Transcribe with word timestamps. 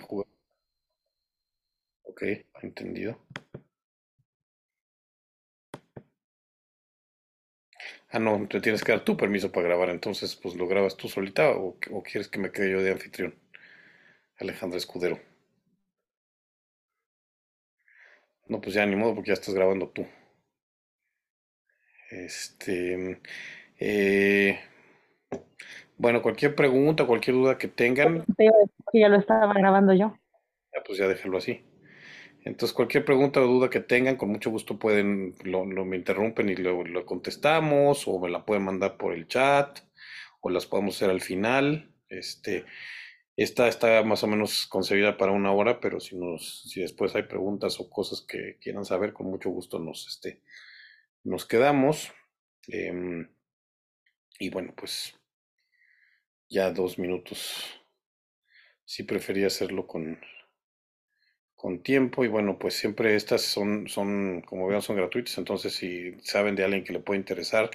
jugar. 0.00 0.26
Ok, 2.02 2.22
entendido. 2.62 3.18
Ah, 8.10 8.18
no, 8.18 8.46
te 8.48 8.60
tienes 8.60 8.82
que 8.84 8.92
dar 8.92 9.04
tu 9.04 9.16
permiso 9.16 9.50
para 9.52 9.66
grabar, 9.68 9.88
entonces 9.90 10.36
pues 10.36 10.54
lo 10.56 10.66
grabas 10.68 10.96
tú 10.96 11.08
solita 11.08 11.50
o, 11.52 11.76
o 11.90 12.02
quieres 12.02 12.28
que 12.28 12.38
me 12.38 12.50
quede 12.52 12.72
yo 12.72 12.82
de 12.82 12.92
anfitrión, 12.92 13.34
Alejandra 14.38 14.78
Escudero. 14.78 15.20
No, 18.48 18.60
pues 18.60 18.74
ya 18.74 18.84
ni 18.84 18.96
modo 18.96 19.14
porque 19.14 19.28
ya 19.28 19.34
estás 19.34 19.54
grabando 19.54 19.88
tú. 19.88 20.06
Este, 22.10 23.20
eh, 23.78 24.58
bueno, 25.96 26.22
cualquier 26.22 26.54
pregunta, 26.54 27.06
cualquier 27.06 27.36
duda 27.36 27.58
que 27.58 27.68
tengan, 27.68 28.24
Que 28.92 29.00
ya 29.00 29.08
lo 29.08 29.16
estaba 29.16 29.52
grabando 29.54 29.94
yo. 29.94 30.14
ya, 30.74 30.82
pues 30.84 30.98
ya 30.98 31.08
déjalo 31.08 31.38
así. 31.38 31.64
Entonces, 32.44 32.74
cualquier 32.74 33.04
pregunta 33.04 33.40
o 33.42 33.46
duda 33.46 33.70
que 33.70 33.80
tengan, 33.80 34.16
con 34.16 34.30
mucho 34.30 34.50
gusto 34.50 34.78
pueden, 34.78 35.34
lo, 35.44 35.66
lo- 35.66 35.84
me 35.86 35.96
interrumpen 35.96 36.48
y 36.50 36.56
lo, 36.56 36.84
lo 36.84 37.06
contestamos, 37.06 38.08
o 38.08 38.20
me 38.20 38.30
la 38.30 38.46
pueden 38.46 38.64
mandar 38.64 38.96
por 38.98 39.14
el 39.14 39.28
chat, 39.28 39.80
o 40.42 40.50
las 40.50 40.66
podemos 40.66 40.96
hacer 40.96 41.10
al 41.10 41.20
final. 41.22 41.94
Este, 42.08 42.66
esta 43.36 43.68
está 43.68 44.02
más 44.04 44.24
o 44.24 44.28
menos 44.28 44.66
concebida 44.68 45.16
para 45.18 45.32
una 45.32 45.52
hora, 45.52 45.80
pero 45.80 46.00
si 46.00 46.16
nos, 46.18 46.62
si 46.70 46.80
después 46.82 47.14
hay 47.16 47.24
preguntas 47.24 47.80
o 47.80 47.90
cosas 47.90 48.22
que 48.22 48.58
quieran 48.60 48.84
saber, 48.86 49.12
con 49.14 49.28
mucho 49.28 49.50
gusto 49.50 49.78
nos, 49.80 50.08
este, 50.08 50.42
nos 51.24 51.46
quedamos. 51.46 52.12
Em, 52.68 53.28
y 54.40 54.50
bueno, 54.50 54.72
pues 54.76 55.14
ya 56.50 56.70
dos 56.70 56.98
minutos. 56.98 57.79
Sí 58.90 59.04
prefería 59.04 59.46
hacerlo 59.46 59.86
con, 59.86 60.18
con 61.54 61.80
tiempo 61.80 62.24
y 62.24 62.28
bueno, 62.28 62.58
pues 62.58 62.74
siempre 62.74 63.14
estas 63.14 63.42
son, 63.42 63.86
son, 63.86 64.40
como 64.40 64.66
vean, 64.66 64.82
son 64.82 64.96
gratuitas, 64.96 65.38
entonces 65.38 65.74
si 65.74 66.16
saben 66.24 66.56
de 66.56 66.64
alguien 66.64 66.82
que 66.82 66.92
le 66.92 66.98
puede 66.98 67.20
interesar, 67.20 67.70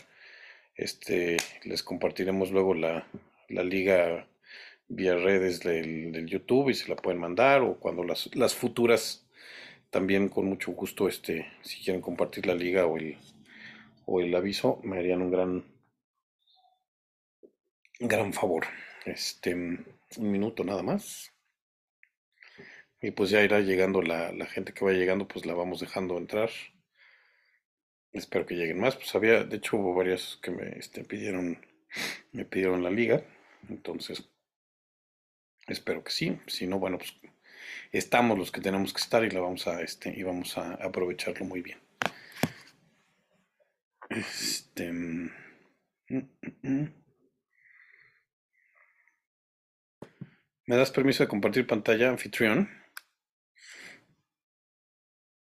este, 0.75 1.38
les 1.63 1.83
compartiremos 1.83 2.52
luego 2.52 2.73
la, 2.73 3.07
la 3.47 3.63
liga 3.63 4.27
vía 4.89 5.16
redes 5.16 5.61
del, 5.61 6.11
del 6.11 6.27
YouTube 6.27 6.69
y 6.69 6.73
se 6.73 6.89
la 6.89 6.97
pueden 6.97 7.22
mandar 7.22 7.61
o 7.61 7.79
cuando 7.79 8.03
las, 8.03 8.29
las 8.35 8.53
futuras 8.53 9.25
también 9.91 10.27
con 10.27 10.47
mucho 10.47 10.73
gusto, 10.73 11.07
este, 11.07 11.47
si 11.61 11.81
quieren 11.81 12.02
compartir 12.02 12.45
la 12.45 12.55
liga 12.55 12.88
o 12.88 12.97
el, 12.97 13.17
o 14.05 14.19
el 14.19 14.35
aviso, 14.35 14.81
me 14.83 14.97
harían 14.97 15.22
un 15.22 15.31
gran, 15.31 15.63
gran 18.02 18.33
favor. 18.33 18.66
Este, 19.05 19.55
un 20.17 20.31
minuto 20.31 20.63
nada 20.63 20.83
más. 20.83 21.31
Y 23.02 23.11
pues 23.11 23.30
ya 23.30 23.44
irá 23.44 23.59
llegando 23.59 24.02
la, 24.02 24.31
la 24.31 24.45
gente 24.45 24.73
que 24.73 24.85
va 24.85 24.91
llegando, 24.91 25.27
pues 25.27 25.45
la 25.45 25.53
vamos 25.53 25.80
dejando 25.80 26.17
entrar. 26.17 26.49
Espero 28.13 28.45
que 28.45 28.55
lleguen 28.55 28.80
más. 28.80 28.95
Pues 28.95 29.13
había, 29.13 29.44
de 29.44 29.57
hecho, 29.57 29.77
hubo 29.77 29.94
varios 29.94 30.39
que 30.41 30.52
me 30.52 30.77
este, 30.80 31.03
pidieron, 31.03 31.59
me 32.31 32.45
pidieron 32.45 32.81
la 32.83 32.89
liga. 32.89 33.23
Entonces, 33.69 34.23
espero 35.67 36.03
que 36.03 36.11
sí. 36.11 36.39
Si 36.47 36.66
no, 36.66 36.79
bueno, 36.79 36.97
pues 36.97 37.13
estamos 37.91 38.38
los 38.38 38.52
que 38.52 38.61
tenemos 38.61 38.94
que 38.94 39.02
estar 39.02 39.23
y 39.23 39.29
la 39.29 39.41
vamos 39.41 39.67
a, 39.67 39.81
este, 39.81 40.13
y 40.17 40.23
vamos 40.23 40.57
a 40.57 40.75
aprovecharlo 40.75 41.45
muy 41.45 41.61
bien. 41.61 41.79
Este, 44.09 44.91
mm, 44.91 45.31
mm, 46.09 46.19
mm. 46.61 47.05
¿Me 50.67 50.75
das 50.80 50.91
permiso 50.97 51.23
de 51.23 51.27
compartir 51.33 51.66
pantalla, 51.66 52.08
anfitrión? 52.11 52.69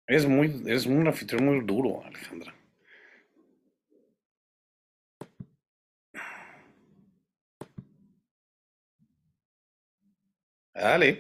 Es 0.07 0.25
muy, 0.27 0.63
es 0.67 0.87
un 0.87 1.07
anfitrión 1.07 1.45
muy 1.45 1.61
duro, 1.61 2.03
Alejandra. 2.07 2.55
Dale. 10.75 11.11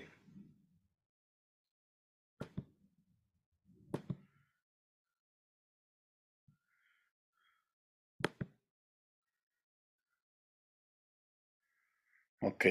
Ok. 12.40 12.66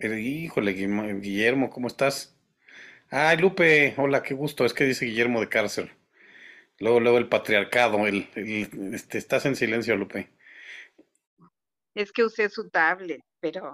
Eh, 0.00 0.20
Híjole, 0.20 0.72
Guillermo, 0.72 1.02
Guillermo, 1.20 1.70
¿cómo 1.70 1.88
estás? 1.88 2.36
Ay, 3.10 3.36
Lupe, 3.38 3.94
hola, 3.98 4.22
qué 4.22 4.34
gusto. 4.34 4.64
Es 4.64 4.74
que 4.74 4.84
dice 4.84 5.06
Guillermo 5.06 5.40
de 5.40 5.48
Cárcel. 5.48 5.90
Luego, 6.78 7.00
luego 7.00 7.18
el 7.18 7.28
patriarcado, 7.28 8.06
el, 8.06 8.28
el- 8.36 8.94
este, 8.94 9.18
estás 9.18 9.46
en 9.46 9.56
silencio, 9.56 9.96
Lupe. 9.96 10.30
Es 11.94 12.12
que 12.12 12.24
usé 12.24 12.48
su 12.48 12.68
tablet, 12.70 13.20
pero 13.40 13.72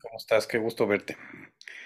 ¿Cómo 0.00 0.16
estás? 0.16 0.46
Qué 0.46 0.58
gusto 0.58 0.86
verte. 0.86 1.16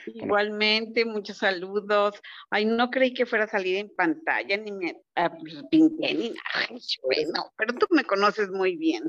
Bueno, 0.07 0.27
igualmente, 0.27 1.05
muchos 1.05 1.39
saludos. 1.39 2.21
Ay, 2.51 2.67
no 2.67 2.91
creí 2.91 3.15
que 3.15 3.27
fuera 3.27 3.45
a 3.45 3.49
salir 3.49 3.77
en 3.77 3.91
pantalla, 3.95 4.57
ni 4.57 4.71
me 4.73 4.97
ah, 5.17 5.31
pues, 5.31 5.63
pinté 5.71 6.15
ni 6.15 6.29
nada. 6.29 6.43
Ay, 6.71 6.79
Bueno, 7.03 7.53
pero 7.57 7.75
tú 7.75 7.87
me 7.91 8.05
conoces 8.05 8.51
muy 8.51 8.77
bien. 8.77 9.03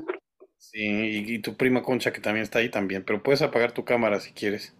Sí, 0.70 0.80
y, 0.80 1.34
y 1.34 1.38
tu 1.40 1.56
prima 1.56 1.82
Concha 1.82 2.12
que 2.12 2.20
también 2.20 2.42
está 2.44 2.58
ahí 2.60 2.70
también, 2.70 3.04
pero 3.04 3.22
puedes 3.22 3.42
apagar 3.42 3.72
tu 3.72 3.84
cámara 3.84 4.20
si 4.20 4.32
quieres. 4.32 4.74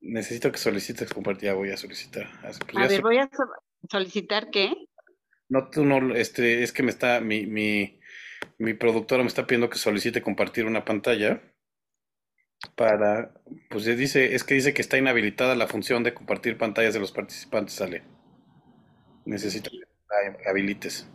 Necesito 0.00 0.50
que 0.50 0.58
solicites 0.58 1.12
compartir, 1.12 1.46
ya 1.46 1.54
voy 1.54 1.70
a 1.70 1.76
solicitar. 1.76 2.28
Pues 2.40 2.58
A 2.74 2.88
ver, 2.88 3.02
voy 3.02 3.18
a 3.18 3.28
so- 3.32 3.44
solicitar 3.90 4.50
qué. 4.50 4.72
no, 5.48 5.68
tú 5.70 5.84
no, 5.84 6.14
este, 6.14 6.62
es 6.62 6.72
que 6.72 6.82
me 6.82 6.90
está, 6.90 7.20
mi, 7.20 7.46
mi, 7.46 7.98
mi 8.58 8.74
productora 8.74 9.22
me 9.22 9.28
está 9.28 9.46
pidiendo 9.46 9.68
que 9.70 9.78
solicite 9.78 10.22
compartir 10.22 10.64
una 10.66 10.84
pantalla 10.84 11.42
para, 12.76 13.32
pues 13.70 13.84
dice, 13.84 14.34
es 14.34 14.44
que 14.44 14.54
dice 14.54 14.74
que 14.74 14.82
está 14.82 14.98
inhabilitada 14.98 15.54
la 15.54 15.66
función 15.66 16.02
de 16.02 16.14
compartir 16.14 16.58
pantallas 16.58 16.94
de 16.94 17.00
los 17.00 17.12
participantes, 17.12 17.80
Ale. 17.80 18.02
Necesito 19.24 19.70
que 19.70 19.78
la 19.78 20.50
habilites. 20.50 21.08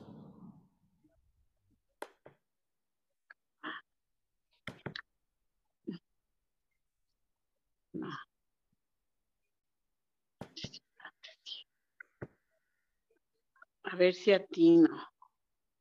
A 13.96 13.98
ver 13.98 14.14
si 14.14 14.34
atino. 14.34 14.90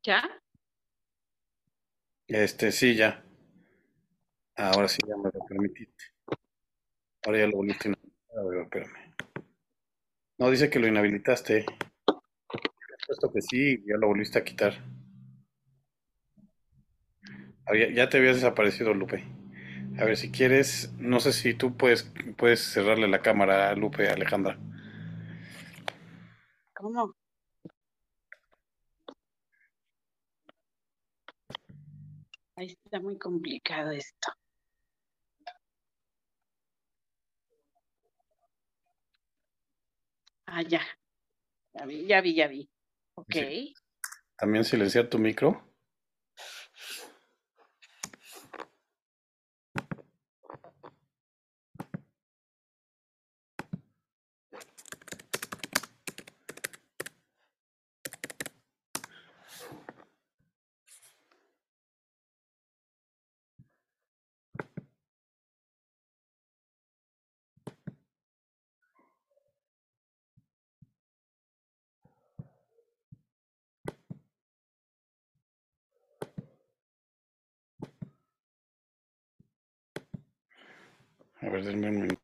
¿Ya? 0.01 0.23
Este, 2.27 2.71
sí, 2.71 2.95
ya. 2.95 3.23
Ahora 4.55 4.87
sí 4.87 4.99
ya 5.05 5.17
me 5.17 5.23
lo 5.23 5.45
permitiste. 5.45 6.05
Ahora 7.25 7.39
ya 7.39 7.47
lo 7.47 7.57
volviste 7.57 7.89
a 7.89 8.43
ver, 8.43 8.61
espérame. 8.61 9.15
No, 10.37 10.49
dice 10.49 10.69
que 10.69 10.79
lo 10.79 10.87
inhabilitaste. 10.87 11.65
Puesto 13.05 13.31
que 13.33 13.41
sí, 13.41 13.83
ya 13.85 13.97
lo 13.97 14.07
volviste 14.07 14.39
a 14.39 14.43
quitar. 14.43 14.73
Ya, 17.73 17.89
ya 17.89 18.09
te 18.09 18.17
habías 18.17 18.35
desaparecido, 18.35 18.93
Lupe. 18.93 19.25
A 19.99 20.05
ver, 20.05 20.15
si 20.15 20.31
quieres, 20.31 20.93
no 20.99 21.19
sé 21.19 21.33
si 21.33 21.53
tú 21.53 21.75
puedes, 21.75 22.11
puedes 22.37 22.61
cerrarle 22.61 23.07
la 23.07 23.21
cámara 23.21 23.69
a 23.69 23.75
Lupe, 23.75 24.07
Alejandra. 24.07 24.57
¿Cómo? 26.73 27.15
Ahí 32.57 32.67
está 32.67 32.99
muy 33.01 33.17
complicado 33.17 33.91
esto. 33.91 34.31
Ah, 40.45 40.61
ya. 40.61 40.81
Ya 41.73 41.85
vi, 41.85 42.05
ya 42.05 42.21
vi, 42.21 42.33
ya. 42.33 42.49
Ok. 43.15 43.35
También 44.37 44.63
silenciar 44.63 45.09
tu 45.09 45.19
micro. 45.19 45.74
A 81.45 81.49
ver, 81.49 81.63
denme 81.63 81.87
un 81.91 81.95
minuto. 82.01 82.21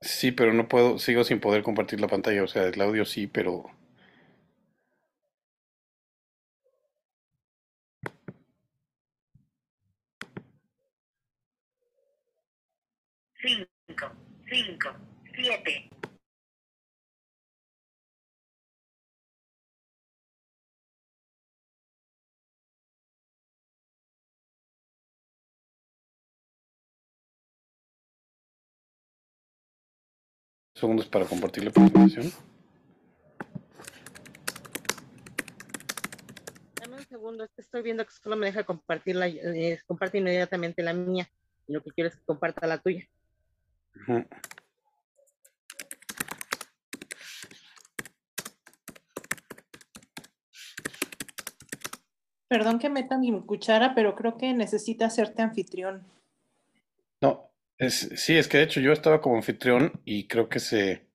Sí, 0.00 0.32
pero 0.32 0.52
no 0.52 0.66
puedo, 0.68 0.98
sigo 0.98 1.22
sin 1.24 1.38
poder 1.40 1.62
compartir 1.62 2.00
la 2.00 2.08
pantalla, 2.08 2.42
o 2.42 2.48
sea, 2.48 2.64
el 2.66 2.80
audio 2.80 3.04
sí, 3.04 3.26
pero... 3.28 3.66
cinco, 14.48 14.88
cinco, 14.88 14.96
siete, 15.34 15.90
Segundos 30.74 31.08
para 31.08 31.24
compartir 31.24 31.64
la 31.64 31.72
presentación. 31.72 32.30
Dame 36.80 36.94
un 36.94 37.06
segundo, 37.08 37.42
es 37.42 37.50
que 37.50 37.62
estoy 37.62 37.82
viendo 37.82 38.06
que 38.06 38.12
solo 38.12 38.36
me 38.36 38.46
deja 38.46 38.62
compartir 38.62 39.16
la, 39.16 39.26
eh, 39.26 39.80
comparte 39.88 40.18
inmediatamente 40.18 40.84
la 40.84 40.92
mía. 40.92 41.28
Y 41.66 41.72
lo 41.72 41.82
que 41.82 41.90
quiero 41.90 42.10
es 42.10 42.14
que 42.14 42.22
comparta 42.24 42.64
la 42.68 42.78
tuya. 42.78 43.04
Perdón 52.48 52.78
que 52.78 52.88
meta 52.88 53.18
mi 53.18 53.30
cuchara, 53.44 53.94
pero 53.94 54.14
creo 54.14 54.38
que 54.38 54.54
necesita 54.54 55.06
hacerte 55.06 55.42
anfitrión. 55.42 56.06
No, 57.20 57.50
es, 57.76 58.08
sí, 58.16 58.36
es 58.36 58.48
que 58.48 58.58
de 58.58 58.64
hecho 58.64 58.80
yo 58.80 58.92
estaba 58.92 59.20
como 59.20 59.36
anfitrión 59.36 60.00
y 60.04 60.26
creo 60.26 60.48
que 60.48 60.60
se, 60.60 61.06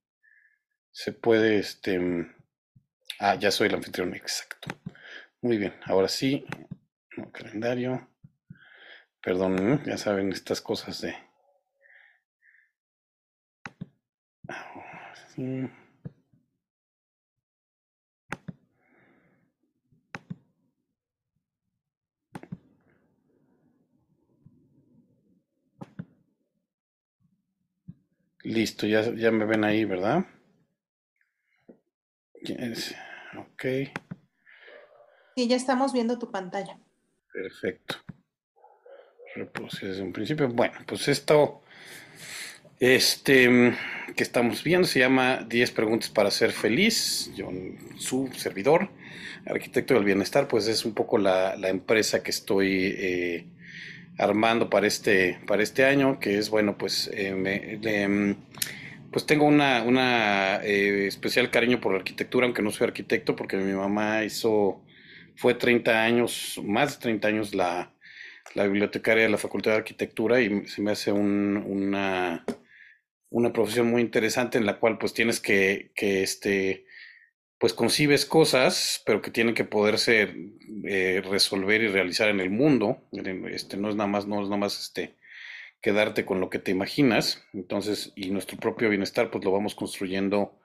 se 0.92 1.12
puede, 1.14 1.58
este... 1.58 2.00
mm, 2.00 2.44
Ah, 3.20 3.36
ya 3.36 3.52
soy 3.52 3.68
el 3.68 3.76
anfitrión, 3.76 4.14
exacto. 4.16 4.68
Muy 5.42 5.58
bien, 5.58 5.74
ahora 5.86 6.08
sí, 6.10 6.46
no, 7.16 7.32
calendario. 7.32 8.10
Perdón, 9.22 9.72
¿eh? 9.72 9.84
ya 9.86 9.98
saben 9.98 10.32
estas 10.32 10.62
cosas 10.62 11.00
de... 11.02 11.16
Ahora 14.50 15.23
sí. 15.36 15.70
Listo, 28.44 28.86
ya, 28.88 29.02
ya 29.16 29.32
me 29.32 29.46
ven 29.46 29.64
ahí, 29.64 29.86
¿verdad? 29.86 30.26
Yes, 32.44 32.94
Ok, 33.38 33.66
Sí, 35.36 35.48
ya 35.48 35.56
estamos 35.56 35.94
viendo 35.94 36.20
tu 36.20 36.30
pantalla. 36.30 36.78
perfecto. 37.32 37.96
Reproducir 39.36 39.90
desde 39.90 40.04
un 40.04 40.14
principio. 40.14 40.48
Bueno, 40.50 40.76
pues 40.86 41.08
esto, 41.08 41.64
este, 42.80 43.76
que 44.16 44.24
estamos 44.24 44.64
viendo 44.64 44.88
se 44.88 45.00
llama 45.00 45.46
10 45.48 45.72
preguntas 45.72 46.10
para 46.10 46.32
ser 46.32 46.52
feliz. 46.52 47.32
Yo, 47.36 47.50
su 47.98 48.30
servidor, 48.36 48.90
arquitecto 49.46 49.94
del 49.96 50.04
bienestar, 50.06 50.48
pues 50.48 50.68
es 50.68 50.86
un 50.86 50.94
poco 50.94 51.18
la, 51.18 51.56
la 51.58 51.70
empresa 51.70 52.24
que 52.24 52.32
estoy 52.32 52.96
eh, 52.98 53.48
armando 54.18 54.70
para 54.70 54.88
este, 54.88 55.40
para 55.48 55.64
este 55.64 55.86
año, 55.86 56.20
que 56.20 56.38
es, 56.38 56.50
bueno, 56.50 56.78
pues, 56.78 57.10
eh, 57.14 58.08
mm, 58.08 58.34
pues 59.12 59.26
tengo 59.26 59.46
una, 59.46 59.84
una 59.84 60.58
eh, 60.64 61.08
especial 61.08 61.50
cariño 61.52 61.80
por 61.80 61.94
la 61.94 62.00
arquitectura, 62.00 62.46
aunque 62.46 62.62
no 62.62 62.72
soy 62.72 62.88
arquitecto, 62.88 63.36
porque 63.36 63.58
mi 63.58 63.74
mamá 63.74 64.24
hizo, 64.24 64.84
fue 65.36 65.54
30 65.56 66.04
años, 66.04 66.60
más 66.64 66.96
de 66.98 67.02
30 67.02 67.28
años 67.28 67.54
la, 67.56 67.94
la 68.56 68.66
bibliotecaria 68.66 69.24
de 69.24 69.30
la 69.30 69.38
Facultad 69.38 69.72
de 69.72 69.78
Arquitectura 69.78 70.42
y 70.42 70.66
se 70.68 70.82
me 70.82 70.92
hace 70.92 71.12
un- 71.12 71.58
una, 71.68 72.44
una 73.34 73.52
profesión 73.52 73.90
muy 73.90 74.02
interesante 74.02 74.60
en 74.60 74.66
la 74.66 74.80
cual 74.80 75.00
pues 75.00 75.14
tienes 75.14 75.40
que, 75.40 75.92
que 75.96 76.22
este, 76.22 76.86
pues 77.58 77.74
concibes 77.74 78.28
cosas, 78.28 79.02
pero 79.08 79.24
que 79.24 79.32
tienen 79.32 79.56
que 79.56 79.66
poderse 79.66 80.52
eh, 80.86 81.22
resolver 81.28 81.82
y 81.82 81.88
realizar 81.88 82.30
en 82.30 82.40
el 82.40 82.52
mundo. 82.52 83.02
Este, 83.50 83.76
no 83.76 83.90
es 83.90 83.96
nada 83.96 84.08
más, 84.08 84.28
no 84.28 84.40
es 84.40 84.50
nada 84.50 84.58
más 84.58 84.80
este, 84.80 85.16
quedarte 85.82 86.26
con 86.26 86.40
lo 86.42 86.52
que 86.52 86.60
te 86.60 86.70
imaginas. 86.70 87.44
Entonces, 87.54 88.14
y 88.16 88.30
nuestro 88.30 88.58
propio 88.60 88.90
bienestar, 88.90 89.32
pues 89.32 89.44
lo 89.44 89.52
vamos 89.52 89.74
construyendo 89.74 90.60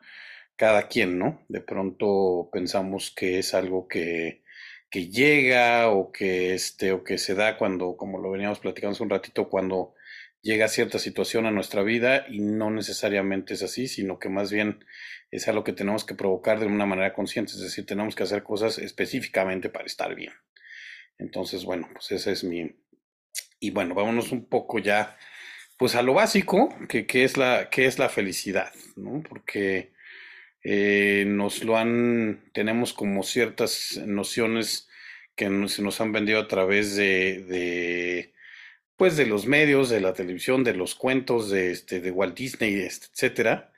cada 0.56 0.88
quien, 0.88 1.18
¿no? 1.18 1.40
De 1.48 1.62
pronto 1.62 2.50
pensamos 2.52 3.10
que 3.16 3.38
es 3.38 3.54
algo 3.54 3.88
que, 3.88 4.42
que 4.90 5.08
llega 5.08 5.90
o 5.90 6.12
que 6.12 6.54
este, 6.54 6.92
o 6.92 7.04
que 7.04 7.18
se 7.18 7.34
da 7.34 7.56
cuando, 7.58 7.96
como 7.96 8.18
lo 8.18 8.30
veníamos 8.30 8.58
platicando 8.58 8.94
hace 8.94 9.02
un 9.02 9.10
ratito, 9.10 9.48
cuando 9.48 9.94
llega 10.40 10.68
cierta 10.68 10.98
situación 10.98 11.46
a 11.46 11.50
nuestra 11.50 11.82
vida 11.82 12.26
y 12.28 12.40
no 12.40 12.70
necesariamente 12.70 13.54
es 13.54 13.62
así, 13.62 13.88
sino 13.88 14.18
que 14.18 14.28
más 14.28 14.50
bien 14.50 14.84
es 15.30 15.48
algo 15.48 15.64
que 15.64 15.72
tenemos 15.72 16.04
que 16.04 16.14
provocar 16.14 16.60
de 16.60 16.66
una 16.66 16.86
manera 16.86 17.12
consciente, 17.12 17.52
es 17.52 17.60
decir, 17.60 17.84
tenemos 17.84 18.14
que 18.14 18.22
hacer 18.22 18.42
cosas 18.42 18.78
específicamente 18.78 19.68
para 19.68 19.84
estar 19.84 20.14
bien. 20.14 20.32
Entonces, 21.18 21.64
bueno, 21.64 21.88
pues 21.92 22.12
ese 22.12 22.32
es 22.32 22.44
mi... 22.44 22.76
Y 23.60 23.70
bueno, 23.72 23.94
vámonos 23.94 24.30
un 24.32 24.48
poco 24.48 24.78
ya, 24.78 25.18
pues 25.76 25.96
a 25.96 26.02
lo 26.02 26.14
básico, 26.14 26.68
que, 26.88 27.06
que 27.06 27.24
es 27.24 27.36
la, 27.36 27.68
que 27.70 27.86
es 27.86 27.98
la 27.98 28.08
felicidad, 28.08 28.72
¿no? 28.96 29.22
Porque 29.28 29.92
eh, 30.70 31.24
nos 31.26 31.64
lo 31.64 31.78
han, 31.78 32.42
tenemos 32.52 32.92
como 32.92 33.22
ciertas 33.22 33.98
nociones 34.04 34.90
que 35.34 35.48
nos, 35.48 35.72
se 35.72 35.82
nos 35.82 35.98
han 36.02 36.12
vendido 36.12 36.38
a 36.40 36.46
través 36.46 36.94
de, 36.94 38.34
pues 38.98 39.16
de 39.16 39.24
los 39.24 39.46
medios, 39.46 39.88
de 39.88 40.02
la 40.02 40.12
televisión, 40.12 40.64
de 40.64 40.74
los 40.74 40.94
cuentos, 40.94 41.48
de, 41.48 41.70
este, 41.70 42.10
Walt 42.10 42.36
Disney, 42.36 42.74
este, 42.80 43.06
etcétera. 43.06 43.72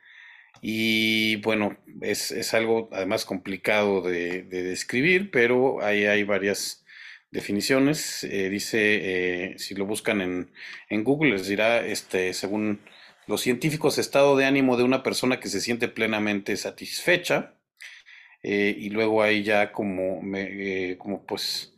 Y 0.63 1.37
bueno, 1.37 1.79
es, 2.01 2.33
es 2.33 2.55
algo 2.55 2.89
además 2.91 3.25
complicado 3.25 4.03
de, 4.03 4.43
de 4.43 4.65
describir, 4.65 5.31
pero 5.31 5.81
ahí 5.85 6.07
hay 6.07 6.25
varias 6.25 6.85
definiciones. 7.31 8.25
Eh, 8.25 8.49
dice, 8.51 9.53
eh, 9.53 9.59
si 9.59 9.77
lo 9.77 9.87
buscan 9.87 10.21
en, 10.23 10.51
en 10.89 11.05
Google, 11.05 11.35
les 11.35 11.47
dirá, 11.47 11.87
este, 11.87 12.35
según 12.35 12.81
los 13.31 13.41
científicos, 13.41 13.97
estado 13.97 14.37
de 14.37 14.45
ánimo 14.45 14.77
de 14.77 14.83
una 14.83 15.03
persona 15.03 15.41
que 15.41 15.49
se 15.49 15.61
siente 15.61 15.89
plenamente 15.89 16.57
satisfecha. 16.57 17.55
Eh, 18.43 18.75
y 18.77 18.91
luego 18.91 19.23
hay 19.23 19.43
ya 19.45 19.71
como, 19.71 20.21
eh, 20.37 20.97
como 20.99 21.25
pues 21.25 21.75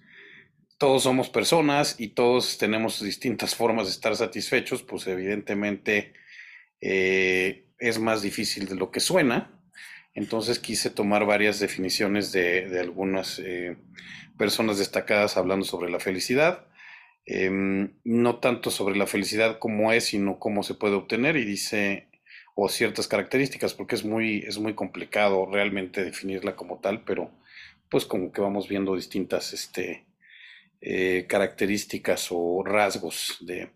todos 0.78 1.02
somos 1.02 1.28
personas 1.28 1.96
y 1.98 2.08
todos 2.08 2.56
tenemos 2.56 3.02
distintas 3.02 3.54
formas 3.54 3.86
de 3.86 3.92
estar 3.92 4.16
satisfechos, 4.16 4.82
pues 4.82 5.06
evidentemente 5.06 6.14
eh, 6.80 7.66
es 7.78 7.98
más 7.98 8.22
difícil 8.22 8.66
de 8.66 8.76
lo 8.76 8.90
que 8.90 9.00
suena. 9.00 9.50
Entonces 10.14 10.58
quise 10.58 10.88
tomar 10.90 11.26
varias 11.26 11.60
definiciones 11.60 12.32
de, 12.32 12.68
de 12.68 12.80
algunas 12.80 13.40
personas 14.38 14.78
destacadas 14.78 15.36
hablando 15.36 15.64
sobre 15.64 15.90
la 15.90 16.00
felicidad. 16.00 16.66
Em, 17.24 17.94
no 18.04 18.40
tanto 18.40 18.70
sobre 18.70 18.96
la 18.96 19.06
felicidad 19.06 19.58
como 19.58 19.92
es, 19.92 20.06
sino 20.06 20.38
cómo 20.38 20.62
se 20.62 20.74
puede 20.74 20.94
obtener 20.94 21.36
y 21.36 21.44
dice, 21.44 22.08
o 22.54 22.68
ciertas 22.68 23.08
características, 23.08 23.74
porque 23.74 23.94
es 23.94 24.04
muy, 24.04 24.38
es 24.46 24.58
muy 24.58 24.74
complicado 24.74 25.46
realmente 25.46 26.04
definirla 26.04 26.56
como 26.56 26.80
tal, 26.80 27.04
pero 27.04 27.30
pues 27.88 28.06
como 28.06 28.32
que 28.32 28.40
vamos 28.40 28.68
viendo 28.68 28.96
distintas 28.96 29.52
este, 29.52 30.06
eh, 30.80 31.26
características 31.28 32.28
o 32.30 32.62
rasgos 32.64 33.38
de... 33.40 33.70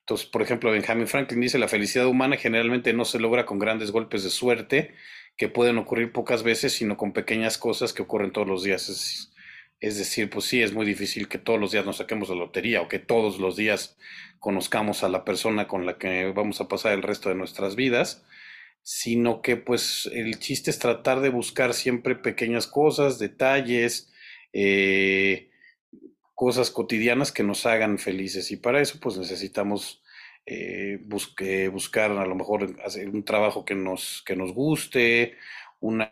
Entonces, 0.00 0.26
por 0.26 0.42
ejemplo, 0.42 0.72
Benjamin 0.72 1.06
Franklin 1.06 1.40
dice, 1.40 1.58
la 1.58 1.68
felicidad 1.68 2.06
humana 2.06 2.36
generalmente 2.36 2.92
no 2.92 3.04
se 3.04 3.20
logra 3.20 3.46
con 3.46 3.58
grandes 3.58 3.92
golpes 3.92 4.24
de 4.24 4.30
suerte 4.30 4.94
que 5.36 5.48
pueden 5.48 5.78
ocurrir 5.78 6.12
pocas 6.12 6.42
veces, 6.42 6.72
sino 6.72 6.96
con 6.96 7.12
pequeñas 7.12 7.56
cosas 7.56 7.92
que 7.92 8.02
ocurren 8.02 8.32
todos 8.32 8.48
los 8.48 8.64
días. 8.64 8.88
Es, 8.88 9.31
es 9.82 9.98
decir, 9.98 10.30
pues 10.30 10.44
sí, 10.44 10.62
es 10.62 10.72
muy 10.72 10.86
difícil 10.86 11.26
que 11.28 11.38
todos 11.38 11.58
los 11.58 11.72
días 11.72 11.84
nos 11.84 11.96
saquemos 11.96 12.28
la 12.28 12.36
lotería 12.36 12.80
o 12.82 12.88
que 12.88 13.00
todos 13.00 13.40
los 13.40 13.56
días 13.56 13.98
conozcamos 14.38 15.02
a 15.02 15.08
la 15.08 15.24
persona 15.24 15.66
con 15.66 15.86
la 15.86 15.98
que 15.98 16.30
vamos 16.30 16.60
a 16.60 16.68
pasar 16.68 16.92
el 16.92 17.02
resto 17.02 17.28
de 17.28 17.34
nuestras 17.34 17.74
vidas, 17.74 18.24
sino 18.82 19.42
que 19.42 19.56
pues 19.56 20.08
el 20.12 20.38
chiste 20.38 20.70
es 20.70 20.78
tratar 20.78 21.20
de 21.20 21.30
buscar 21.30 21.74
siempre 21.74 22.14
pequeñas 22.14 22.68
cosas, 22.68 23.18
detalles, 23.18 24.12
eh, 24.52 25.50
cosas 26.34 26.70
cotidianas 26.70 27.32
que 27.32 27.42
nos 27.42 27.66
hagan 27.66 27.98
felices. 27.98 28.52
Y 28.52 28.58
para 28.58 28.80
eso 28.80 29.00
pues 29.00 29.18
necesitamos 29.18 30.00
eh, 30.46 31.00
buscar 31.02 32.12
a 32.12 32.26
lo 32.26 32.34
mejor 32.36 32.76
hacer 32.84 33.08
un 33.08 33.24
trabajo 33.24 33.64
que 33.64 33.74
nos, 33.74 34.22
que 34.24 34.36
nos 34.36 34.52
guste, 34.54 35.34
una, 35.82 36.08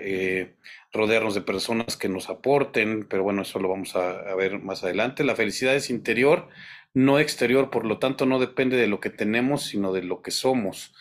eh, 0.00 0.54
rodearnos 0.92 1.34
de 1.34 1.42
personas 1.42 1.96
que 1.96 2.08
nos 2.08 2.30
aporten, 2.30 3.06
pero 3.08 3.22
bueno, 3.22 3.42
eso 3.42 3.58
lo 3.58 3.68
vamos 3.68 3.94
a, 3.96 4.34
ver 4.34 4.58
más 4.60 4.84
adelante. 4.84 5.24
La 5.24 5.36
felicidad 5.36 5.74
es 5.76 5.90
interior, 5.90 6.48
no 6.94 7.18
exterior, 7.18 7.70
por 7.70 7.84
lo 7.84 7.98
tanto 7.98 8.24
no 8.26 8.38
depende 8.38 8.76
de 8.76 8.86
lo 8.86 9.00
que 9.00 9.10
tenemos, 9.10 9.64
sino 9.64 9.92
de 9.92 10.02
lo 10.02 10.22
que 10.22 10.30
somos. 10.30 10.94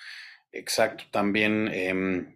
Exacto, 0.52 1.06
también 1.12 1.70
em, 1.74 2.36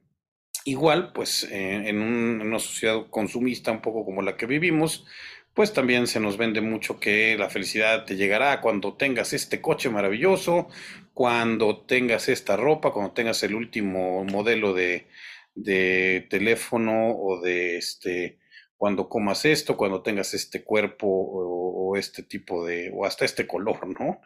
igual, 0.65 1.11
pues 1.13 1.43
eh, 1.51 1.89
en 1.89 2.01
una 2.01 2.59
sociedad 2.59 3.07
consumista 3.09 3.71
un 3.71 3.81
poco 3.81 4.05
como 4.05 4.21
la 4.21 4.37
que 4.37 4.45
vivimos, 4.45 5.05
pues 5.53 5.73
también 5.73 6.07
se 6.07 6.19
nos 6.19 6.37
vende 6.37 6.61
mucho 6.61 6.99
que 6.99 7.35
la 7.37 7.49
felicidad 7.49 8.05
te 8.05 8.15
llegará 8.15 8.61
cuando 8.61 8.93
tengas 8.93 9.33
este 9.33 9.59
coche 9.61 9.89
maravilloso, 9.89 10.69
cuando 11.13 11.81
tengas 11.81 12.29
esta 12.29 12.55
ropa, 12.55 12.91
cuando 12.91 13.11
tengas 13.11 13.43
el 13.43 13.55
último 13.55 14.23
modelo 14.23 14.73
de, 14.73 15.07
de 15.55 16.27
teléfono 16.29 17.11
o 17.15 17.41
de 17.41 17.77
este, 17.77 18.39
cuando 18.77 19.09
comas 19.09 19.45
esto, 19.45 19.77
cuando 19.77 20.01
tengas 20.01 20.33
este 20.33 20.63
cuerpo 20.63 21.07
o, 21.07 21.95
este 21.97 22.23
tipo 22.23 22.65
de, 22.65 22.89
o 22.93 23.05
hasta 23.05 23.25
este 23.25 23.45
color, 23.45 23.85
¿no? 23.99 24.21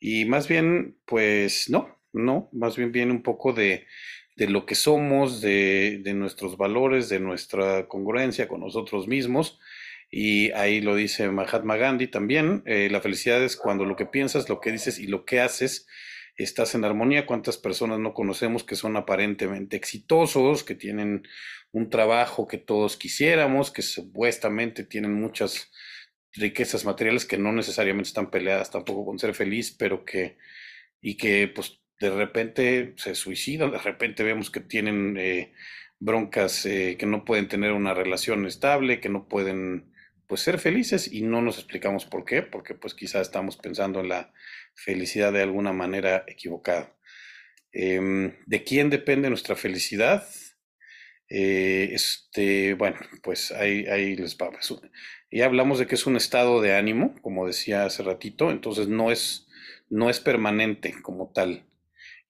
Y 0.00 0.24
más 0.24 0.48
bien, 0.48 0.98
pues 1.06 1.70
no, 1.70 2.00
no, 2.12 2.48
más 2.52 2.76
bien 2.76 2.92
viene 2.92 3.12
un 3.12 3.22
poco 3.22 3.52
de, 3.52 3.86
de 4.36 4.48
lo 4.48 4.66
que 4.66 4.74
somos, 4.74 5.40
de, 5.40 6.00
de 6.02 6.12
nuestros 6.12 6.56
valores, 6.56 7.08
de 7.08 7.20
nuestra 7.20 7.86
congruencia 7.86 8.48
con 8.48 8.60
nosotros 8.60 9.06
mismos. 9.06 9.60
Y 10.10 10.50
ahí 10.52 10.80
lo 10.80 10.96
dice 10.96 11.28
Mahatma 11.30 11.76
Gandhi 11.76 12.08
también, 12.08 12.62
eh, 12.66 12.88
la 12.90 13.00
felicidad 13.00 13.42
es 13.42 13.56
cuando 13.56 13.84
lo 13.84 13.96
que 13.96 14.06
piensas, 14.06 14.48
lo 14.48 14.60
que 14.60 14.70
dices 14.70 14.98
y 14.98 15.06
lo 15.06 15.24
que 15.24 15.40
haces 15.40 15.86
estás 16.36 16.74
en 16.74 16.84
armonía. 16.84 17.26
¿Cuántas 17.26 17.56
personas 17.58 17.98
no 17.98 18.14
conocemos 18.14 18.64
que 18.64 18.76
son 18.76 18.96
aparentemente 18.96 19.76
exitosos, 19.76 20.64
que 20.64 20.74
tienen 20.74 21.26
un 21.72 21.90
trabajo 21.90 22.46
que 22.46 22.58
todos 22.58 22.96
quisiéramos, 22.96 23.70
que 23.70 23.82
supuestamente 23.82 24.84
tienen 24.84 25.14
muchas 25.14 25.70
riquezas 26.32 26.84
materiales 26.84 27.24
que 27.24 27.38
no 27.38 27.52
necesariamente 27.52 28.08
están 28.08 28.30
peleadas 28.30 28.70
tampoco 28.70 29.04
con 29.04 29.18
ser 29.18 29.34
feliz, 29.34 29.70
pero 29.72 30.04
que, 30.04 30.36
y 31.00 31.16
que 31.16 31.48
pues 31.48 31.80
de 32.00 32.10
repente 32.10 32.94
se 32.96 33.14
suicidan, 33.14 33.70
de 33.70 33.78
repente 33.78 34.22
vemos 34.24 34.50
que 34.50 34.60
tienen 34.60 35.16
eh, 35.16 35.52
broncas, 36.00 36.66
eh, 36.66 36.96
que 36.98 37.06
no 37.06 37.24
pueden 37.24 37.48
tener 37.48 37.72
una 37.72 37.94
relación 37.94 38.46
estable, 38.46 39.00
que 39.00 39.08
no 39.08 39.28
pueden 39.28 39.92
pues 40.26 40.40
ser 40.40 40.58
felices 40.58 41.12
y 41.12 41.22
no 41.22 41.42
nos 41.42 41.58
explicamos 41.58 42.04
por 42.06 42.24
qué, 42.24 42.42
porque 42.42 42.74
pues 42.74 42.94
quizá 42.94 43.20
estamos 43.20 43.56
pensando 43.56 44.00
en 44.00 44.08
la 44.08 44.32
felicidad 44.74 45.32
de 45.32 45.42
alguna 45.42 45.72
manera 45.72 46.24
equivocada. 46.26 46.94
Em, 47.72 48.34
¿de 48.46 48.64
quién 48.64 48.90
depende 48.90 49.30
nuestra 49.30 49.56
felicidad? 49.56 50.26
Eh, 51.28 51.90
este, 51.92 52.74
bueno, 52.74 52.96
pues 53.22 53.50
ahí, 53.52 53.86
ahí 53.86 54.16
les 54.16 54.36
va. 54.36 54.50
Es 54.58 54.70
un- 54.70 54.90
Ya 55.30 55.46
hablamos 55.46 55.78
de 55.78 55.86
que 55.86 55.94
es 55.96 56.06
un 56.06 56.16
estado 56.16 56.60
de 56.60 56.74
ánimo, 56.76 57.14
como 57.22 57.46
decía 57.46 57.84
hace 57.84 58.02
ratito, 58.02 58.50
entonces 58.50 58.88
no 58.88 59.10
es, 59.10 59.48
no 59.90 60.08
es 60.10 60.20
permanente 60.20 60.94
como 61.02 61.32
tal 61.32 61.64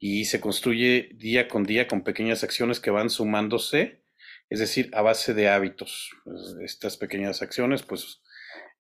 y 0.01 0.27
se 0.27 0.41
construye 0.41 1.11
día 1.15 1.49
con 1.49 1.65
día 1.65 1.89
con 1.89 2.05
pequeñas 2.05 2.45
acciones 2.45 2.81
que 2.81 2.91
van 2.91 3.11
sumándose, 3.11 4.03
es 4.51 4.61
decir, 4.61 4.91
a 4.95 5.03
base 5.03 5.35
de 5.35 5.49
hábitos. 5.51 6.11
Pues, 6.25 6.57
Estas 6.65 6.97
pequeñas 6.99 7.43
acciones, 7.43 7.83
pues 7.85 8.23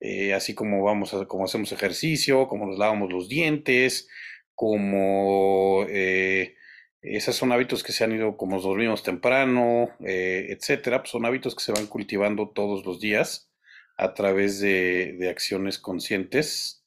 eh, 0.07 0.35
así 0.35 0.55
como 0.55 0.83
vamos 0.83 1.15
a, 1.15 1.25
como 1.25 1.45
hacemos 1.47 1.73
ejercicio, 1.73 2.47
como 2.47 2.67
nos 2.67 2.79
lavamos 2.79 3.11
los 3.11 3.27
dientes, 3.27 4.07
como 4.55 5.87
eh, 5.89 6.57
esos 7.01 7.35
son 7.35 7.53
hábitos 7.53 7.83
que 7.83 7.93
se 7.93 8.05
han 8.05 8.13
ido, 8.13 8.37
como 8.37 8.61
dormimos 8.61 9.03
temprano, 9.03 9.89
eh, 10.05 10.49
etcétera, 10.51 10.99
pues 10.99 11.11
son 11.11 11.25
hábitos 11.25 11.55
que 11.55 11.65
se 11.65 11.73
van 11.73 11.87
cultivando 11.87 12.51
todos 12.51 12.85
los 12.85 13.01
días 13.01 13.51
a 13.97 14.13
través 14.13 14.61
de, 14.61 15.17
de 15.19 15.31
acciones 15.31 15.79
conscientes 15.79 16.85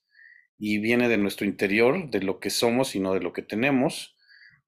y 0.60 0.78
viene 0.78 1.10
de 1.10 1.18
nuestro 1.18 1.48
interior, 1.48 2.12
de 2.12 2.22
lo 2.22 2.40
que 2.40 2.52
somos 2.52 2.96
y 2.96 3.00
no 3.00 3.16
de 3.16 3.22
lo 3.22 3.34
que 3.34 3.42
tenemos. 3.42 4.16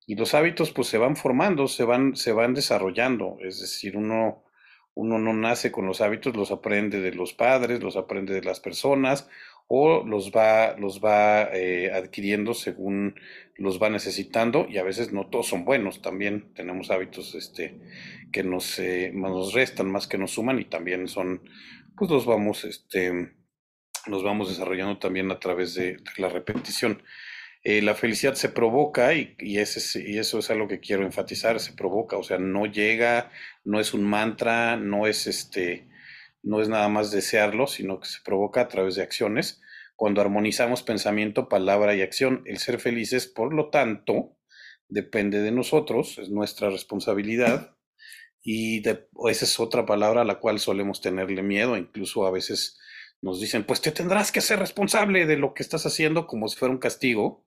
Y 0.08 0.16
los 0.16 0.34
hábitos 0.34 0.72
pues 0.72 0.88
se 0.88 0.98
van 0.98 1.16
formando, 1.16 1.68
se 1.68 1.84
van, 1.84 2.16
se 2.16 2.32
van 2.32 2.56
desarrollando, 2.56 3.38
es 3.42 3.60
decir, 3.60 3.96
uno, 3.96 4.44
uno 5.00 5.18
no 5.18 5.34
nace 5.34 5.72
con 5.72 5.86
los 5.86 6.02
hábitos, 6.02 6.36
los 6.36 6.52
aprende 6.52 7.00
de 7.00 7.14
los 7.14 7.34
padres, 7.34 7.82
los 7.82 7.96
aprende 7.96 8.34
de 8.34 8.44
las 8.44 8.60
personas 8.60 9.30
o 9.68 10.04
los 10.06 10.32
va, 10.32 10.76
los 10.78 11.00
va 11.00 11.44
eh, 11.54 11.90
adquiriendo 11.94 12.54
según 12.54 13.16
los 13.56 13.82
va 13.82 13.90
necesitando 13.90 14.68
y 14.70 14.78
a 14.78 14.84
veces 14.84 15.14
no 15.14 15.28
todos 15.28 15.48
son 15.48 15.64
buenos, 15.64 16.02
también 16.02 16.54
tenemos 16.54 16.92
hábitos 16.92 17.34
este, 17.34 17.80
que 18.34 18.44
nos, 18.44 18.78
eh, 18.80 19.12
nos 19.14 19.54
restan 19.54 19.90
más 19.90 20.06
que 20.06 20.18
nos 20.18 20.32
suman 20.32 20.60
y 20.60 20.66
también 20.66 21.08
son, 21.08 21.44
pues 21.96 22.12
los 22.12 22.26
vamos, 22.26 22.66
este, 22.66 23.36
nos 24.06 24.22
vamos 24.22 24.50
desarrollando 24.50 25.00
también 25.00 25.32
a 25.32 25.40
través 25.40 25.76
de, 25.76 25.94
de 25.94 26.12
la 26.18 26.28
repetición. 26.28 27.02
Eh, 27.64 27.82
la 27.82 27.94
felicidad 27.94 28.36
se 28.36 28.50
provoca 28.50 29.14
y, 29.14 29.36
y, 29.40 29.58
eso 29.60 30.40
es 30.40 30.50
algo 30.50 30.68
que 30.68 30.80
quiero 30.80 31.04
enfatizar, 31.04 31.60
se 31.60 31.74
provoca, 31.74 32.18
o 32.18 32.24
sea, 32.24 32.38
no 32.40 32.66
llega, 32.66 33.32
no 33.66 33.80
es 33.82 33.94
un 33.94 34.04
mantra, 34.04 34.78
no 34.78 35.08
es 35.08 35.28
este, 35.28 35.90
no 36.42 36.62
es 36.62 36.70
nada 36.70 36.88
más 36.88 37.12
desearlo, 37.12 37.68
sino 37.68 38.00
que 38.00 38.08
se 38.08 38.20
provoca 38.24 38.62
a 38.62 38.68
través 38.70 38.96
de 38.96 39.04
acciones. 39.04 39.62
Cuando 39.98 40.22
armonizamos 40.22 40.84
pensamiento, 40.84 41.50
palabra 41.50 41.96
y 41.96 42.02
acción, 42.02 42.44
el 42.46 42.60
ser 42.60 42.80
felices, 42.80 43.28
por 43.28 43.54
lo 43.54 43.70
tanto, 43.70 44.38
depende 44.88 45.42
de 45.42 45.52
nosotros, 45.52 46.18
es 46.18 46.30
nuestra 46.30 46.70
responsabilidad. 46.70 47.76
Y 48.42 48.80
de- 48.82 49.08
esa 49.30 49.46
es 49.46 49.60
otra 49.60 49.86
palabra 49.86 50.22
a 50.22 50.26
la 50.26 50.40
cual 50.40 50.60
solemos 50.60 51.02
tenerle 51.02 51.44
miedo, 51.44 51.76
incluso 51.78 52.26
a 52.26 52.32
veces 52.32 52.80
nos 53.22 53.42
dicen, 53.42 53.66
pues 53.66 53.82
te 53.82 53.92
tendrás 53.92 54.32
que 54.32 54.40
ser 54.42 54.60
responsable 54.60 55.26
de 55.26 55.36
lo 55.38 55.54
que 55.54 55.62
estás 55.64 55.86
haciendo 55.86 56.26
como 56.26 56.48
si 56.48 56.58
fuera 56.58 56.74
un 56.74 56.80
castigo, 56.80 57.46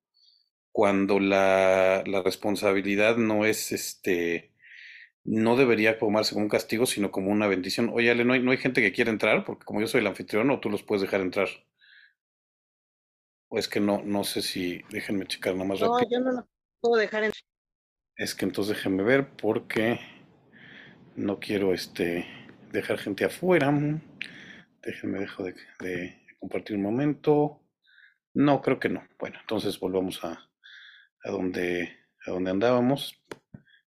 cuando 0.72 1.20
la, 1.20 2.02
la 2.06 2.22
responsabilidad 2.22 3.16
no 3.16 3.44
es 3.46 3.72
este, 3.72 4.52
no 5.24 5.56
debería 5.56 5.98
tomarse 5.98 6.34
como 6.34 6.44
un 6.46 6.50
castigo, 6.50 6.86
sino 6.86 7.10
como 7.10 7.30
una 7.30 7.46
bendición. 7.48 7.90
Oye, 7.94 8.10
Ale, 8.10 8.24
¿no 8.24 8.34
hay, 8.34 8.42
no 8.42 8.50
hay 8.52 8.58
gente 8.58 8.82
que 8.82 8.92
quiere 8.92 9.10
entrar? 9.10 9.44
Porque 9.44 9.64
como 9.66 9.80
yo 9.80 9.86
soy 9.88 10.00
el 10.02 10.06
anfitrión, 10.08 10.50
o 10.50 10.60
tú 10.60 10.70
los 10.70 10.82
puedes 10.82 11.02
dejar 11.02 11.20
entrar. 11.22 11.48
O 13.50 13.58
es 13.58 13.68
que 13.68 13.78
no, 13.80 14.02
no 14.02 14.24
sé 14.24 14.42
si, 14.42 14.82
déjenme 14.90 15.26
checar 15.26 15.54
nomás 15.54 15.80
No, 15.80 15.98
rápido. 15.98 16.10
yo 16.10 16.20
no 16.24 16.32
lo 16.32 16.48
puedo 16.80 16.96
dejar 16.96 17.24
en. 17.24 17.32
Es 18.16 18.34
que 18.34 18.44
entonces 18.46 18.76
déjenme 18.76 19.02
ver 19.02 19.28
porque 19.36 20.00
no 21.16 21.38
quiero 21.38 21.72
este 21.74 22.26
dejar 22.72 22.98
gente 22.98 23.24
afuera. 23.24 23.72
Déjenme 24.82 25.20
dejo 25.20 25.44
de, 25.44 25.54
de 25.80 26.20
compartir 26.40 26.76
un 26.76 26.82
momento. 26.82 27.60
No, 28.34 28.62
creo 28.62 28.80
que 28.80 28.88
no. 28.88 29.06
Bueno, 29.18 29.38
entonces 29.40 29.78
volvamos 29.78 30.24
a, 30.24 30.50
a 31.24 31.30
donde 31.30 32.02
a 32.26 32.30
donde 32.30 32.50
andábamos. 32.50 33.20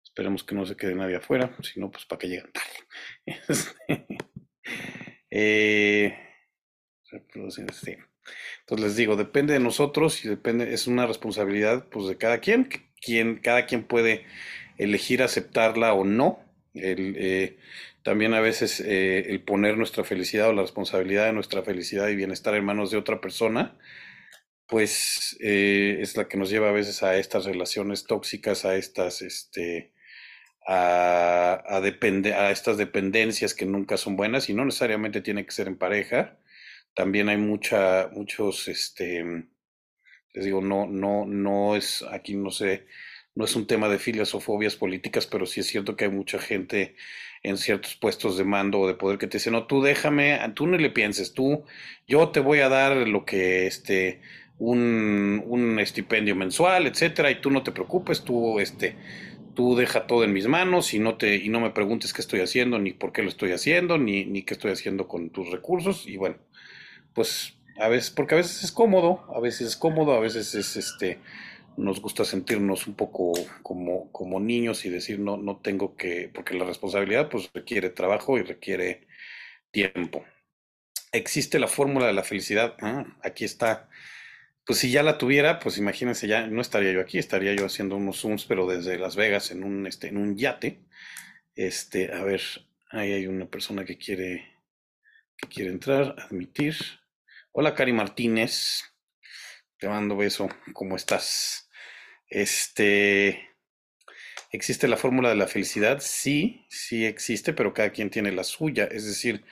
Esperemos 0.04 0.44
que 0.44 0.56
no 0.56 0.66
se 0.66 0.76
quede 0.76 0.96
nadie 0.96 1.16
afuera, 1.16 1.56
si 1.62 1.80
no, 1.80 1.90
pues 1.92 2.06
para 2.06 2.20
que 2.20 2.28
lleguen 2.28 2.52
tarde. 2.52 4.18
Este, 5.36 6.16
eh, 6.16 6.16
sí. 7.72 7.98
Entonces 8.62 8.86
les 8.86 8.96
digo, 8.96 9.16
depende 9.16 9.54
de 9.54 9.60
nosotros 9.60 10.24
y 10.24 10.30
depende, 10.30 10.74
es 10.74 10.86
una 10.86 11.08
responsabilidad 11.08 11.88
pues 11.90 12.08
de 12.08 12.18
cada 12.18 12.38
quien, 12.38 12.70
quien, 13.02 13.40
cada 13.40 13.66
quien 13.66 13.84
puede 13.84 14.26
elegir 14.78 15.24
aceptarla 15.24 15.94
o 15.94 16.06
no. 16.06 16.40
El, 16.76 17.16
eh, 17.18 17.58
también 18.04 18.34
a 18.34 18.42
veces 18.42 18.80
eh, 18.80 19.32
el 19.32 19.42
poner 19.42 19.76
nuestra 19.76 20.04
felicidad 20.04 20.50
o 20.50 20.54
la 20.54 20.62
responsabilidad 20.62 21.26
de 21.26 21.34
nuestra 21.34 21.64
felicidad 21.64 22.08
y 22.10 22.16
bienestar 22.16 22.56
en 22.56 22.66
manos 22.66 22.92
de 22.92 22.98
otra 22.98 23.20
persona, 23.20 23.76
pues 24.74 25.38
eh, 25.40 26.00
es 26.02 26.18
la 26.18 26.28
que 26.28 26.36
nos 26.36 26.50
lleva 26.50 26.70
a 26.70 26.72
veces 26.72 27.04
a 27.04 27.16
estas 27.16 27.46
relaciones 27.46 28.08
tóxicas, 28.08 28.66
a 28.66 28.76
estas, 28.76 29.22
este, 29.22 29.94
a, 30.68 31.62
a, 31.64 31.78
a 31.78 32.52
estas 32.52 32.78
dependencias 32.80 33.54
que 33.54 33.68
nunca 33.68 33.98
son 33.98 34.16
buenas 34.16 34.50
y 34.50 34.56
no 34.56 34.66
necesariamente 34.66 35.22
tiene 35.22 35.46
que 35.46 35.52
ser 35.52 35.68
en 35.68 35.78
pareja. 35.78 36.40
También 36.96 37.30
hay 37.30 37.38
mucha, 37.38 38.10
muchos, 38.14 38.68
este, 38.68 39.24
les 40.34 40.44
digo, 40.44 40.60
no, 40.60 40.88
no, 40.88 41.28
no 41.28 41.76
es, 41.76 42.04
aquí 42.10 42.34
no 42.34 42.50
sé, 42.50 42.88
no 43.36 43.46
es 43.46 43.56
un 43.56 43.68
tema 43.68 43.90
de 43.90 44.00
filias 44.00 44.34
o 44.34 44.40
fobias 44.40 44.76
políticas, 44.76 45.28
pero 45.28 45.46
sí 45.46 45.60
es 45.60 45.68
cierto 45.68 45.96
que 45.96 46.06
hay 46.06 46.12
mucha 46.12 46.40
gente 46.40 46.96
en 47.44 47.58
ciertos 47.60 47.96
puestos 47.96 48.40
de 48.40 48.44
mando 48.44 48.80
o 48.80 48.88
de 48.88 48.96
poder 48.96 49.20
que 49.20 49.28
te 49.28 49.38
dice, 49.38 49.52
no, 49.52 49.68
tú 49.68 49.84
déjame, 49.84 50.40
tú 50.56 50.66
no 50.66 50.78
le 50.78 50.90
pienses, 50.90 51.36
tú, 51.36 51.64
yo 52.08 52.30
te 52.30 52.40
voy 52.40 52.62
a 52.62 52.70
dar 52.70 52.96
lo 53.08 53.24
que, 53.24 53.68
este, 53.68 54.22
un, 54.58 55.44
un 55.48 55.80
estipendio 55.80 56.36
mensual, 56.36 56.88
etcétera, 56.88 57.32
y 57.32 57.42
tú 57.42 57.52
no 57.52 57.64
te 57.64 57.72
preocupes, 57.72 58.24
tú, 58.24 58.60
este, 58.60 58.98
tú 59.56 59.76
deja 59.76 60.08
todo 60.08 60.24
en 60.24 60.34
mis 60.34 60.48
manos 60.48 60.94
y 60.94 61.00
no 61.00 61.18
te, 61.18 61.36
y 61.36 61.50
no 61.50 61.60
me 61.60 61.72
preguntes 61.72 62.14
qué 62.14 62.22
estoy 62.22 62.42
haciendo, 62.42 62.80
ni 62.80 62.94
por 62.94 63.12
qué 63.14 63.24
lo 63.24 63.30
estoy 63.30 63.52
haciendo, 63.52 63.98
ni, 63.98 64.26
ni 64.26 64.44
qué 64.44 64.54
estoy 64.56 64.72
haciendo 64.72 65.08
con 65.08 65.30
tus 65.32 65.50
recursos, 65.52 66.08
y 66.08 66.18
bueno, 66.18 66.38
pues 67.14 67.58
a 67.80 67.88
veces, 67.88 68.12
porque 68.12 68.36
a 68.36 68.38
veces 68.38 68.64
es 68.64 68.72
cómodo, 68.72 69.26
a 69.36 69.40
veces 69.40 69.68
es 69.70 69.78
cómodo, 69.78 70.14
a 70.14 70.20
veces 70.20 70.54
es 70.56 70.76
este, 70.78 71.20
nos 71.78 72.02
gusta 72.02 72.26
sentirnos 72.26 72.88
un 72.88 72.96
poco 72.96 73.34
como, 73.64 74.12
como 74.12 74.40
niños 74.40 74.86
y 74.86 74.90
decir 74.90 75.20
no, 75.20 75.38
no 75.38 75.58
tengo 75.58 75.96
que, 75.96 76.30
porque 76.34 76.56
la 76.56 76.66
responsabilidad 76.66 77.30
pues 77.30 77.50
requiere 77.54 77.90
trabajo 77.90 78.38
y 78.38 78.44
requiere 78.44 79.08
tiempo. 79.72 80.24
¿Existe 81.12 81.60
la 81.60 81.68
fórmula 81.68 82.08
de 82.08 82.14
la 82.14 82.24
felicidad? 82.24 82.76
Ah, 82.82 83.06
aquí 83.24 83.46
está. 83.46 83.90
Pues 84.66 84.80
si 84.80 84.92
ya 84.92 85.04
la 85.04 85.18
tuviera, 85.18 85.60
pues 85.60 85.78
imagínense, 85.78 86.28
ya 86.28 86.48
no 86.48 86.62
estaría 86.62 86.94
yo 86.94 87.02
aquí, 87.02 87.18
estaría 87.18 87.54
yo 87.54 87.66
haciendo 87.66 87.98
unos 87.98 88.22
zooms, 88.22 88.46
pero 88.46 88.66
desde 88.66 88.98
Las 88.98 89.18
Vegas 89.18 89.52
en 89.52 89.64
un, 89.64 89.86
este, 89.88 90.08
en 90.08 90.18
un 90.18 90.38
yate. 90.38 90.86
Este, 91.56 92.14
a 92.14 92.24
ver, 92.24 92.42
ahí 92.90 93.12
hay 93.12 93.28
una 93.28 93.46
persona 93.46 93.84
que 93.84 93.98
quiere, 93.98 94.62
que 95.38 95.50
quiere 95.50 95.70
entrar, 95.72 96.16
admitir. 96.18 96.76
Hola, 97.52 97.76
Cari 97.76 97.92
Martínez. 97.92 98.84
Te 99.78 99.90
mando 99.90 100.16
beso. 100.16 100.48
¿Cómo 100.72 100.96
estás? 100.96 101.70
Este, 102.30 103.50
¿existe 104.50 104.88
la 104.88 104.96
fórmula 104.96 105.28
de 105.28 105.36
la 105.36 105.48
felicidad? 105.48 106.00
Sí, 106.02 106.66
sí 106.70 107.06
existe, 107.06 107.52
pero 107.52 107.74
cada 107.74 107.92
quien 107.92 108.10
tiene 108.10 108.32
la 108.32 108.46
suya. 108.46 108.86
Es 108.86 109.06
decir, 109.06 109.44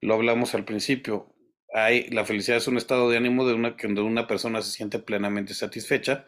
lo 0.00 0.14
hablamos 0.14 0.56
al 0.56 0.64
principio. 0.64 1.35
La 1.76 2.24
felicidad 2.24 2.56
es 2.56 2.68
un 2.68 2.78
estado 2.78 3.10
de 3.10 3.18
ánimo 3.18 3.46
de 3.46 3.52
una, 3.52 3.76
donde 3.78 4.00
una 4.00 4.26
persona 4.26 4.62
se 4.62 4.70
siente 4.70 4.98
plenamente 4.98 5.52
satisfecha, 5.52 6.24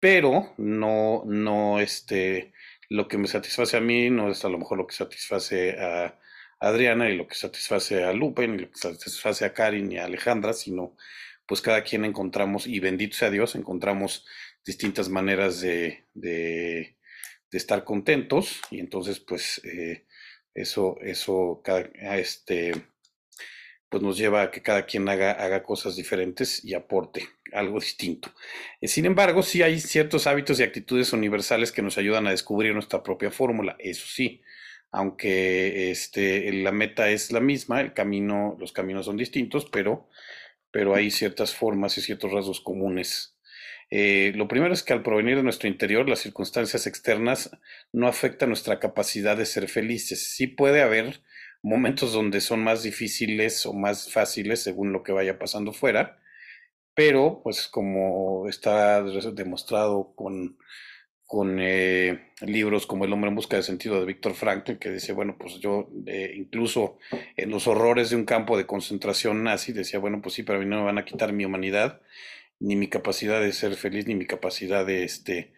pero 0.00 0.54
no, 0.56 1.24
no, 1.26 1.78
este, 1.78 2.54
lo 2.88 3.06
que 3.06 3.18
me 3.18 3.28
satisface 3.28 3.76
a 3.76 3.82
mí 3.82 4.08
no 4.08 4.30
es 4.30 4.46
a 4.46 4.48
lo 4.48 4.56
mejor 4.56 4.78
lo 4.78 4.86
que 4.86 4.94
satisface 4.94 5.78
a 5.78 6.18
Adriana 6.58 7.10
y 7.10 7.18
lo 7.18 7.28
que 7.28 7.34
satisface 7.34 8.02
a 8.02 8.14
Lupe, 8.14 8.48
ni 8.48 8.56
lo 8.56 8.70
que 8.70 8.78
satisface 8.78 9.44
a 9.44 9.52
Karin 9.52 9.92
y 9.92 9.98
a 9.98 10.06
Alejandra, 10.06 10.54
sino 10.54 10.96
pues 11.46 11.60
cada 11.60 11.82
quien 11.82 12.06
encontramos, 12.06 12.66
y 12.66 12.80
bendito 12.80 13.14
sea 13.14 13.30
Dios, 13.30 13.56
encontramos 13.56 14.26
distintas 14.64 15.10
maneras 15.10 15.60
de, 15.60 16.06
de, 16.14 16.96
estar 17.52 17.84
contentos, 17.84 18.62
y 18.70 18.80
entonces 18.80 19.20
pues 19.20 19.60
eh, 19.64 20.06
eso, 20.54 20.96
eso 21.02 21.60
cada, 21.62 21.90
este, 22.16 22.72
pues 23.88 24.02
nos 24.02 24.18
lleva 24.18 24.42
a 24.42 24.50
que 24.50 24.62
cada 24.62 24.86
quien 24.86 25.08
haga, 25.08 25.32
haga 25.32 25.62
cosas 25.62 25.96
diferentes 25.96 26.64
y 26.64 26.74
aporte 26.74 27.28
algo 27.52 27.80
distinto. 27.80 28.32
Eh, 28.80 28.88
sin 28.88 29.06
embargo, 29.06 29.42
sí 29.42 29.62
hay 29.62 29.80
ciertos 29.80 30.26
hábitos 30.26 30.60
y 30.60 30.62
actitudes 30.62 31.12
universales 31.12 31.72
que 31.72 31.82
nos 31.82 31.98
ayudan 31.98 32.26
a 32.26 32.30
descubrir 32.30 32.74
nuestra 32.74 33.02
propia 33.02 33.30
fórmula, 33.30 33.76
eso 33.78 34.06
sí 34.06 34.42
aunque 34.90 35.90
este, 35.90 36.52
la 36.52 36.72
meta 36.72 37.10
es 37.10 37.32
la 37.32 37.40
misma, 37.40 37.80
el 37.80 37.92
camino, 37.92 38.56
los 38.58 38.72
caminos 38.72 39.06
son 39.06 39.16
distintos, 39.16 39.66
pero, 39.66 40.08
pero 40.70 40.94
hay 40.94 41.10
ciertas 41.10 41.54
formas 41.54 41.98
y 41.98 42.02
ciertos 42.02 42.32
rasgos 42.32 42.60
comunes. 42.60 43.36
Eh, 43.90 44.32
lo 44.34 44.48
primero 44.48 44.72
es 44.74 44.82
que 44.82 44.92
al 44.92 45.02
provenir 45.02 45.36
de 45.36 45.42
nuestro 45.42 45.68
interior, 45.68 46.08
las 46.08 46.20
circunstancias 46.20 46.86
externas 46.86 47.50
no 47.92 48.06
afectan 48.06 48.50
nuestra 48.50 48.80
capacidad 48.80 49.36
de 49.36 49.46
ser 49.46 49.68
felices. 49.68 50.34
Sí 50.34 50.46
puede 50.46 50.82
haber 50.82 51.22
momentos 51.62 52.12
donde 52.12 52.40
son 52.40 52.62
más 52.62 52.82
difíciles 52.82 53.66
o 53.66 53.72
más 53.72 54.12
fáciles 54.12 54.62
según 54.62 54.92
lo 54.92 55.02
que 55.02 55.12
vaya 55.12 55.38
pasando 55.38 55.72
fuera, 55.72 56.20
pero 56.94 57.40
pues 57.42 57.68
como 57.68 58.48
está 58.48 59.02
demostrado 59.02 60.14
con 60.14 60.56
con 61.28 61.58
eh, 61.60 62.32
libros 62.40 62.86
como 62.86 63.04
El 63.04 63.12
hombre 63.12 63.28
en 63.28 63.36
busca 63.36 63.58
de 63.58 63.62
sentido 63.62 64.00
de 64.00 64.06
Víctor 64.06 64.32
Frankl, 64.32 64.78
que 64.78 64.88
decía, 64.88 65.14
bueno, 65.14 65.36
pues 65.38 65.60
yo 65.60 65.90
eh, 66.06 66.32
incluso 66.34 66.96
en 67.36 67.50
los 67.50 67.66
horrores 67.66 68.08
de 68.08 68.16
un 68.16 68.24
campo 68.24 68.56
de 68.56 68.66
concentración 68.66 69.44
nazi, 69.44 69.74
decía, 69.74 69.98
bueno, 69.98 70.22
pues 70.22 70.34
sí, 70.34 70.42
pero 70.42 70.56
a 70.56 70.62
mí 70.62 70.66
no 70.66 70.78
me 70.78 70.84
van 70.84 70.96
a 70.96 71.04
quitar 71.04 71.34
mi 71.34 71.44
humanidad, 71.44 72.00
ni 72.60 72.76
mi 72.76 72.88
capacidad 72.88 73.42
de 73.42 73.52
ser 73.52 73.74
feliz, 73.74 74.06
ni 74.06 74.14
mi 74.14 74.26
capacidad 74.26 74.86
de, 74.86 75.04
este, 75.04 75.52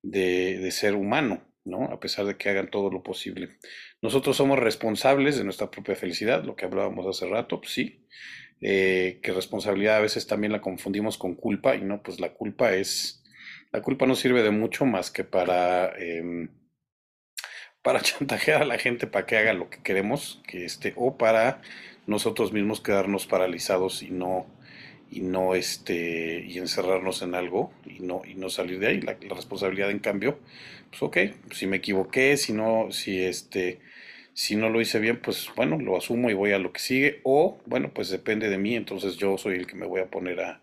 de, 0.00 0.58
de 0.58 0.70
ser 0.70 0.94
humano, 0.94 1.42
¿no? 1.64 1.86
A 1.86 1.98
pesar 1.98 2.24
de 2.26 2.36
que 2.36 2.48
hagan 2.48 2.70
todo 2.70 2.88
lo 2.88 3.02
posible. 3.02 3.58
Nosotros 4.06 4.36
somos 4.36 4.60
responsables 4.60 5.36
de 5.36 5.42
nuestra 5.42 5.68
propia 5.68 5.96
felicidad, 5.96 6.44
lo 6.44 6.54
que 6.54 6.64
hablábamos 6.64 7.04
hace 7.08 7.28
rato, 7.28 7.60
pues 7.60 7.72
sí, 7.72 8.06
eh, 8.60 9.18
que 9.20 9.32
responsabilidad 9.32 9.96
a 9.96 10.00
veces 10.00 10.28
también 10.28 10.52
la 10.52 10.60
confundimos 10.60 11.18
con 11.18 11.34
culpa, 11.34 11.74
y 11.74 11.80
no, 11.80 12.04
pues 12.04 12.20
la 12.20 12.32
culpa 12.32 12.72
es 12.72 13.24
la 13.72 13.82
culpa 13.82 14.06
no 14.06 14.14
sirve 14.14 14.44
de 14.44 14.52
mucho 14.52 14.86
más 14.86 15.10
que 15.10 15.24
para, 15.24 15.92
em, 15.98 16.50
para 17.82 18.00
chantajear 18.02 18.62
a 18.62 18.64
la 18.64 18.78
gente 18.78 19.08
para 19.08 19.26
que 19.26 19.38
haga 19.38 19.54
lo 19.54 19.70
que 19.70 19.82
queremos, 19.82 20.40
que 20.46 20.64
este, 20.64 20.92
o 20.94 21.18
para 21.18 21.60
nosotros 22.06 22.52
mismos 22.52 22.80
quedarnos 22.80 23.26
paralizados 23.26 24.04
y 24.04 24.10
no, 24.12 24.46
y 25.10 25.22
no 25.22 25.56
este, 25.56 26.44
y 26.46 26.58
encerrarnos 26.58 27.22
en 27.22 27.34
algo 27.34 27.72
y 27.84 27.98
no, 28.00 28.22
y 28.24 28.34
no 28.36 28.50
salir 28.50 28.78
de 28.78 28.86
ahí. 28.86 29.00
La, 29.00 29.14
responsabilidad, 29.14 29.90
en 29.90 29.98
cambio, 29.98 30.38
pues 30.90 31.02
ok, 31.02 31.16
si 31.50 31.66
me 31.66 31.78
equivoqué, 31.78 32.36
si 32.36 32.52
no, 32.52 32.92
si 32.92 33.20
este, 33.24 33.80
si 34.36 34.54
no 34.54 34.68
lo 34.68 34.82
hice 34.82 34.98
bien, 35.00 35.18
pues 35.22 35.48
bueno, 35.56 35.78
lo 35.78 35.96
asumo 35.96 36.28
y 36.28 36.34
voy 36.34 36.52
a 36.52 36.58
lo 36.58 36.70
que 36.70 36.78
sigue, 36.80 37.20
o 37.24 37.58
bueno, 37.64 37.90
pues 37.94 38.10
depende 38.10 38.50
de 38.50 38.58
mí, 38.58 38.76
entonces 38.76 39.16
yo 39.16 39.38
soy 39.38 39.56
el 39.56 39.66
que 39.66 39.76
me 39.76 39.86
voy 39.86 40.02
a 40.02 40.10
poner 40.10 40.40
a, 40.40 40.62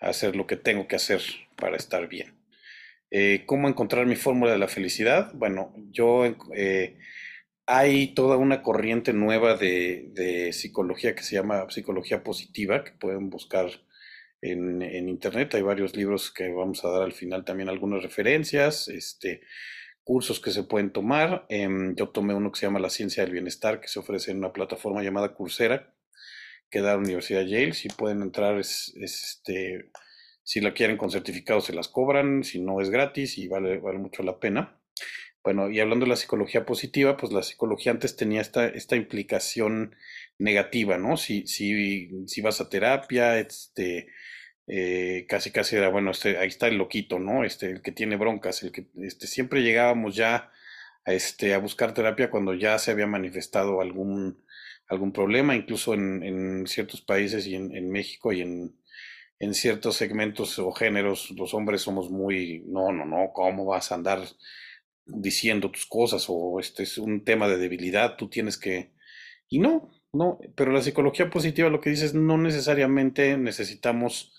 hacer 0.00 0.36
lo 0.36 0.46
que 0.46 0.56
tengo 0.56 0.88
que 0.88 0.96
hacer 0.96 1.20
para 1.54 1.76
estar 1.76 2.08
bien. 2.08 2.34
Eh, 3.10 3.42
¿Cómo 3.44 3.68
encontrar 3.68 4.06
mi 4.06 4.16
fórmula 4.16 4.52
de 4.52 4.58
la 4.58 4.68
felicidad? 4.68 5.32
Bueno, 5.34 5.74
yo 5.90 6.24
eh, 6.56 6.96
hay 7.66 8.14
toda 8.14 8.38
una 8.38 8.62
corriente 8.62 9.12
nueva 9.12 9.54
de, 9.56 10.50
psicología 10.54 11.14
que 11.14 11.22
se 11.22 11.36
llama 11.36 11.66
psicología 11.70 12.22
positiva, 12.22 12.84
que 12.84 12.92
pueden 12.92 13.28
buscar 13.28 13.66
en, 14.40 14.82
internet. 14.82 15.54
Hay 15.54 15.62
varios 15.62 15.94
libros 15.94 16.32
que 16.32 16.48
vamos 16.48 16.82
a 16.84 16.88
dar 16.88 17.02
al 17.02 17.12
final 17.12 17.44
también 17.44 17.68
algunas 17.68 18.02
referencias, 18.02 18.88
este, 18.88 19.42
cursos 20.04 20.40
que 20.40 20.50
se 20.50 20.62
pueden 20.62 20.92
tomar. 20.92 21.46
Em, 21.48 21.94
yo 21.96 22.10
tomé 22.10 22.34
uno 22.34 22.52
que 22.52 22.60
se 22.60 22.66
llama 22.66 22.78
La 22.78 22.90
Ciencia 22.90 23.24
del 23.24 23.32
Bienestar, 23.32 23.80
que 23.80 23.88
se 23.88 23.98
ofrece 23.98 24.30
en 24.30 24.38
una 24.38 24.52
plataforma 24.52 25.02
llamada 25.02 25.34
Coursera, 25.34 25.94
que 26.70 26.80
da 26.80 26.92
la 26.92 26.98
Universidad 26.98 27.42
Yale. 27.42 27.72
Si 27.72 27.88
pueden 27.88 28.22
entrar, 28.22 28.58
es, 28.58 28.92
este, 28.96 29.90
si 30.44 30.60
la 30.60 30.74
quieren 30.74 30.96
con 30.96 31.10
certificado 31.10 31.60
se 31.60 31.72
las 31.72 31.88
cobran, 31.88 32.44
si 32.44 32.60
no 32.60 32.80
es 32.80 32.90
gratis 32.90 33.38
y 33.38 33.48
vale, 33.48 33.78
vale 33.78 33.98
mucho 33.98 34.22
la 34.22 34.38
pena. 34.38 34.78
Bueno, 35.42 35.70
y 35.70 35.80
hablando 35.80 36.06
de 36.06 36.10
la 36.10 36.16
psicología 36.16 36.64
positiva, 36.64 37.18
pues 37.18 37.32
la 37.32 37.42
psicología 37.42 37.92
antes 37.92 38.16
tenía 38.16 38.40
esta, 38.40 38.66
esta 38.66 38.96
implicación 38.96 39.94
negativa, 40.38 40.96
¿no? 40.96 41.18
Si, 41.18 41.46
si, 41.46 42.26
si 42.26 42.40
vas 42.40 42.60
a 42.62 42.70
terapia, 42.70 43.38
este, 43.38 44.08
eh, 44.66 45.26
casi 45.28 45.50
casi 45.50 45.76
era, 45.76 45.88
bueno, 45.88 46.10
este, 46.10 46.38
ahí 46.38 46.48
está 46.48 46.68
el 46.68 46.76
loquito, 46.76 47.18
¿no? 47.18 47.44
Este, 47.44 47.70
el 47.70 47.82
que 47.82 47.92
tiene 47.92 48.16
broncas, 48.16 48.62
el 48.62 48.72
que 48.72 48.86
este, 49.02 49.26
siempre 49.26 49.62
llegábamos 49.62 50.16
ya 50.16 50.50
a, 51.04 51.12
este, 51.12 51.54
a 51.54 51.58
buscar 51.58 51.94
terapia 51.94 52.30
cuando 52.30 52.54
ya 52.54 52.78
se 52.78 52.90
había 52.90 53.06
manifestado 53.06 53.80
algún, 53.80 54.42
algún 54.88 55.12
problema, 55.12 55.54
incluso 55.54 55.94
en, 55.94 56.66
ciertos 56.66 57.02
países 57.02 57.46
y 57.46 57.54
en, 57.54 57.90
México 57.90 58.32
y 58.32 58.40
en, 58.40 58.76
en, 59.38 59.54
ciertos 59.54 59.96
segmentos 59.96 60.58
o 60.58 60.72
géneros, 60.72 61.30
los 61.36 61.54
hombres 61.54 61.82
somos 61.82 62.10
muy, 62.10 62.64
no, 62.66 62.92
no, 62.92 63.04
no, 63.04 63.32
¿cómo 63.34 63.66
vas 63.66 63.92
a 63.92 63.96
andar 63.96 64.20
diciendo 65.06 65.70
tus 65.70 65.86
cosas? 65.86 66.26
O 66.28 66.58
este 66.60 66.82
es 66.84 66.98
un 66.98 67.24
tema 67.24 67.48
de 67.48 67.58
debilidad, 67.58 68.16
tú 68.16 68.28
tienes 68.28 68.58
que... 68.58 68.92
Y 69.48 69.58
no, 69.58 69.90
no, 70.12 70.38
pero 70.54 70.72
la 70.72 70.82
psicología 70.82 71.28
positiva 71.28 71.68
lo 71.68 71.80
que 71.80 71.90
dice 71.90 72.06
es 72.06 72.14
no 72.14 72.38
necesariamente 72.38 73.36
necesitamos, 73.36 74.32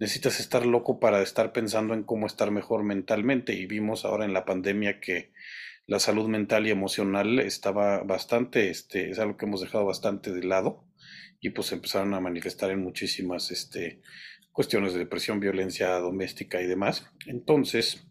necesitas 0.00 0.40
estar 0.40 0.66
loco 0.66 0.98
para 0.98 1.22
estar 1.22 1.52
pensando 1.52 1.94
en 1.94 2.02
cómo 2.02 2.26
estar 2.26 2.50
mejor 2.50 2.82
mentalmente. 2.82 3.52
Y 3.52 3.66
vimos 3.66 4.04
ahora 4.04 4.24
en 4.24 4.32
la 4.32 4.46
pandemia 4.46 4.98
que 4.98 5.30
la 5.86 6.00
salud 6.00 6.26
mental 6.26 6.66
y 6.66 6.70
emocional 6.70 7.38
estaba 7.38 8.02
bastante, 8.02 8.70
este, 8.70 9.10
es 9.10 9.18
algo 9.18 9.36
que 9.36 9.46
hemos 9.46 9.60
dejado 9.60 9.84
bastante 9.84 10.32
de 10.32 10.44
lado 10.44 10.86
y 11.40 11.50
pues 11.50 11.72
empezaron 11.72 12.14
a 12.14 12.20
manifestar 12.20 12.70
en 12.70 12.80
muchísimas 12.80 13.50
este, 13.50 14.00
cuestiones 14.52 14.92
de 14.92 15.00
depresión, 15.00 15.40
violencia 15.40 15.90
doméstica 15.98 16.60
y 16.62 16.66
demás. 16.66 17.06
Entonces, 17.26 18.06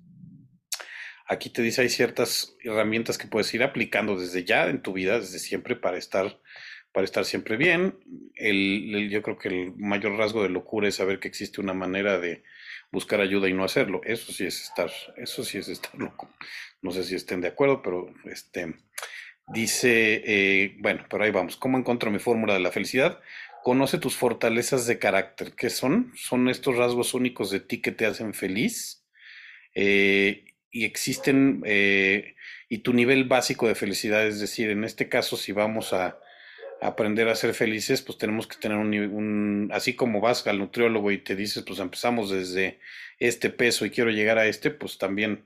aquí 1.28 1.50
te 1.50 1.62
dice 1.62 1.82
hay 1.82 1.90
ciertas 1.90 2.56
herramientas 2.64 3.18
que 3.18 3.28
puedes 3.28 3.54
ir 3.54 3.64
aplicando 3.64 4.20
desde 4.20 4.44
ya 4.44 4.68
en 4.68 4.82
tu 4.82 4.94
vida, 4.94 5.20
desde 5.20 5.40
siempre, 5.40 5.76
para 5.76 5.98
estar, 5.98 6.40
para 6.92 7.06
estar 7.06 7.26
siempre 7.26 7.58
bien. 7.58 7.96
el, 8.36 9.10
yo 9.10 9.22
creo 9.22 9.38
que 9.38 9.50
el 9.50 9.74
mayor 9.76 10.18
rasgo 10.18 10.44
de 10.44 10.50
locura 10.50 10.88
es 10.88 10.96
saber 10.96 11.20
que 11.20 11.28
existe 11.28 11.62
una 11.62 11.74
manera 11.74 12.20
de 12.20 12.44
buscar 12.92 13.22
ayuda 13.22 13.48
y 13.48 13.54
no 13.54 13.64
hacerlo. 13.64 14.02
Eso 14.04 14.32
sí 14.32 14.46
es 14.46 14.62
estar, 14.62 14.92
eso 15.18 15.44
sí 15.44 15.58
es 15.58 15.68
estar 15.68 15.94
loco. 15.98 16.30
No 16.82 16.92
sé 16.92 17.04
si 17.04 17.16
estén 17.16 17.42
de 17.42 17.50
acuerdo, 17.50 17.82
pero 17.82 18.14
este 18.26 18.76
dice, 19.54 20.24
eh, 20.26 20.76
bueno, 20.80 21.06
pero 21.10 21.24
ahí 21.24 21.32
vamos. 21.32 21.58
¿Cómo 21.58 21.78
encuentro 21.78 22.12
mi 22.12 22.20
fórmula 22.20 22.54
de 22.54 22.60
la 22.60 22.72
felicidad? 22.72 23.20
Conoce 23.64 23.98
tus 23.98 24.16
fortalezas 24.16 24.88
de 24.88 25.00
carácter. 25.00 25.54
¿Qué 25.54 25.70
son? 25.70 26.14
Son 26.16 26.50
estos 26.50 26.78
rasgos 26.78 27.14
únicos 27.14 27.52
de 27.52 27.60
ti 27.60 27.82
que 27.82 27.92
te 27.92 28.06
hacen 28.06 28.34
feliz. 28.34 29.06
Eh, 29.76 30.46
y 30.72 30.86
existen, 30.86 31.64
eh, 31.66 32.36
y 32.70 32.80
tu 32.80 32.94
nivel 32.94 33.24
básico 33.26 33.68
de 33.68 33.76
felicidad, 33.76 34.26
es 34.28 34.40
decir, 34.40 34.70
en 34.70 34.84
este 34.84 35.10
caso, 35.10 35.36
si 35.36 35.52
vamos 35.52 35.94
a, 35.94 36.20
aprender 36.82 37.28
a 37.30 37.36
ser 37.36 37.54
felices, 37.54 38.02
pues 38.02 38.18
tenemos 38.18 38.48
que 38.48 38.58
tener 38.58 38.78
un, 38.78 38.94
un- 38.96 39.70
así 39.74 39.96
como 39.96 40.22
vas 40.22 40.46
al 40.48 40.60
nutriólogo 40.60 41.12
y 41.12 41.20
te 41.20 41.36
dices, 41.36 41.64
pues 41.66 41.80
empezamos 41.80 42.30
desde 42.32 42.80
este 43.20 43.50
peso 43.50 43.86
y 43.86 43.92
quiero 43.92 44.12
llegar 44.12 44.38
a 44.38 44.48
este, 44.48 44.72
pues 44.72 44.98
también 44.98 45.46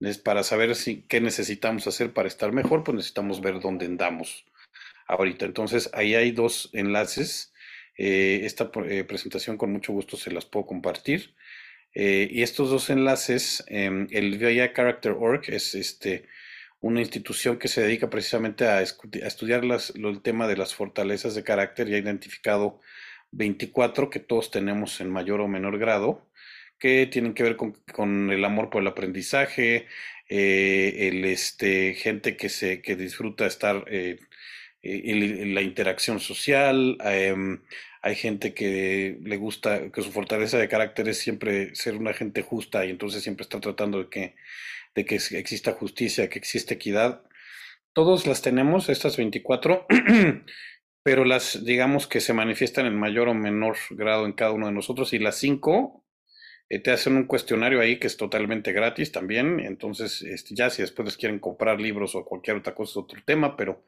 es 0.00 0.18
para 0.18 0.42
saber 0.42 0.74
si, 0.76 1.02
qué 1.02 1.20
necesitamos 1.20 1.86
hacer 1.86 2.12
para 2.12 2.28
estar 2.28 2.52
mejor, 2.52 2.84
pues 2.84 2.96
necesitamos 2.96 3.40
ver 3.42 3.60
dónde 3.60 3.86
andamos 3.86 4.44
ahorita. 5.06 5.46
Entonces, 5.46 5.90
ahí 5.94 6.14
hay 6.14 6.32
dos 6.32 6.70
enlaces. 6.72 7.52
Eh, 7.96 8.40
esta 8.44 8.70
eh, 8.86 9.04
presentación 9.04 9.56
con 9.56 9.72
mucho 9.72 9.92
gusto 9.92 10.16
se 10.16 10.30
las 10.30 10.46
puedo 10.46 10.66
compartir. 10.66 11.34
Eh, 11.94 12.28
y 12.30 12.42
estos 12.42 12.70
dos 12.70 12.90
enlaces, 12.90 13.64
em, 13.68 14.06
el 14.10 14.38
VIA 14.38 14.72
Character 14.72 15.12
Org 15.12 15.42
es 15.48 15.74
este, 15.74 16.26
una 16.80 17.00
institución 17.00 17.58
que 17.58 17.68
se 17.68 17.82
dedica 17.82 18.10
precisamente 18.10 18.66
a, 18.66 18.80
estudiar 18.82 19.64
el 19.64 20.22
tema 20.22 20.48
de 20.48 20.56
las 20.56 20.74
fortalezas 20.74 21.34
de 21.34 21.44
carácter 21.44 21.88
y 21.88 21.94
ha 21.94 21.98
identificado 21.98 22.80
24 23.32 24.10
que 24.10 24.20
todos 24.20 24.50
tenemos 24.50 25.00
en 25.00 25.10
mayor 25.10 25.40
o 25.40 25.48
menor 25.48 25.78
grado, 25.78 26.26
que 26.78 27.06
tienen 27.06 27.34
que 27.34 27.42
ver 27.42 27.56
con, 27.56 28.30
el 28.30 28.44
amor 28.44 28.70
por 28.70 28.82
el 28.82 28.88
aprendizaje, 28.88 29.86
eh, 30.28 31.08
el, 31.08 31.24
este, 31.26 31.94
gente 31.94 32.36
que, 32.36 32.48
se, 32.48 32.80
que 32.82 32.96
disfruta 32.96 33.46
estar 33.46 33.84
eh, 33.88 34.18
eh, 34.82 35.02
el- 35.06 35.54
la 35.54 35.62
interacción 35.62 36.20
social, 36.20 36.96
em, 37.04 37.60
hay 38.02 38.14
gente 38.14 38.54
que 38.54 39.18
le 39.22 39.36
gusta, 39.36 39.90
que 39.92 40.02
su 40.02 40.10
fortaleza 40.12 40.58
de 40.58 40.68
carácter 40.68 41.08
es 41.08 41.18
siempre 41.18 41.74
ser 41.74 41.96
una 41.96 42.14
gente 42.14 42.42
justa 42.42 42.84
y 42.86 42.90
entonces 42.90 43.22
siempre 43.22 43.42
está 43.42 43.60
tratando 43.60 43.98
de 44.04 44.08
que, 44.08 44.34
de 44.94 45.04
que 45.04 45.16
exista 45.16 45.72
justicia, 45.72 46.28
que 46.28 46.38
exista 46.38 46.74
equidad. 46.74 47.22
Todos 47.92 48.26
las 48.26 48.42
tenemos, 48.42 48.88
estas 48.88 49.16
24, 49.16 49.86
pero 51.02 51.24
las, 51.24 51.64
digamos 51.64 52.06
que 52.06 52.20
se 52.20 52.34
manifiestan 52.34 52.86
en 52.86 52.98
mayor 52.98 53.28
o 53.28 53.34
menor 53.34 53.76
grado 53.90 54.26
en 54.26 54.32
cada 54.32 54.52
uno 54.52 54.66
de 54.66 54.72
nosotros 54.72 55.12
y 55.12 55.18
las 55.18 55.36
5 55.36 56.04
eh, 56.68 56.78
te 56.78 56.92
hacen 56.92 57.16
un 57.16 57.26
cuestionario 57.26 57.80
ahí 57.80 57.98
que 57.98 58.06
es 58.06 58.16
totalmente 58.16 58.72
gratis 58.72 59.10
también, 59.10 59.58
entonces 59.60 60.22
este, 60.22 60.54
ya 60.54 60.70
si 60.70 60.82
después 60.82 61.06
les 61.06 61.16
quieren 61.16 61.40
comprar 61.40 61.80
libros 61.80 62.14
o 62.14 62.24
cualquier 62.24 62.58
otra 62.58 62.74
cosa 62.74 62.92
es 62.92 62.96
otro 62.98 63.20
tema, 63.24 63.56
pero 63.56 63.84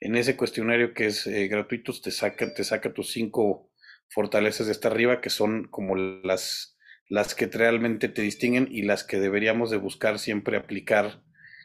en 0.00 0.16
ese 0.16 0.36
cuestionario 0.36 0.94
que 0.94 1.06
es 1.06 1.26
eh, 1.28 1.46
gratuito 1.46 1.92
te 2.00 2.10
saca, 2.10 2.52
te 2.52 2.64
saca 2.64 2.92
tus 2.92 3.12
cinco 3.12 3.70
fortalezas 4.08 4.66
de 4.66 4.72
esta 4.72 4.88
arriba 4.88 5.20
que 5.20 5.30
son 5.30 5.68
como 5.68 5.94
las, 5.96 6.73
las 7.08 7.34
que 7.34 7.46
realmente 7.46 8.08
te 8.08 8.22
distinguen 8.22 8.68
y 8.70 8.82
las 8.82 9.04
que 9.04 9.18
deberíamos 9.18 9.70
de 9.70 9.76
buscar 9.76 10.18
siempre 10.18 10.56
aplicar 10.56 11.22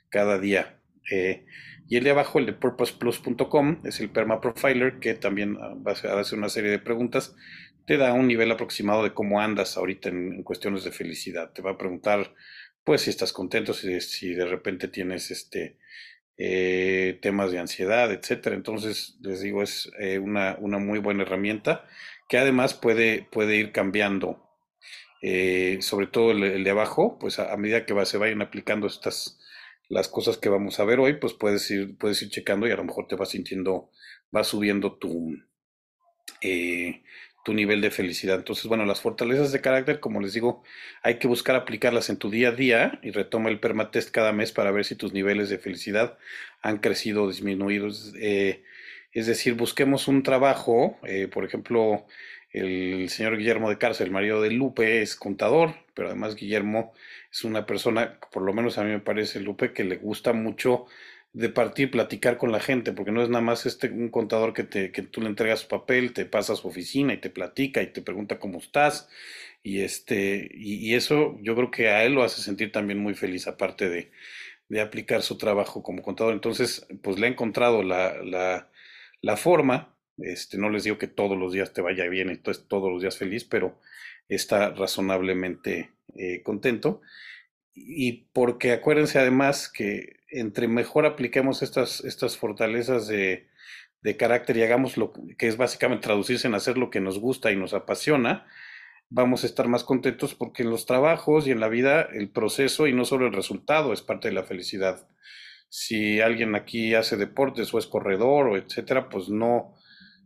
cada 0.09 0.39
día. 0.39 0.79
Eh, 1.11 1.45
y 1.87 1.97
el 1.97 2.03
de 2.03 2.11
abajo, 2.11 2.39
el 2.39 2.45
de 2.45 2.53
purposeplus.com, 2.53 3.81
es 3.85 3.99
el 3.99 4.09
Perma 4.11 4.41
Profiler, 4.41 4.99
que 4.99 5.15
también 5.15 5.57
ah, 5.61 5.75
va 5.75 5.91
a 5.91 6.19
hacer- 6.19 6.37
una 6.37 6.49
serie 6.49 6.69
de 6.71 6.79
preguntas. 6.79 7.35
Te 7.85 7.97
da 7.97 8.13
un 8.13 8.27
nivel 8.27 8.51
aproximado 8.51 9.03
de 9.03 9.13
cómo 9.13 9.41
andas 9.41 9.75
ahorita 9.77 10.09
en, 10.09 10.33
en 10.33 10.43
cuestiones 10.43 10.83
de 10.83 10.91
felicidad. 10.91 11.51
Te 11.53 11.61
va 11.63 11.71
a 11.71 11.77
preguntar, 11.77 12.35
pues, 12.83 13.01
si 13.01 13.09
estás 13.09 13.33
contento, 13.33 13.73
si, 13.73 13.99
si 14.01 14.33
de 14.33 14.45
repente 14.45 14.87
tienes 14.87 15.31
este 15.31 15.77
eh, 16.37 17.19
temas 17.21 17.51
de 17.51 17.59
ansiedad, 17.59 18.11
etcétera. 18.11 18.55
Entonces, 18.55 19.17
les 19.21 19.41
digo, 19.41 19.63
es 19.63 19.91
eh, 19.99 20.19
una, 20.19 20.57
una 20.59 20.77
muy 20.79 20.99
buena 20.99 21.23
herramienta 21.23 21.85
que 22.27 22.37
además 22.37 22.73
puede, 22.73 23.27
puede 23.31 23.57
ir 23.57 23.71
cambiando. 23.71 24.48
Eh, 25.21 25.79
sobre 25.81 26.07
todo 26.07 26.31
el, 26.31 26.63
de 26.63 26.69
abajo, 26.69 27.17
pues 27.19 27.39
a, 27.39 27.55
medida 27.57 27.85
que 27.85 28.05
se 28.05 28.17
vayan 28.17 28.41
aplicando 28.41 28.87
estas 28.87 29.39
las 29.89 30.07
cosas 30.07 30.37
que 30.37 30.49
vamos 30.49 30.79
a 30.79 30.85
ver 30.85 30.99
hoy, 30.99 31.13
pues 31.13 31.33
puedes 31.33 31.69
ir, 31.71 31.97
puedes 31.97 32.21
ir 32.21 32.29
checando 32.29 32.67
y 32.67 32.71
a 32.71 32.75
lo 32.75 32.83
mejor 32.83 33.07
te 33.07 33.15
vas 33.15 33.29
sintiendo, 33.29 33.89
vas 34.31 34.47
subiendo 34.47 34.93
tu, 34.93 35.35
eh, 36.41 37.01
tu 37.43 37.53
nivel 37.53 37.81
de 37.81 37.89
felicidad. 37.89 38.37
Entonces, 38.37 38.65
bueno, 38.67 38.85
las 38.85 39.01
fortalezas 39.01 39.51
de 39.51 39.61
carácter, 39.61 39.99
como 39.99 40.21
les 40.21 40.33
digo, 40.33 40.63
hay 41.01 41.17
que 41.17 41.27
buscar 41.27 41.55
aplicarlas 41.55 42.09
en 42.09 42.17
tu 42.17 42.29
día 42.29 42.49
a 42.49 42.51
día 42.51 42.99
y 43.01 43.11
retoma 43.11 43.49
el 43.49 43.59
permatest 43.59 44.11
cada 44.11 44.31
mes 44.31 44.51
para 44.51 44.71
ver 44.71 44.85
si 44.85 44.95
tus 44.95 45.11
niveles 45.11 45.49
de 45.49 45.57
felicidad 45.57 46.17
han 46.61 46.77
crecido 46.77 47.23
o 47.23 47.27
disminuido. 47.27 47.87
Es, 47.87 48.13
eh, 48.19 48.63
decir, 49.13 49.55
busquemos 49.55 50.07
un 50.07 50.21
trabajo, 50.21 50.99
eh, 51.03 51.27
por 51.27 51.45
ejemplo, 51.45 52.05
el 52.51 53.09
señor 53.09 53.37
Guillermo 53.37 53.69
de 53.69 53.77
Cárcel, 53.77 54.07
el 54.07 54.13
marido 54.13 54.41
de 54.41 54.51
Lupe, 54.51 55.01
es 55.01 55.15
contador, 55.15 55.75
pero 55.93 56.07
además 56.09 56.35
Guillermo 56.35 56.93
es 57.31 57.43
una 57.43 57.65
persona, 57.65 58.19
por 58.31 58.43
lo 58.43 58.53
menos 58.53 58.77
a 58.77 58.83
mí 58.83 58.91
me 58.91 58.99
parece, 58.99 59.39
Lupe, 59.39 59.73
que 59.73 59.83
le 59.83 59.97
gusta 59.97 60.33
mucho 60.33 60.85
de 61.33 61.49
partir, 61.49 61.91
platicar 61.91 62.37
con 62.37 62.51
la 62.51 62.59
gente, 62.59 62.91
porque 62.91 63.11
no 63.11 63.21
es 63.21 63.29
nada 63.29 63.43
más 63.43 63.65
este 63.67 63.89
un 63.89 64.09
contador 64.09 64.53
que 64.53 64.63
te, 64.63 64.91
que 64.91 65.03
tú 65.03 65.21
le 65.21 65.27
entregas 65.27 65.59
su 65.61 65.67
papel, 65.67 66.13
te 66.13 66.25
pasa 66.25 66.53
a 66.53 66.55
su 66.55 66.67
oficina 66.67 67.13
y 67.13 67.17
te 67.17 67.29
platica 67.29 67.81
y 67.83 67.93
te 67.93 68.01
pregunta 68.01 68.39
cómo 68.39 68.57
estás, 68.59 69.09
y 69.63 69.81
este, 69.81 70.49
y, 70.53 70.75
y 70.89 70.95
eso 70.95 71.37
yo 71.41 71.55
creo 71.55 71.69
que 71.71 71.89
a 71.89 72.03
él 72.03 72.13
lo 72.13 72.23
hace 72.23 72.41
sentir 72.41 72.71
también 72.71 72.99
muy 72.99 73.13
feliz, 73.13 73.47
aparte 73.47 73.89
de, 73.89 74.11
de 74.69 74.81
aplicar 74.81 75.21
su 75.23 75.37
trabajo 75.37 75.83
como 75.83 76.01
contador. 76.01 76.33
Entonces, 76.33 76.87
pues 77.03 77.19
le 77.19 77.27
he 77.27 77.29
encontrado 77.31 77.83
la, 77.83 78.21
la, 78.23 78.69
la 79.21 79.37
forma, 79.37 79.95
este, 80.23 80.57
no 80.57 80.69
les 80.69 80.83
digo 80.83 80.97
que 80.97 81.07
todos 81.07 81.37
los 81.37 81.53
días 81.53 81.73
te 81.73 81.81
vaya 81.81 82.05
bien, 82.05 82.29
entonces 82.29 82.65
todos 82.67 82.91
los 82.91 83.01
días 83.01 83.17
feliz, 83.17 83.45
pero 83.45 83.79
está 84.27 84.69
razonablemente 84.71 85.91
eh, 86.15 86.41
contento. 86.43 87.01
Y 87.73 88.27
porque 88.33 88.71
acuérdense 88.71 89.19
además 89.19 89.69
que 89.69 90.17
entre 90.29 90.67
mejor 90.67 91.05
apliquemos 91.05 91.61
estas, 91.61 92.03
estas 92.03 92.37
fortalezas 92.37 93.07
de, 93.07 93.47
de 94.01 94.17
carácter 94.17 94.57
y 94.57 94.63
hagamos 94.63 94.97
lo 94.97 95.13
que 95.37 95.47
es 95.47 95.57
básicamente 95.57 96.03
traducirse 96.03 96.47
en 96.47 96.55
hacer 96.55 96.77
lo 96.77 96.89
que 96.89 97.01
nos 97.01 97.19
gusta 97.19 97.51
y 97.51 97.55
nos 97.55 97.73
apasiona, 97.73 98.47
vamos 99.09 99.43
a 99.43 99.47
estar 99.47 99.67
más 99.67 99.83
contentos 99.83 100.35
porque 100.35 100.63
en 100.63 100.69
los 100.69 100.85
trabajos 100.85 101.47
y 101.47 101.51
en 101.51 101.59
la 101.59 101.67
vida 101.67 102.03
el 102.13 102.29
proceso 102.29 102.87
y 102.87 102.93
no 102.93 103.05
solo 103.05 103.27
el 103.27 103.33
resultado 103.33 103.91
es 103.91 104.01
parte 104.01 104.29
de 104.29 104.35
la 104.35 104.43
felicidad. 104.43 105.07
Si 105.69 106.21
alguien 106.21 106.55
aquí 106.55 106.95
hace 106.95 107.17
deportes 107.17 107.73
o 107.73 107.79
es 107.79 107.87
corredor 107.87 108.47
o 108.47 108.57
etcétera, 108.57 109.09
pues 109.09 109.29
no, 109.29 109.75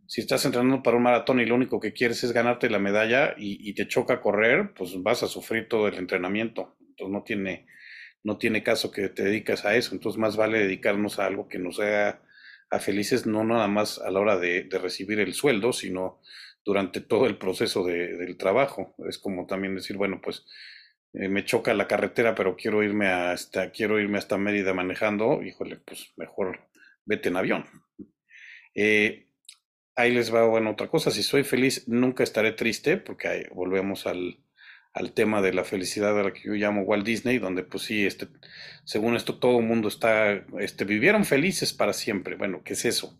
si 0.06 0.20
estás 0.20 0.44
entrenando 0.44 0.82
para 0.82 0.96
un 0.96 1.02
maratón 1.04 1.40
y 1.40 1.46
lo 1.46 1.54
único 1.54 1.80
que 1.80 1.92
quieres 1.92 2.22
es 2.24 2.32
ganarte 2.32 2.70
la 2.70 2.78
medalla 2.78 3.34
y, 3.36 3.72
te 3.74 3.88
choca 3.88 4.20
correr, 4.20 4.72
pues 4.74 5.00
vas 5.02 5.22
a 5.22 5.28
sufrir 5.28 5.68
todo 5.68 5.88
el 5.88 5.94
entrenamiento. 5.96 6.76
Entonces 6.80 7.12
no 7.12 7.22
tiene, 7.24 7.66
no 8.22 8.38
tiene 8.38 8.62
caso 8.62 8.90
que 8.90 9.08
te 9.08 9.24
dedicas 9.24 9.64
a 9.64 9.76
eso. 9.76 9.94
Entonces 9.94 10.18
más 10.20 10.36
vale 10.36 10.58
dedicarnos 10.60 11.18
a 11.18 11.26
algo 11.26 11.48
que 11.48 11.58
nos 11.58 11.80
haga 11.80 12.22
a 12.70 12.78
felices, 12.80 13.26
no 13.26 13.44
nada 13.44 13.68
más 13.68 13.98
a 14.00 14.10
la 14.10 14.20
hora 14.20 14.38
de, 14.38 14.64
de 14.64 14.78
recibir 14.78 15.20
el 15.20 15.34
sueldo, 15.34 15.72
sino 15.72 16.20
durante 16.64 17.00
todo 17.00 17.26
el 17.26 17.38
proceso 17.38 17.84
de- 17.84 18.16
del 18.16 18.36
trabajo. 18.36 18.94
Es 19.08 19.18
como 19.18 19.46
también 19.46 19.74
decir, 19.76 19.96
bueno, 19.96 20.20
pues 20.22 20.44
eh, 21.14 21.28
me 21.28 21.44
choca 21.44 21.74
la 21.74 21.86
carretera, 21.88 22.34
pero 22.34 22.56
quiero 22.56 22.82
irme 22.82 23.08
hasta, 23.08 23.70
quiero 23.70 24.00
irme 24.00 24.18
hasta 24.18 24.38
Mérida 24.38 24.74
manejando, 24.74 25.42
híjole, 25.42 25.76
pues 25.78 26.12
mejor 26.16 26.60
vete 27.04 27.28
en 27.28 27.36
avión. 27.36 27.66
Eh, 28.74 29.28
ahí 29.96 30.12
les 30.12 30.34
va, 30.34 30.44
otra 30.46 30.88
cosa, 30.88 31.10
si 31.10 31.22
soy 31.22 31.44
feliz, 31.44 31.84
nunca 31.86 32.24
estaré 32.24 32.52
triste, 32.52 32.96
porque 32.96 33.28
ahí 33.28 33.42
volvemos 33.52 34.06
al, 34.06 34.38
tema 35.14 35.42
de 35.42 35.52
la 35.52 35.64
felicidad 35.64 36.18
a 36.18 36.22
la 36.22 36.32
que 36.32 36.42
yo 36.44 36.54
llamo 36.54 36.82
Walt 36.82 37.04
Disney, 37.04 37.38
donde 37.38 37.64
pues 37.64 37.84
sí, 37.84 38.06
este, 38.06 38.28
según 38.84 39.16
esto 39.16 39.38
todo 39.38 39.58
el 39.58 39.66
mundo 39.66 39.88
está, 39.88 40.44
este, 40.60 40.84
vivieron 40.84 41.24
felices 41.24 41.72
para 41.72 41.92
siempre. 41.92 42.36
Bueno, 42.36 42.62
¿qué 42.64 42.74
es 42.74 42.84
eso? 42.84 43.18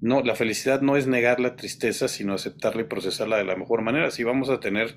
No, 0.00 0.22
la 0.22 0.34
felicidad 0.34 0.82
no 0.82 0.96
es 0.96 1.06
negar 1.06 1.40
la 1.40 1.56
tristeza, 1.56 2.08
sino 2.08 2.34
aceptarla 2.34 2.82
y 2.82 2.86
procesarla 2.86 3.38
de 3.38 3.44
la 3.44 3.56
mejor 3.56 3.82
manera. 3.82 4.10
Si 4.10 4.24
vamos 4.24 4.50
a 4.50 4.60
tener 4.60 4.96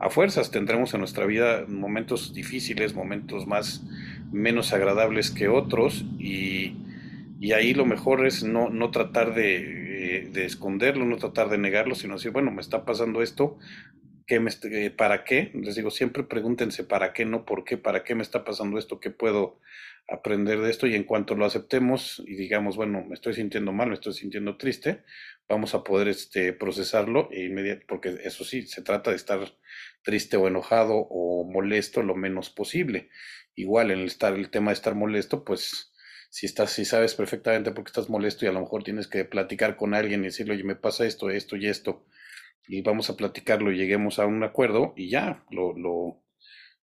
a 0.00 0.10
fuerzas, 0.10 0.50
tendremos 0.50 0.92
en 0.92 1.00
nuestra 1.00 1.24
vida 1.24 1.64
momentos 1.68 2.34
difíciles, 2.34 2.94
momentos 2.94 3.46
más 3.46 3.84
menos 4.32 4.72
agradables 4.72 5.30
que 5.30 5.48
otros, 5.48 6.04
y, 6.18 6.76
ahí 7.54 7.74
lo 7.74 7.84
mejor 7.84 8.26
es 8.26 8.42
no 8.42 8.90
tratar 8.90 9.34
de, 9.34 9.83
eh, 10.04 10.28
de 10.30 10.44
esconderlo, 10.46 11.04
no 11.04 11.16
tratar 11.18 11.48
de 11.50 11.58
negarlo, 11.58 11.94
sino 11.94 12.14
decir, 12.14 12.32
bueno, 12.32 12.50
me 12.50 12.60
está 12.60 12.84
pasando 12.84 13.22
esto, 13.22 13.58
¿qué 14.26 14.40
me, 14.40 14.50
eh, 14.64 14.90
¿para 14.90 15.24
qué? 15.24 15.50
Les 15.54 15.74
digo, 15.76 15.90
siempre 15.90 16.24
pregúntense 16.24 16.84
para 16.84 17.12
qué, 17.12 17.24
no 17.24 17.44
por 17.44 17.64
qué, 17.64 17.76
para 17.78 18.04
qué 18.04 18.14
me 18.14 18.22
está 18.22 18.44
pasando 18.44 18.78
esto, 18.78 19.00
qué 19.00 19.10
puedo 19.10 19.60
aprender 20.08 20.60
de 20.60 20.70
esto 20.70 20.86
y 20.86 20.94
en 20.94 21.04
cuanto 21.04 21.34
lo 21.34 21.46
aceptemos 21.46 22.22
y 22.26 22.36
digamos, 22.36 22.76
bueno, 22.76 23.04
me 23.06 23.14
estoy 23.14 23.34
sintiendo 23.34 23.72
mal, 23.72 23.88
me 23.88 23.94
estoy 23.94 24.12
sintiendo 24.12 24.56
triste, 24.58 25.02
vamos 25.48 25.74
a 25.74 25.82
poder 25.84 26.08
este, 26.08 26.52
procesarlo 26.52 27.28
e 27.32 27.42
inmediat- 27.48 27.84
porque 27.88 28.16
eso 28.24 28.44
sí, 28.44 28.62
se 28.66 28.82
trata 28.82 29.10
de 29.10 29.16
estar 29.16 29.40
triste 30.02 30.36
o 30.36 30.46
enojado 30.48 30.94
o 30.94 31.44
molesto 31.50 32.02
lo 32.02 32.14
menos 32.14 32.50
posible. 32.50 33.08
Igual 33.54 33.90
en 33.90 34.00
el, 34.00 34.06
estar, 34.06 34.34
el 34.34 34.50
tema 34.50 34.70
de 34.70 34.74
estar 34.74 34.94
molesto, 34.94 35.44
pues 35.44 35.93
si 36.36 36.46
estás, 36.46 36.70
si 36.72 36.84
sabes 36.84 37.14
perfectamente 37.14 37.70
por 37.72 37.84
qué 37.84 37.90
estás 37.90 38.10
molesto 38.10 38.44
y 38.44 38.48
a 38.48 38.52
lo 38.52 38.60
mejor 38.60 38.82
tienes 38.84 39.06
que 39.08 39.24
platicar 39.24 39.76
con 39.76 39.94
alguien 39.94 40.20
y 40.22 40.24
decirle, 40.26 40.54
oye, 40.54 40.64
me 40.64 40.76
pasa 40.76 41.06
esto, 41.06 41.30
esto 41.30 41.56
y 41.56 41.66
esto, 41.68 42.04
y 42.68 42.82
vamos 42.82 43.10
a 43.10 43.16
platicarlo 43.16 43.72
y 43.72 43.78
lleguemos 43.78 44.18
a 44.18 44.26
un 44.26 44.42
acuerdo 44.44 44.94
y 44.96 45.10
ya, 45.10 45.44
lo, 45.50 45.74
lo, 45.78 46.22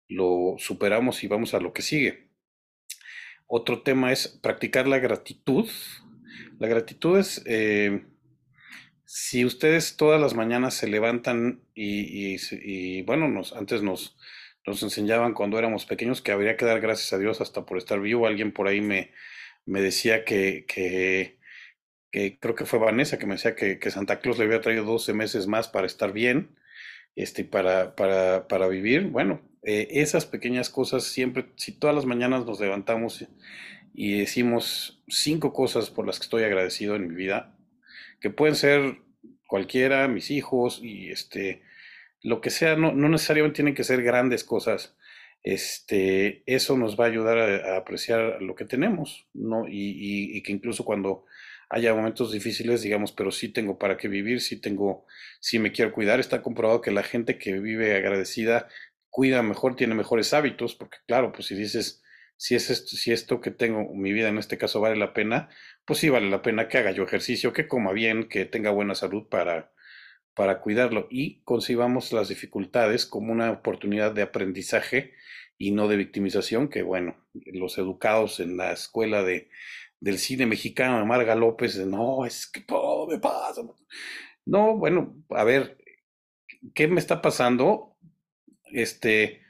lo 0.09 0.55
superamos 0.59 1.23
y 1.23 1.27
vamos 1.27 1.53
a 1.55 1.59
lo 1.61 1.73
que 1.73 1.83
sigue. 1.83 2.29
Otro 3.47 3.81
tema 3.81 4.11
es 4.11 4.27
practicar 4.27 4.87
la 4.87 4.99
gratitud. 4.99 5.67
La 6.59 6.67
gratitud 6.67 7.17
es, 7.17 7.41
eh, 7.45 8.05
si 9.05 9.45
ustedes 9.45 9.95
todas 9.97 10.19
las 10.19 10.33
mañanas 10.33 10.73
se 10.73 10.87
levantan 10.87 11.61
y, 11.73 12.33
y- 12.35 12.37
y, 12.51 13.01
bueno, 13.03 13.27
nos, 13.29 13.53
antes 13.53 13.81
nos, 13.81 14.17
nos 14.65 14.83
enseñaban 14.83 15.33
cuando 15.33 15.57
éramos 15.57 15.85
pequeños 15.85 16.21
que 16.21 16.31
habría 16.31 16.57
que 16.57 16.65
dar 16.65 16.81
gracias 16.81 17.13
a 17.13 17.17
Dios 17.17 17.39
hasta 17.41 17.65
por 17.65 17.77
estar 17.77 17.99
vivo. 18.01 18.27
Alguien 18.27 18.51
por 18.51 18.67
ahí 18.67 18.81
me, 18.81 19.11
me 19.67 19.81
decía 19.81 20.25
que, 20.25 20.65
que, 20.65 21.37
creo 22.39 22.55
que 22.55 22.65
fue 22.65 22.79
Vanessa 22.79 23.19
que 23.19 23.27
me 23.27 23.35
decía 23.35 23.55
que, 23.55 23.77
que 23.79 23.91
Santa 23.91 24.19
Claus 24.19 24.39
le 24.39 24.45
había 24.45 24.61
traído 24.61 24.85
12 24.85 25.13
meses 25.13 25.45
más 25.45 25.67
para 25.67 25.85
estar 25.85 26.13
bien, 26.13 26.55
este, 27.15 27.43
para, 27.43 27.95
para, 27.95 28.47
para 28.47 28.67
vivir. 28.67 29.07
Bueno, 29.07 29.41
eh, 29.63 29.87
esas 29.91 30.25
pequeñas 30.25 30.69
cosas 30.69 31.03
siempre, 31.03 31.51
si 31.57 31.73
todas 31.73 31.95
las 31.95 32.05
mañanas 32.05 32.45
nos 32.45 32.59
levantamos 32.59 33.27
y 33.93 34.19
decimos 34.19 35.03
cinco 35.07 35.53
cosas 35.53 35.89
por 35.89 36.07
las 36.07 36.19
que 36.19 36.23
estoy 36.23 36.43
agradecido 36.43 36.95
en 36.95 37.07
mi 37.09 37.15
vida, 37.15 37.55
que 38.21 38.29
pueden 38.29 38.55
ser 38.55 38.99
cualquiera, 39.47 40.07
mis 40.07 40.31
hijos 40.31 40.79
y 40.81 41.11
este, 41.11 41.61
lo 42.21 42.41
que 42.41 42.49
sea, 42.49 42.75
no, 42.77 42.93
no 42.93 43.09
necesariamente 43.09 43.57
tienen 43.57 43.75
que 43.75 43.83
ser 43.83 44.01
grandes 44.01 44.43
cosas. 44.43 44.95
Este, 45.43 46.43
eso 46.45 46.77
nos 46.77 46.99
va 46.99 47.05
a 47.05 47.07
ayudar 47.07 47.37
a, 47.37 47.77
apreciar 47.77 48.41
lo 48.41 48.55
que 48.55 48.65
tenemos, 48.65 49.27
¿no? 49.33 49.67
Y, 49.67 49.71
y- 49.73 50.37
y 50.37 50.43
que 50.43 50.51
incluso 50.51 50.83
cuando 50.85 51.25
haya 51.69 51.93
momentos 51.93 52.31
difíciles, 52.31 52.81
digamos, 52.81 53.11
pero 53.11 53.31
sí 53.31 53.49
tengo 53.49 53.77
para 53.77 53.97
qué 53.97 54.07
vivir, 54.07 54.41
sí 54.41 54.59
tengo, 54.59 55.05
sí 55.39 55.59
me 55.59 55.71
quiero 55.71 55.93
cuidar. 55.93 56.19
Está 56.19 56.41
comprobado 56.41 56.81
que 56.81 56.91
la 56.91 57.03
gente 57.03 57.37
que 57.37 57.59
vive 57.59 57.95
agradecida 57.95 58.67
cuida 59.09 59.41
mejor, 59.43 59.75
tiene 59.75 59.95
mejores 59.95 60.33
hábitos, 60.33 60.75
porque 60.75 60.97
claro, 61.07 61.31
pues 61.31 61.47
si 61.47 61.55
dices, 61.55 62.03
si 62.37 62.55
es 62.55 62.69
esto, 62.69 62.95
si 62.95 63.11
esto 63.11 63.41
que 63.41 63.51
tengo, 63.51 63.93
mi 63.93 64.13
vida 64.13 64.29
en 64.29 64.37
este 64.37 64.57
caso 64.57 64.79
vale 64.81 64.95
la 64.97 65.13
pena, 65.13 65.49
pues 65.85 65.99
sí 65.99 66.09
vale 66.09 66.29
la 66.29 66.41
pena 66.41 66.67
que 66.67 66.77
haga 66.77 66.91
yo 66.91 67.03
ejercicio, 67.03 67.53
que 67.53 67.67
coma 67.67 67.93
bien, 67.93 68.27
que 68.29 68.45
tenga 68.45 68.69
buena 68.71 68.95
salud 68.95 69.27
para, 69.29 69.71
para 70.33 70.61
cuidarlo 70.61 71.07
y 71.09 71.41
concibamos 71.43 72.13
las 72.13 72.29
dificultades 72.29 73.05
como 73.05 73.31
una 73.31 73.51
oportunidad 73.51 74.11
de 74.13 74.21
aprendizaje 74.21 75.13
y 75.57 75.71
no 75.71 75.87
de 75.87 75.97
victimización, 75.97 76.69
que 76.69 76.83
bueno, 76.83 77.15
los 77.33 77.77
educados 77.77 78.39
en 78.39 78.57
la 78.57 78.73
escuela 78.73 79.23
de, 79.23 79.49
del 79.99 80.19
cine 80.19 80.45
mexicano 80.45 80.99
de 80.99 81.05
Marga 81.05 81.35
López, 81.35 81.77
no, 81.87 82.25
es 82.25 82.47
que 82.47 82.61
todo 82.61 83.07
me 83.07 83.19
pasa. 83.19 83.61
No, 84.45 84.77
bueno, 84.77 85.15
a 85.29 85.43
ver, 85.43 85.77
¿qué 86.75 86.87
me 86.87 86.99
está 86.99 87.21
pasando? 87.21 87.97
Este, 88.71 89.41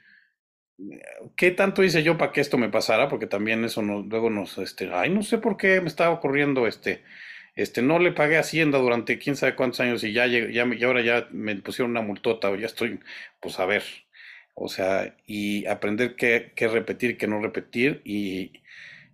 ¿qué 1.36 1.50
tanto 1.50 1.82
hice 1.84 2.02
yo 2.02 2.16
para 2.18 2.32
que 2.32 2.40
esto 2.40 2.58
me 2.58 2.68
pasara? 2.68 3.08
Porque 3.08 3.26
también 3.26 3.64
eso 3.64 3.82
nos, 3.82 4.06
luego 4.06 4.30
nos, 4.30 4.58
este, 4.58 4.90
ay, 4.92 5.10
no 5.10 5.22
sé 5.22 5.38
por 5.38 5.56
qué 5.56 5.80
me 5.80 5.88
estaba 5.88 6.10
ocurriendo, 6.14 6.66
este, 6.66 7.02
este, 7.54 7.82
no 7.82 7.98
le 7.98 8.12
pagué 8.12 8.38
Hacienda 8.38 8.78
durante 8.78 9.18
quién 9.18 9.36
sabe 9.36 9.56
cuántos 9.56 9.80
años 9.80 10.04
y 10.04 10.12
ya, 10.12 10.26
ya, 10.26 10.64
me- 10.64 10.76
y 10.76 10.84
ahora 10.84 11.02
ya 11.02 11.28
me 11.32 11.56
pusieron 11.56 11.90
una 11.92 12.02
multota 12.02 12.50
o 12.50 12.56
ya 12.56 12.66
estoy, 12.66 13.00
pues 13.40 13.58
a 13.60 13.66
ver, 13.66 13.82
o 14.60 14.68
sea, 14.68 15.16
y 15.26 15.66
aprender 15.66 16.16
qué, 16.16 16.52
qué 16.54 16.68
repetir, 16.68 17.16
qué 17.16 17.26
no 17.26 17.40
repetir 17.40 18.02
y, 18.04 18.52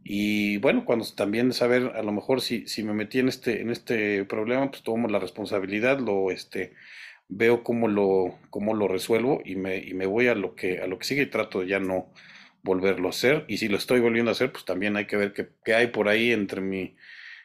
y 0.05 0.59
bueno, 0.59 0.85
cuando 0.85 1.07
también 1.15 1.53
saber, 1.53 1.93
a 1.95 2.03
lo 2.03 2.13
mejor 2.13 2.41
si, 2.41 2.67
si 2.69 2.83
me 2.83 2.95
metí 2.95 3.19
en 3.21 3.29
este, 3.29 3.61
en 3.63 3.71
este 3.71 4.25
problema, 4.25 4.71
pues 4.71 4.83
tomo 4.83 5.09
la 5.09 5.19
responsabilidad, 5.19 5.99
lo, 6.01 6.31
este, 6.31 6.75
veo 7.29 7.63
cómo 7.65 7.89
lo, 7.89 8.39
cómo 8.51 8.75
lo 8.75 8.89
resuelvo 8.89 9.41
y 9.45 9.57
me, 9.57 9.79
y 9.79 9.95
me 9.95 10.07
voy 10.07 10.29
a 10.29 10.35
lo 10.35 10.55
que, 10.55 10.81
a 10.81 10.87
lo 10.87 10.99
que 10.99 11.07
sigue 11.07 11.23
y 11.23 11.27
trato 11.27 11.61
de 11.61 11.69
ya 11.69 11.81
no 11.81 12.13
volverlo 12.63 13.09
a 13.09 13.11
hacer. 13.11 13.45
Y 13.49 13.59
si 13.59 13.69
lo 13.69 13.77
estoy 13.79 14.01
volviendo 14.01 14.31
a 14.31 14.33
hacer, 14.33 14.53
pues 14.53 14.65
también 14.65 14.97
hay 14.97 15.07
que 15.07 15.17
ver 15.17 15.33
qué, 15.33 15.49
qué 15.65 15.75
hay 15.75 15.89
por 15.89 16.09
ahí 16.09 16.33
entre 16.33 16.61
mi, 16.61 16.97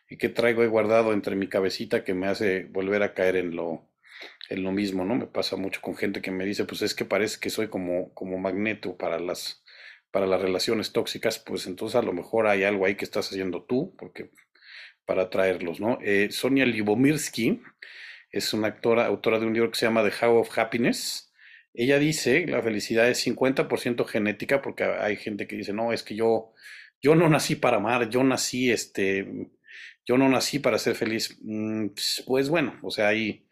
y 0.09 0.17
qué 0.17 0.29
traigo 0.29 0.61
ahí 0.61 0.67
guardado 0.67 1.13
entre 1.13 1.35
mi 1.35 1.47
cabecita 1.47 2.03
que 2.03 2.13
me 2.13 2.27
hace 2.27 2.65
volver 2.65 3.03
a 3.03 3.13
caer 3.13 3.37
en 3.37 3.55
lo, 3.55 3.83
en 4.49 4.63
lo 4.63 4.71
mismo, 4.71 5.05
¿no? 5.05 5.15
Me 5.15 5.27
pasa 5.27 5.55
mucho 5.55 5.81
con 5.81 5.95
gente 5.95 6.21
que 6.21 6.31
me 6.31 6.45
dice, 6.45 6.65
pues 6.65 6.81
es 6.81 6.95
que 6.95 7.05
parece 7.05 7.39
que 7.39 7.49
soy 7.49 7.69
como, 7.69 8.13
como 8.13 8.37
magneto 8.39 8.97
para 8.97 9.19
las, 9.19 9.63
para 10.11 10.27
las 10.27 10.41
relaciones 10.41 10.91
tóxicas, 10.93 11.39
pues 11.39 11.67
entonces 11.67 11.95
a 11.95 12.01
lo 12.03 12.13
mejor 12.13 12.47
hay 12.47 12.63
algo 12.63 12.85
ahí 12.85 12.95
que 12.95 13.05
estás 13.05 13.29
haciendo 13.29 13.63
tú, 13.63 13.95
porque 13.97 14.31
para 15.05 15.23
atraerlos, 15.23 15.79
¿no? 15.79 15.99
Eh, 16.01 16.29
Sonia 16.31 16.65
Libomirsky 16.65 17.61
es 18.31 18.53
una 18.53 18.67
actora, 18.67 19.05
autora 19.05 19.39
de 19.39 19.45
un 19.45 19.53
libro 19.53 19.71
que 19.71 19.79
se 19.79 19.85
llama 19.85 20.03
The 20.07 20.25
How 20.25 20.37
of 20.39 20.57
Happiness. 20.57 21.33
Ella 21.73 21.99
dice, 21.99 22.45
la 22.47 22.61
felicidad 22.61 23.09
es 23.09 23.19
50% 23.19 24.05
genética, 24.05 24.61
porque 24.61 24.83
hay 24.83 25.17
gente 25.17 25.47
que 25.47 25.55
dice, 25.55 25.73
no, 25.73 25.93
es 25.93 26.03
que 26.03 26.15
yo, 26.15 26.53
yo 27.01 27.15
no 27.15 27.29
nací 27.29 27.55
para 27.55 27.77
amar, 27.77 28.09
yo 28.09 28.23
nací, 28.23 28.71
este, 28.71 29.27
yo 30.05 30.17
no 30.17 30.29
nací 30.29 30.59
para 30.59 30.77
ser 30.79 30.95
feliz. 30.95 31.37
Mm, 31.41 31.87
Pues 31.89 32.23
pues 32.25 32.49
bueno, 32.49 32.79
o 32.83 32.91
sea, 32.91 33.09
hay, 33.09 33.47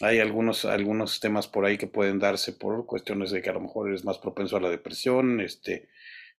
hay 0.00 0.18
algunos, 0.18 0.64
algunos 0.64 1.20
temas 1.20 1.46
por 1.46 1.64
ahí 1.64 1.78
que 1.78 1.86
pueden 1.86 2.18
darse 2.18 2.52
por 2.52 2.86
cuestiones 2.86 3.30
de 3.30 3.42
que 3.42 3.50
a 3.50 3.54
lo 3.54 3.60
mejor 3.60 3.88
eres 3.88 4.04
más 4.04 4.18
propenso 4.18 4.56
a 4.56 4.60
la 4.60 4.70
depresión, 4.70 5.40
este, 5.40 5.88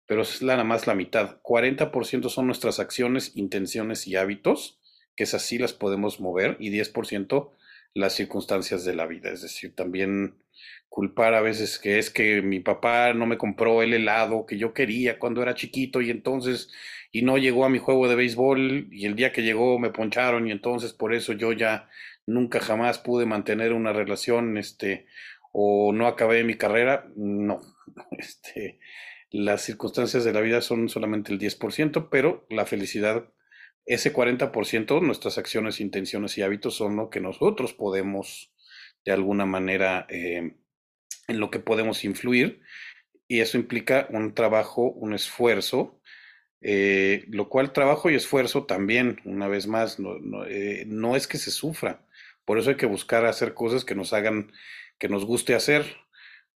pero 0.06 0.22
es 0.22 0.42
nada 0.42 0.64
más 0.64 0.86
la 0.86 0.94
mitad. 0.94 1.40
40% 1.42 2.28
son 2.28 2.46
nuestras 2.46 2.80
acciones, 2.80 3.32
intenciones 3.36 4.06
y 4.06 4.16
hábitos, 4.16 4.80
que 5.16 5.24
esas 5.24 5.42
sí 5.42 5.58
las 5.58 5.72
podemos 5.72 6.20
mover, 6.20 6.56
y 6.58 6.70
10% 6.70 7.52
las 7.94 8.14
circunstancias 8.14 8.84
de 8.84 8.94
la 8.94 9.06
vida. 9.06 9.30
Es 9.30 9.42
decir, 9.42 9.74
también 9.74 10.34
culpar 10.88 11.34
a 11.34 11.40
veces 11.40 11.78
que 11.78 11.98
es 11.98 12.10
que 12.10 12.42
mi 12.42 12.60
papá 12.60 13.14
no 13.14 13.26
me 13.26 13.38
compró 13.38 13.82
el 13.82 13.94
helado 13.94 14.46
que 14.46 14.58
yo 14.58 14.72
quería 14.72 15.18
cuando 15.18 15.42
era 15.42 15.54
chiquito 15.54 16.00
y 16.00 16.10
entonces, 16.10 16.70
y 17.10 17.22
no 17.22 17.38
llegó 17.38 17.64
a 17.64 17.68
mi 17.68 17.78
juego 17.78 18.08
de 18.08 18.14
béisbol 18.14 18.88
y 18.92 19.06
el 19.06 19.16
día 19.16 19.32
que 19.32 19.42
llegó 19.42 19.78
me 19.78 19.90
poncharon 19.90 20.46
y 20.46 20.52
entonces 20.52 20.92
por 20.92 21.14
eso 21.14 21.32
yo 21.32 21.52
ya 21.52 21.88
nunca 22.26 22.60
jamás 22.60 22.98
pude 22.98 23.26
mantener 23.26 23.72
una 23.72 23.92
relación, 23.92 24.58
este, 24.58 25.06
o 25.52 25.92
no 25.92 26.06
acabé 26.06 26.44
mi 26.44 26.56
carrera. 26.56 27.10
No, 27.16 27.60
este, 28.18 28.78
las 29.30 29.62
circunstancias 29.62 30.24
de 30.24 30.32
la 30.32 30.40
vida 30.40 30.60
son 30.60 30.88
solamente 30.88 31.32
el 31.32 31.38
10%, 31.38 32.08
pero 32.10 32.46
la 32.50 32.66
felicidad, 32.66 33.32
ese 33.86 34.12
40%, 34.12 35.02
nuestras 35.02 35.38
acciones, 35.38 35.80
intenciones 35.80 36.38
y 36.38 36.42
hábitos 36.42 36.74
son 36.74 36.96
lo 36.96 37.10
que 37.10 37.20
nosotros 37.20 37.72
podemos 37.74 38.52
de 39.04 39.12
alguna 39.12 39.44
manera, 39.44 40.06
eh, 40.08 40.56
en 41.28 41.40
lo 41.40 41.50
que 41.50 41.58
podemos 41.58 42.04
influir, 42.04 42.62
y 43.28 43.40
eso 43.40 43.58
implica 43.58 44.06
un 44.10 44.34
trabajo, 44.34 44.90
un 44.90 45.14
esfuerzo, 45.14 46.00
eh, 46.60 47.24
lo 47.28 47.48
cual 47.48 47.72
trabajo 47.72 48.10
y 48.10 48.14
esfuerzo 48.14 48.64
también, 48.64 49.20
una 49.24 49.48
vez 49.48 49.66
más, 49.66 49.98
no, 49.98 50.18
no, 50.18 50.46
eh, 50.46 50.84
no 50.86 51.16
es 51.16 51.26
que 51.26 51.38
se 51.38 51.50
sufra, 51.50 52.06
por 52.44 52.58
eso 52.58 52.70
hay 52.70 52.76
que 52.76 52.86
buscar 52.86 53.24
hacer 53.24 53.54
cosas 53.54 53.84
que 53.84 53.94
nos 53.94 54.12
hagan, 54.12 54.52
que 54.98 55.08
nos 55.08 55.24
guste 55.24 55.54
hacer, 55.54 55.84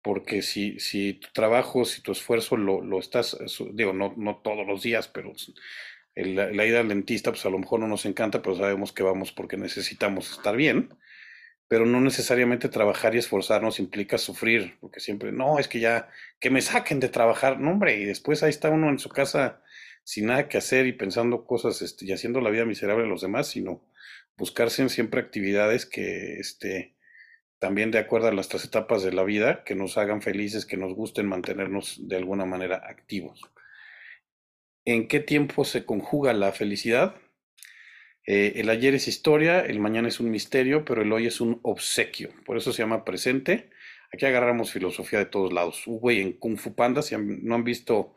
porque 0.02 0.42
si, 0.42 0.78
si 0.78 1.14
tu 1.14 1.28
trabajo, 1.32 1.84
si 1.84 2.00
tu 2.00 2.12
esfuerzo 2.12 2.56
lo, 2.56 2.80
lo 2.80 2.98
estás, 2.98 3.34
eso, 3.34 3.66
digo, 3.72 3.92
no, 3.92 4.14
no 4.16 4.36
todos 4.36 4.66
los 4.66 4.82
días, 4.82 5.08
pero 5.08 5.32
la 6.14 6.64
ida 6.64 6.80
al 6.80 6.88
dentista, 6.88 7.30
pues 7.30 7.44
a 7.44 7.50
lo 7.50 7.58
mejor 7.58 7.80
no 7.80 7.88
nos 7.88 8.06
encanta, 8.06 8.40
pero 8.40 8.56
sabemos 8.56 8.92
que 8.92 9.02
vamos 9.02 9.32
porque 9.32 9.56
necesitamos 9.56 10.30
estar 10.30 10.56
bien, 10.56 10.90
pero 11.68 11.84
no 11.84 12.00
necesariamente 12.00 12.68
trabajar 12.68 13.14
y 13.14 13.18
esforzarnos 13.18 13.80
implica 13.80 14.18
sufrir, 14.18 14.76
porque 14.80 15.00
siempre, 15.00 15.32
no, 15.32 15.58
es 15.58 15.68
que 15.68 15.80
ya, 15.80 16.08
que 16.40 16.50
me 16.50 16.62
saquen 16.62 17.00
de 17.00 17.08
trabajar, 17.08 17.58
no, 17.58 17.72
hombre, 17.72 17.96
y 17.96 18.04
después 18.04 18.42
ahí 18.42 18.50
está 18.50 18.70
uno 18.70 18.88
en 18.88 18.98
su 18.98 19.08
casa 19.08 19.60
sin 20.04 20.26
nada 20.26 20.48
que 20.48 20.58
hacer 20.58 20.86
y 20.86 20.92
pensando 20.92 21.44
cosas, 21.44 21.82
este, 21.82 22.06
y 22.06 22.12
haciendo 22.12 22.40
la 22.40 22.50
vida 22.50 22.64
miserable 22.64 23.04
a 23.04 23.08
los 23.08 23.22
demás, 23.22 23.48
sino 23.48 23.82
buscarse 24.36 24.88
siempre 24.88 25.20
actividades 25.20 25.86
que, 25.86 26.38
este, 26.38 26.94
también 27.58 27.90
de 27.90 27.98
acuerdo 27.98 28.28
a 28.28 28.32
las 28.32 28.48
tres 28.48 28.64
etapas 28.64 29.02
de 29.02 29.12
la 29.12 29.24
vida, 29.24 29.64
que 29.64 29.74
nos 29.74 29.98
hagan 29.98 30.22
felices, 30.22 30.66
que 30.66 30.76
nos 30.76 30.94
gusten 30.94 31.26
mantenernos 31.26 32.06
de 32.06 32.16
alguna 32.16 32.44
manera 32.44 32.82
activos. 32.86 33.40
¿En 34.84 35.08
qué 35.08 35.20
tiempo 35.20 35.64
se 35.64 35.84
conjuga 35.84 36.32
la 36.32 36.52
felicidad? 36.52 37.16
Eh, 38.26 38.54
el 38.56 38.70
ayer 38.70 38.94
es 38.94 39.08
historia, 39.08 39.60
el 39.60 39.80
mañana 39.80 40.08
es 40.08 40.20
un 40.20 40.30
misterio, 40.30 40.84
pero 40.84 41.02
el 41.02 41.12
hoy 41.12 41.26
es 41.26 41.40
un 41.40 41.60
obsequio. 41.62 42.30
Por 42.44 42.56
eso 42.56 42.72
se 42.72 42.82
llama 42.82 43.04
presente. 43.04 43.70
Aquí 44.12 44.26
agarramos 44.26 44.72
filosofía 44.72 45.20
de 45.20 45.26
todos 45.26 45.52
lados. 45.52 45.82
Güey, 45.86 46.20
en 46.20 46.32
Kung 46.32 46.58
Fu 46.58 46.74
Panda, 46.74 47.02
si 47.02 47.16
no 47.16 47.54
han 47.54 47.64
visto 47.64 48.14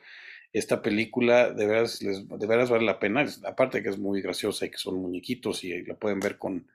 esta 0.53 0.81
película, 0.81 1.51
de 1.51 1.67
veras, 1.67 2.01
les, 2.01 2.27
de 2.27 2.47
veras 2.47 2.69
vale 2.69 2.85
la 2.85 2.99
pena. 2.99 3.25
Aparte 3.45 3.83
que 3.83 3.89
es 3.89 3.97
muy 3.97 4.21
graciosa 4.21 4.65
y 4.65 4.71
que 4.71 4.77
son 4.77 5.01
muñequitos 5.01 5.63
y 5.63 5.83
la 5.83 5.95
pueden 5.95 6.19
ver 6.19 6.37
con, 6.37 6.67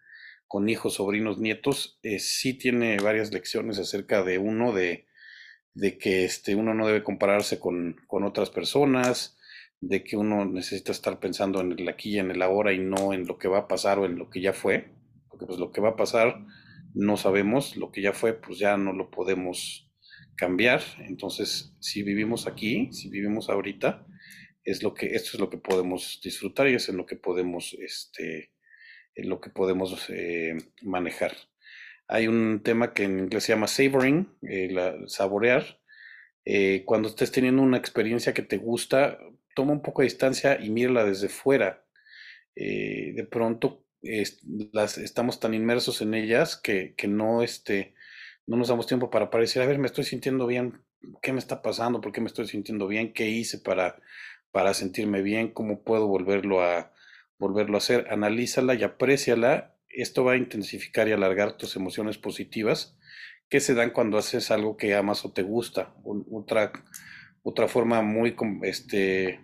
con 0.47 0.69
hijos, 0.69 0.95
sobrinos, 0.95 1.39
nietos, 1.39 1.99
eh, 2.03 2.19
sí 2.19 2.55
tiene 2.55 2.97
varias 2.99 3.33
lecciones 3.33 3.79
acerca 3.79 4.23
de 4.23 4.39
uno, 4.39 4.73
de, 4.73 5.07
de 5.75 5.99
que 5.99 6.25
este, 6.25 6.55
uno 6.55 6.75
no 6.75 6.87
debe 6.87 7.03
compararse 7.03 7.59
con, 7.59 7.97
con 8.07 8.25
otras 8.25 8.51
personas, 8.51 9.37
de 9.81 10.05
que 10.05 10.17
uno 10.17 10.45
necesita 10.45 10.93
estar 10.93 11.19
pensando 11.19 11.61
en 11.61 11.73
el 11.73 11.89
aquí 11.89 12.15
y 12.15 12.19
en 12.19 12.31
el 12.31 12.43
ahora 12.43 12.73
y 12.73 12.79
no 12.79 13.13
en 13.13 13.27
lo 13.27 13.39
que 13.39 13.49
va 13.49 13.59
a 13.59 13.69
pasar 13.69 13.99
o 13.99 14.07
en 14.07 14.17
lo 14.17 14.31
que 14.31 14.41
ya 14.41 14.53
fue, 14.53 14.89
porque 15.29 15.47
pues 15.47 15.59
lo 15.59 15.73
que 15.73 15.81
va 15.81 15.91
a 15.91 15.97
pasar 15.97 16.47
no 16.95 17.17
sabemos, 17.17 17.77
lo 17.77 17.91
que 17.91 18.01
ya 18.01 18.13
fue 18.13 18.33
pues 18.35 18.59
ya 18.59 18.77
no 18.77 18.93
lo 18.93 19.11
podemos 19.11 19.91
cambiar, 20.37 20.83
entonces 20.99 21.75
si 21.81 22.03
vivimos 22.03 22.47
aquí, 22.47 22.93
si 22.93 23.09
vivimos 23.09 23.49
ahorita, 23.49 24.07
es 24.65 24.83
lo 24.83 24.95
que, 24.95 25.15
esto 25.15 25.31
es 25.35 25.41
lo 25.41 25.51
que 25.51 25.59
podemos 25.59 26.21
disfrutar 26.23 26.69
y 26.69 26.75
es 26.75 26.89
en 26.89 26.97
lo 26.97 27.07
que 27.07 27.17
podemos 27.17 27.75
este, 27.75 28.53
eh, 29.15 29.25
lo 29.25 29.41
que 29.41 29.51
podemos 29.51 30.09
eh, 30.11 30.57
manejar. 30.83 31.37
Hay 32.09 32.29
un 32.29 32.63
tema 32.63 32.93
que 32.93 33.05
en 33.05 33.19
inglés 33.19 33.45
se 33.45 33.53
llama 33.53 33.67
savoring, 33.67 34.29
eh, 34.43 34.69
la, 34.71 34.97
saborear. 35.07 35.81
cuando 36.85 37.09
estés 37.09 37.33
teniendo 37.33 37.63
una 37.63 37.79
experiencia 37.79 38.35
que 38.35 38.43
te 38.43 38.59
gusta, 38.59 39.19
toma 39.55 39.73
un 39.73 39.83
poco 39.83 40.03
de 40.03 40.09
distancia 40.09 40.59
y 40.61 40.71
mírala 40.71 41.05
desde 41.05 41.29
fuera. 41.29 41.87
de 42.55 43.27
pronto 43.31 43.87
las, 44.73 44.99
estamos 44.99 45.41
tan 45.41 45.55
inmersos 45.55 46.03
en 46.03 46.15
ellas 46.15 46.57
que, 46.57 46.95
que 46.97 47.09
no, 47.09 47.43
este, 47.43 47.95
no 48.47 48.57
nos 48.57 48.69
damos 48.69 48.87
tiempo 48.87 49.11
para 49.11 49.31
parecer, 49.31 49.63
a 49.63 49.67
ver, 49.67 49.79
me 49.79 49.87
estoy 49.87 50.05
sintiendo 50.05 50.47
bien, 50.47 50.83
¿qué 51.23 51.33
me 51.33 51.39
está 51.39 51.63
pasando? 51.63 52.01
¿Por 52.01 52.13
qué 52.13 52.21
me 52.21 52.27
estoy 52.27 52.47
sintiendo 52.47 52.87
bien? 52.87 53.13
¿Qué 53.13 53.29
hice 53.29 53.59
para, 53.59 53.97
para 54.51 54.75
sentirme 54.75 55.23
bien? 55.23 55.49
¿Cómo 55.49 55.83
puedo 55.83 56.07
volverlo 56.07 56.63
a, 56.63 56.93
volverlo 57.39 57.77
a 57.77 57.79
hacer? 57.79 58.07
Analízala 58.11 58.75
y 58.75 58.83
apréciala. 58.83 59.75
Esto 59.89 60.25
va 60.25 60.33
a 60.33 60.37
intensificar 60.37 61.09
y 61.09 61.13
alargar 61.13 61.57
tus 61.57 61.77
emociones 61.77 62.19
positivas 62.19 62.97
que 63.49 63.61
se 63.61 63.75
dan 63.75 63.91
cuando 63.91 64.19
haces 64.19 64.51
algo 64.51 64.77
que 64.77 64.95
amas 64.95 65.25
o 65.25 65.33
te 65.33 65.43
gusta. 65.43 65.95
Otra, 66.31 66.73
otra 67.43 67.69
forma 67.69 68.03
muy, 68.03 68.35
este, 68.63 69.41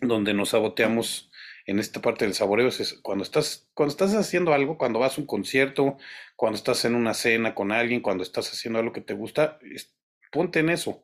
donde 0.00 0.34
nos 0.34 0.50
saboteamos 0.50 1.29
en 1.70 1.78
esta 1.78 2.00
parte 2.00 2.24
del 2.24 2.34
saboreo 2.34 2.68
es 2.68 2.98
cuando 3.02 3.22
estás, 3.22 3.68
cuando 3.74 3.90
estás 3.90 4.14
haciendo 4.14 4.52
algo, 4.52 4.76
cuando 4.76 4.98
vas 4.98 5.16
a 5.16 5.20
un 5.20 5.26
concierto, 5.26 5.98
cuando 6.36 6.56
estás 6.56 6.84
en 6.84 6.94
una 6.94 7.14
cena 7.14 7.54
con 7.54 7.72
alguien, 7.72 8.00
cuando 8.00 8.24
estás 8.24 8.50
haciendo 8.52 8.78
algo 8.78 8.92
que 8.92 9.00
te 9.00 9.14
gusta, 9.14 9.58
ponte 10.32 10.60
en 10.60 10.70
eso. 10.70 11.02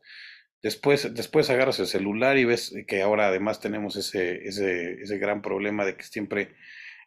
Después, 0.61 1.13
después 1.13 1.49
agarras 1.49 1.79
el 1.79 1.87
celular 1.87 2.37
y 2.37 2.45
ves 2.45 2.73
que 2.87 3.01
ahora 3.01 3.27
además 3.27 3.59
tenemos 3.59 3.95
ese, 3.95 4.47
ese, 4.47 5.01
ese 5.01 5.17
gran 5.17 5.41
problema 5.41 5.85
de 5.85 5.95
que 5.95 6.03
siempre, 6.03 6.55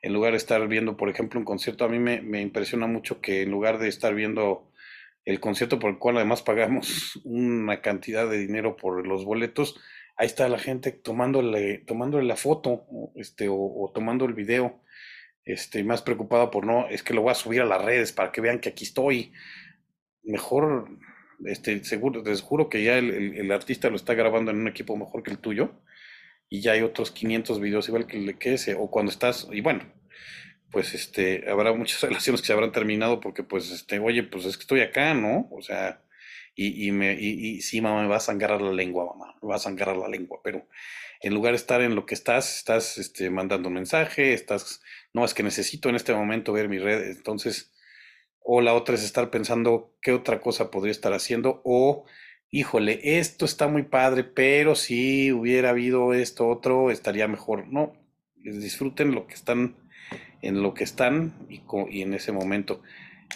en 0.02 0.12
lugar 0.12 0.32
de 0.32 0.38
estar 0.38 0.66
viendo, 0.68 0.96
por 0.96 1.10
ejemplo, 1.10 1.38
un 1.38 1.44
concierto, 1.44 1.84
a 1.84 1.88
mí 1.88 1.98
me, 1.98 2.22
me 2.22 2.40
impresiona 2.40 2.86
mucho 2.86 3.20
que 3.20 3.42
en 3.42 3.50
lugar 3.50 3.78
de 3.78 3.88
estar 3.88 4.14
viendo 4.14 4.72
el 5.24 5.40
concierto 5.40 5.78
por 5.78 5.90
el 5.90 5.98
cual 5.98 6.16
además 6.16 6.42
pagamos 6.42 7.20
una 7.24 7.82
cantidad 7.82 8.28
de 8.28 8.38
dinero 8.38 8.76
por 8.76 9.06
los 9.06 9.24
boletos, 9.24 9.78
ahí 10.16 10.26
está 10.26 10.48
la 10.48 10.58
gente 10.58 10.92
tomándole, 10.92 11.78
tomándole 11.78 12.26
la 12.26 12.36
foto, 12.36 12.86
este, 13.14 13.48
o, 13.50 13.90
tomando 13.94 14.24
el 14.24 14.34
video, 14.34 14.82
este, 15.44 15.82
más 15.84 16.02
preocupada 16.02 16.50
por 16.50 16.66
no, 16.66 16.88
es 16.88 17.02
que 17.02 17.14
lo 17.14 17.22
voy 17.22 17.32
a 17.32 17.34
subir 17.34 17.60
a 17.62 17.66
las 17.66 17.82
redes 17.82 18.12
para 18.12 18.32
que 18.32 18.40
vean 18.40 18.60
que 18.60 18.70
aquí 18.70 18.84
estoy. 18.84 19.32
Mejor, 20.22 20.88
este, 21.44 21.82
seguro, 21.84 22.22
les 22.22 22.42
juro 22.42 22.68
que 22.68 22.84
ya 22.84 22.98
el, 22.98 23.50
artista 23.50 23.90
lo 23.90 23.96
está 23.96 24.14
grabando 24.14 24.50
en 24.50 24.58
un 24.58 24.68
equipo 24.68 24.96
mejor 24.96 25.22
que 25.22 25.30
el 25.30 25.38
tuyo, 25.38 25.72
y 26.48 26.60
ya 26.60 26.72
hay 26.72 26.82
otros 26.82 27.10
500 27.12 27.60
videos 27.60 27.88
igual 27.88 28.06
que 28.06 28.18
el 28.18 28.38
que 28.38 28.54
ese, 28.54 28.74
o 28.74 28.90
cuando 28.90 29.12
estás, 29.12 29.48
y 29.52 29.60
bueno, 29.60 29.82
pues 30.70 30.94
este, 30.94 31.48
habrá 31.50 31.72
muchas 31.72 32.00
relaciones 32.02 32.40
que 32.40 32.48
se 32.48 32.52
habrán 32.52 32.72
terminado 32.72 33.20
porque 33.20 33.42
pues, 33.42 33.70
este, 33.70 33.98
oye, 33.98 34.22
pues 34.22 34.44
es 34.44 34.56
que 34.56 34.62
estoy 34.62 34.80
acá, 34.80 35.14
¿no? 35.14 35.48
O 35.50 35.62
sea, 35.62 36.02
y, 36.54 36.88
y, 36.88 36.92
me, 36.92 37.14
y, 37.14 37.60
sí, 37.62 37.80
mamá, 37.80 38.02
me 38.02 38.08
va 38.08 38.16
a 38.16 38.20
sangrar 38.20 38.60
la 38.60 38.72
lengua, 38.72 39.06
mamá, 39.06 39.36
me 39.42 39.48
va 39.48 39.56
a 39.56 39.60
sangrar 39.60 39.96
la 39.96 40.08
lengua, 40.08 40.40
pero 40.42 40.66
en 41.22 41.34
lugar 41.34 41.52
de 41.52 41.56
estar 41.56 41.82
en 41.82 41.94
lo 41.94 42.06
que 42.06 42.14
estás, 42.14 42.58
estás 42.58 42.98
este, 42.98 43.30
mandando 43.30 43.68
un 43.68 43.74
mensaje, 43.74 44.32
estás, 44.32 44.82
no, 45.12 45.24
es 45.24 45.34
que 45.34 45.42
necesito 45.42 45.88
en 45.88 45.96
este 45.96 46.14
momento 46.14 46.52
ver 46.52 46.68
mi 46.68 46.78
red, 46.78 47.10
entonces, 47.10 47.72
o 48.40 48.60
la 48.60 48.74
otra 48.74 48.94
es 48.94 49.04
estar 49.04 49.30
pensando 49.30 49.96
qué 50.02 50.12
otra 50.12 50.40
cosa 50.40 50.70
podría 50.70 50.92
estar 50.92 51.12
haciendo, 51.12 51.60
o, 51.64 52.06
híjole, 52.50 53.00
esto 53.18 53.44
está 53.44 53.68
muy 53.68 53.84
padre, 53.84 54.24
pero 54.24 54.74
si 54.74 55.32
hubiera 55.32 55.70
habido 55.70 56.14
esto 56.14 56.48
otro, 56.48 56.90
estaría 56.90 57.28
mejor. 57.28 57.68
No, 57.68 57.92
disfruten 58.36 59.14
lo 59.14 59.26
que 59.26 59.34
están, 59.34 59.76
en 60.42 60.62
lo 60.62 60.74
que 60.74 60.84
están 60.84 61.34
y, 61.48 61.62
y 61.90 62.02
en 62.02 62.14
ese 62.14 62.32
momento. 62.32 62.82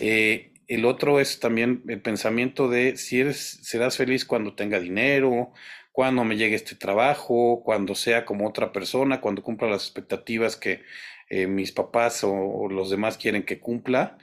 Eh, 0.01 0.51
el 0.69 0.85
otro 0.85 1.21
es 1.21 1.41
también 1.41 1.83
el 1.89 2.01
pensamiento 2.01 2.69
de 2.69 2.97
si 2.97 3.21
eres, 3.21 3.61
serás 3.63 3.97
feliz 3.97 4.25
cuando 4.25 4.55
tenga 4.55 4.81
dinero, 4.81 5.53
cuando 5.93 6.25
me 6.25 6.37
llegue 6.37 6.57
este 6.57 6.75
trabajo, 6.75 7.63
cuando 7.65 7.95
sea 7.95 8.25
como 8.25 8.49
otra 8.49 8.73
persona, 8.73 9.21
cuando 9.21 9.43
cumpla 9.43 9.69
las 9.69 9.85
expectativas 9.85 10.57
que 10.57 10.83
eh, 11.31 11.47
mis 11.47 11.73
papás 11.73 12.25
o, 12.25 12.69
los 12.69 12.91
demás 12.91 13.17
quieren 13.19 13.45
que 13.45 13.61
cumpla, 13.61 14.19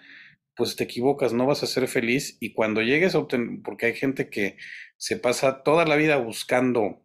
pues 0.55 0.75
te 0.75 0.83
equivocas, 0.83 1.33
no 1.33 1.45
vas 1.45 1.63
a 1.63 1.67
ser 1.67 1.87
feliz. 1.87 2.37
Y 2.41 2.53
cuando 2.53 2.81
llegues 2.81 3.15
a 3.15 3.19
obtener, 3.19 3.61
porque 3.63 3.87
hay 3.87 3.95
gente 3.95 4.29
que 4.29 4.57
se 4.97 5.17
pasa 5.17 5.63
toda 5.63 5.85
la 5.85 5.95
vida 5.95 6.17
buscando 6.17 7.01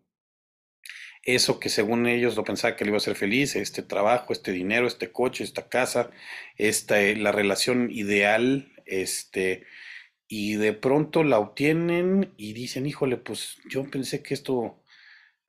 eso 1.22 1.58
que 1.60 1.68
según 1.68 2.06
ellos 2.06 2.36
lo 2.36 2.44
pensaba 2.44 2.76
que 2.76 2.84
le 2.84 2.90
iba 2.90 2.98
a 2.98 3.00
ser 3.00 3.16
feliz, 3.16 3.56
este 3.56 3.82
trabajo, 3.82 4.32
este 4.32 4.52
dinero, 4.52 4.86
este 4.86 5.10
coche, 5.12 5.44
esta 5.44 5.68
casa, 5.68 6.10
esta, 6.56 7.00
la 7.16 7.32
relación 7.32 7.90
ideal 7.90 8.72
este, 8.86 9.66
y 10.28 10.56
de 10.56 10.72
pronto 10.72 11.24
la 11.24 11.38
obtienen 11.38 12.32
y 12.36 12.52
dicen, 12.52 12.86
híjole, 12.86 13.16
pues 13.16 13.58
yo 13.68 13.88
pensé 13.90 14.22
que 14.22 14.34
esto, 14.34 14.82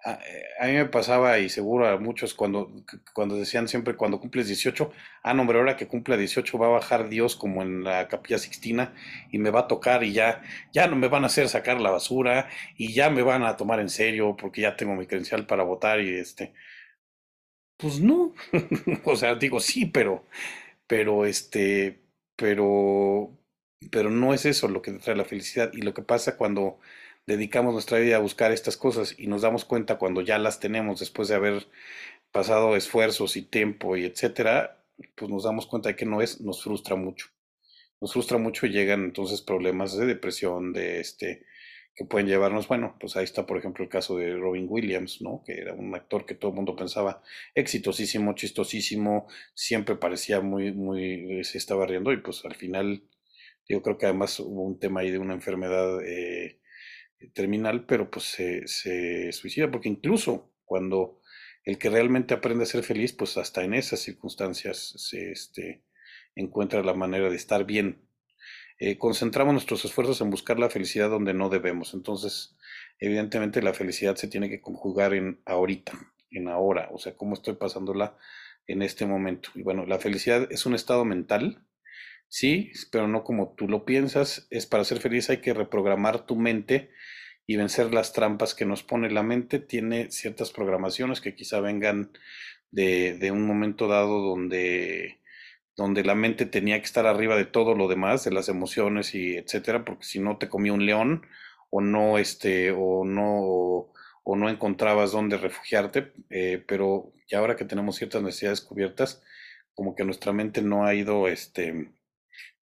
a, 0.03 0.19
mí 0.67 0.73
me 0.73 0.85
pasaba 0.85 1.39
y 1.39 1.49
seguro 1.49 1.87
a 1.87 1.97
muchos 1.97 2.33
cuando, 2.33 2.71
cuando 3.13 3.35
decían 3.35 3.67
siempre 3.67 3.95
cuando 3.95 4.19
cumples 4.19 4.47
18, 4.47 4.91
ah, 5.23 5.33
no, 5.33 5.41
hombre, 5.41 5.57
ahora 5.57 5.77
que 5.77 5.87
cumpla 5.87 6.15
18 6.17 6.57
va 6.57 6.67
a 6.67 6.69
bajar 6.69 7.09
Dios 7.09 7.35
como 7.35 7.63
en 7.63 7.83
la 7.83 8.07
capilla 8.07 8.37
sixtina 8.37 8.93
y 9.31 9.39
me 9.39 9.49
va 9.49 9.61
a 9.61 9.67
tocar 9.67 10.03
y 10.03 10.13
ya, 10.13 10.43
ya 10.73 10.87
no 10.87 10.95
me 10.95 11.07
van 11.07 11.23
a 11.23 11.27
hacer 11.27 11.49
sacar 11.49 11.81
la 11.81 11.91
basura 11.91 12.49
y 12.77 12.93
ya 12.93 13.09
me 13.09 13.23
van 13.23 13.43
a 13.43 13.57
tomar 13.57 13.79
en 13.79 13.89
serio 13.89 14.35
porque 14.37 14.61
ya 14.61 14.75
tengo 14.77 14.95
mi 14.95 15.07
credencial 15.07 15.47
para 15.47 15.63
votar 15.63 16.01
y 16.01 16.15
este, 16.17 16.53
pues 17.77 17.99
no, 17.99 18.33
o 19.05 19.15
sea, 19.15 19.35
digo 19.35 19.59
sí, 19.59 19.85
pero, 19.85 20.25
pero 20.87 21.25
este, 21.25 22.06
pero, 22.37 23.37
pero 23.91 24.09
no 24.09 24.33
es 24.33 24.45
eso 24.45 24.69
lo 24.69 24.81
que 24.81 24.93
trae 24.93 25.15
la 25.17 25.25
felicidad. 25.25 25.71
Y 25.73 25.81
lo 25.81 25.93
que 25.93 26.03
pasa 26.03 26.37
cuando 26.37 26.79
dedicamos 27.27 27.73
nuestra 27.73 27.99
vida 27.99 28.15
a 28.17 28.19
buscar 28.19 28.53
estas 28.53 28.77
cosas 28.77 29.15
y 29.17 29.27
nos 29.27 29.41
damos 29.41 29.65
cuenta 29.65 29.97
cuando 29.97 30.21
ya 30.21 30.39
las 30.39 30.59
tenemos 30.61 31.01
después 31.01 31.27
de 31.27 31.35
haber 31.35 31.67
pasado 32.31 32.75
esfuerzos 32.77 33.35
y 33.37 33.41
tiempo 33.43 33.97
y 33.97 34.05
etcétera, 34.05 34.83
pues 35.15 35.29
nos 35.29 35.43
damos 35.43 35.67
cuenta 35.67 35.89
de 35.89 35.95
que 35.95 36.05
no 36.05 36.21
es, 36.21 36.41
nos 36.41 36.63
frustra 36.63 36.95
mucho. 36.95 37.27
Nos 37.99 38.13
frustra 38.13 38.37
mucho 38.37 38.67
y 38.67 38.71
llegan 38.71 39.03
entonces 39.03 39.41
problemas 39.41 39.97
de 39.97 40.05
depresión, 40.05 40.71
de 40.73 40.99
este, 41.01 41.45
que 41.97 42.05
pueden 42.05 42.27
llevarnos, 42.27 42.67
bueno, 42.67 42.95
pues 42.99 43.17
ahí 43.17 43.23
está 43.23 43.47
por 43.47 43.57
ejemplo 43.57 43.83
el 43.83 43.89
caso 43.89 44.17
de 44.17 44.37
Robin 44.37 44.67
Williams, 44.69 45.19
¿no? 45.19 45.41
Que 45.43 45.53
era 45.53 45.73
un 45.73 45.95
actor 45.95 46.27
que 46.27 46.35
todo 46.35 46.51
el 46.51 46.55
mundo 46.55 46.75
pensaba 46.75 47.23
exitosísimo, 47.55 48.35
chistosísimo, 48.35 49.27
siempre 49.55 49.95
parecía 49.95 50.39
muy, 50.39 50.71
muy, 50.71 51.43
se 51.43 51.57
estaba 51.57 51.87
riendo 51.87 52.13
y 52.13 52.17
pues 52.17 52.45
al 52.45 52.53
final 52.53 53.03
yo 53.67 53.81
creo 53.81 53.97
que 53.97 54.05
además 54.05 54.39
hubo 54.39 54.61
un 54.61 54.79
tema 54.79 54.99
ahí 55.01 55.09
de 55.09 55.17
una 55.17 55.33
enfermedad 55.33 55.99
eh, 56.05 56.59
terminal, 57.33 57.87
pero 57.87 58.11
pues 58.11 58.25
se, 58.25 58.67
se 58.67 59.31
suicida, 59.31 59.71
porque 59.71 59.89
incluso 59.89 60.53
cuando 60.65 61.19
el 61.63 61.79
que 61.79 61.89
realmente 61.89 62.35
aprende 62.35 62.63
a 62.63 62.67
ser 62.67 62.83
feliz, 62.83 63.11
pues 63.11 63.37
hasta 63.37 63.63
en 63.63 63.73
esas 63.73 64.01
circunstancias 64.01 64.93
se 64.97 65.31
este, 65.31 65.83
encuentra 66.35 66.83
la 66.83 66.93
manera 66.93 67.31
de 67.31 67.35
estar 67.35 67.65
bien 67.65 68.06
eh, 68.79 68.97
concentramos 68.97 69.53
nuestros 69.53 69.85
esfuerzos 69.85 70.21
en 70.21 70.29
buscar 70.29 70.59
la 70.59 70.69
felicidad 70.69 71.09
donde 71.09 71.33
no 71.33 71.49
debemos. 71.49 71.93
Entonces, 71.93 72.55
evidentemente 72.99 73.61
la 73.61 73.73
felicidad 73.73 74.15
se 74.15 74.27
tiene 74.27 74.49
que 74.49 74.61
conjugar 74.61 75.13
en 75.13 75.39
ahorita, 75.45 75.93
en 76.31 76.47
ahora, 76.47 76.89
o 76.91 76.99
sea, 76.99 77.15
cómo 77.15 77.33
estoy 77.33 77.55
pasándola 77.55 78.17
en 78.67 78.81
este 78.83 79.05
momento. 79.05 79.49
Y 79.55 79.63
bueno, 79.63 79.85
la 79.85 79.97
felicidad 79.97 80.47
es 80.51 80.65
un 80.65 80.75
estado 80.75 81.05
mental, 81.05 81.63
sí, 82.27 82.71
pero 82.91 83.07
no 83.07 83.23
como 83.23 83.55
tú 83.55 83.67
lo 83.67 83.85
piensas. 83.85 84.47
Es 84.51 84.67
para 84.67 84.83
ser 84.83 84.99
feliz 84.99 85.29
hay 85.29 85.37
que 85.37 85.53
reprogramar 85.53 86.25
tu 86.25 86.35
mente 86.35 86.91
y 87.47 87.55
vencer 87.55 87.93
las 87.93 88.13
trampas 88.13 88.53
que 88.53 88.65
nos 88.65 88.83
pone 88.83 89.09
la 89.09 89.23
mente. 89.23 89.59
Tiene 89.59 90.11
ciertas 90.11 90.51
programaciones 90.51 91.21
que 91.21 91.33
quizá 91.33 91.61
vengan 91.61 92.11
de, 92.69 93.17
de 93.17 93.31
un 93.31 93.47
momento 93.47 93.87
dado 93.87 94.21
donde 94.21 95.17
donde 95.77 96.03
la 96.03 96.15
mente 96.15 96.45
tenía 96.45 96.79
que 96.79 96.85
estar 96.85 97.05
arriba 97.05 97.37
de 97.37 97.45
todo 97.45 97.75
lo 97.75 97.87
demás, 97.87 98.23
de 98.23 98.31
las 98.31 98.49
emociones 98.49 99.15
y 99.15 99.37
etcétera, 99.37 99.85
porque 99.85 100.03
si 100.05 100.19
no 100.19 100.37
te 100.37 100.49
comía 100.49 100.73
un 100.73 100.85
león 100.85 101.25
o 101.69 101.81
no 101.81 102.17
este 102.17 102.71
o 102.71 103.05
no 103.05 103.93
o 104.29 104.35
no 104.35 104.49
encontrabas 104.49 105.11
dónde 105.13 105.37
refugiarte, 105.37 106.11
eh, 106.29 106.63
pero 106.67 107.13
ya 107.29 107.39
ahora 107.39 107.55
que 107.55 107.63
tenemos 107.65 107.95
ciertas 107.95 108.21
necesidades 108.21 108.61
cubiertas, 108.61 109.23
como 109.73 109.95
que 109.95 110.03
nuestra 110.03 110.33
mente 110.33 110.61
no 110.61 110.85
ha 110.85 110.95
ido 110.95 111.27
este 111.29 111.91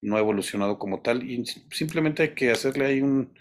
no 0.02 0.18
ha 0.18 0.20
evolucionado 0.20 0.78
como 0.78 1.02
tal 1.02 1.24
y 1.30 1.46
simplemente 1.72 2.24
hay 2.24 2.36
que 2.36 2.52
hacerle 2.52 2.86
ahí 2.86 3.02
un, 3.02 3.34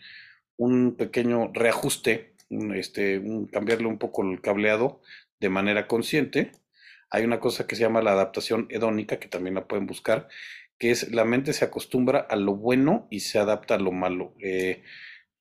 un 0.56 0.96
pequeño 0.96 1.50
reajuste, 1.52 2.34
este, 2.74 3.18
un, 3.18 3.46
cambiarle 3.46 3.86
un 3.86 3.98
poco 3.98 4.22
el 4.22 4.40
cableado 4.40 5.02
de 5.40 5.48
manera 5.50 5.86
consciente 5.86 6.52
hay 7.14 7.24
una 7.24 7.38
cosa 7.38 7.66
que 7.68 7.76
se 7.76 7.82
llama 7.82 8.02
la 8.02 8.10
adaptación 8.10 8.66
hedónica, 8.70 9.20
que 9.20 9.28
también 9.28 9.54
la 9.54 9.68
pueden 9.68 9.86
buscar, 9.86 10.28
que 10.78 10.90
es 10.90 11.12
la 11.12 11.24
mente 11.24 11.52
se 11.52 11.64
acostumbra 11.64 12.18
a 12.18 12.34
lo 12.34 12.56
bueno 12.56 13.06
y 13.08 13.20
se 13.20 13.38
adapta 13.38 13.76
a 13.76 13.78
lo 13.78 13.92
malo. 13.92 14.34
Eh, 14.40 14.82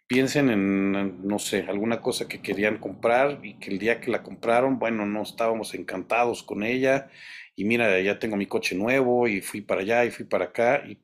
piensen 0.05 0.51
en, 0.51 1.27
no 1.27 1.39
sé, 1.39 1.65
alguna 1.67 1.99
cosa 1.99 2.27
que 2.27 2.41
querían 2.41 2.77
comprar 2.77 3.39
y 3.43 3.55
que 3.55 3.71
el 3.71 3.79
día 3.79 3.99
que 4.01 4.11
la 4.11 4.21
compraron, 4.21 4.77
bueno, 4.77 5.07
no 5.07 5.23
estábamos 5.23 5.73
encantados 5.73 6.43
con 6.43 6.63
ella 6.63 7.09
y 7.55 7.65
mira, 7.65 7.99
ya 8.01 8.19
tengo 8.19 8.35
mi 8.37 8.45
coche 8.45 8.75
nuevo 8.75 9.27
y 9.27 9.41
fui 9.41 9.61
para 9.61 9.81
allá 9.81 10.05
y 10.05 10.11
fui 10.11 10.25
para 10.25 10.45
acá 10.45 10.83
y 10.87 10.99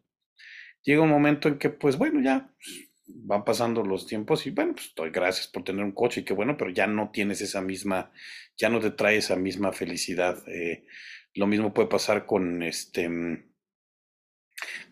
llega 0.83 1.01
un 1.01 1.09
momento 1.09 1.47
en 1.47 1.57
que 1.57 1.71
pues 1.71 1.97
bueno, 1.97 2.21
ya 2.21 2.51
pues, 2.63 2.88
van 3.13 3.43
pasando 3.43 3.83
los 3.83 4.07
tiempos 4.07 4.45
y 4.45 4.51
bueno, 4.51 4.73
pues 4.73 4.87
estoy 4.87 5.09
gracias 5.11 5.47
por 5.47 5.63
tener 5.63 5.83
un 5.83 5.91
coche 5.91 6.21
y 6.21 6.23
qué 6.23 6.33
bueno, 6.33 6.57
pero 6.57 6.69
ya 6.71 6.87
no 6.87 7.09
tienes 7.11 7.41
esa 7.41 7.61
misma, 7.61 8.11
ya 8.57 8.69
no 8.69 8.79
te 8.79 8.91
trae 8.91 9.17
esa 9.17 9.35
misma 9.35 9.71
felicidad. 9.73 10.37
Eh, 10.47 10.85
lo 11.33 11.47
mismo 11.47 11.73
puede 11.73 11.89
pasar 11.89 12.25
con 12.25 12.63
este 12.63 13.09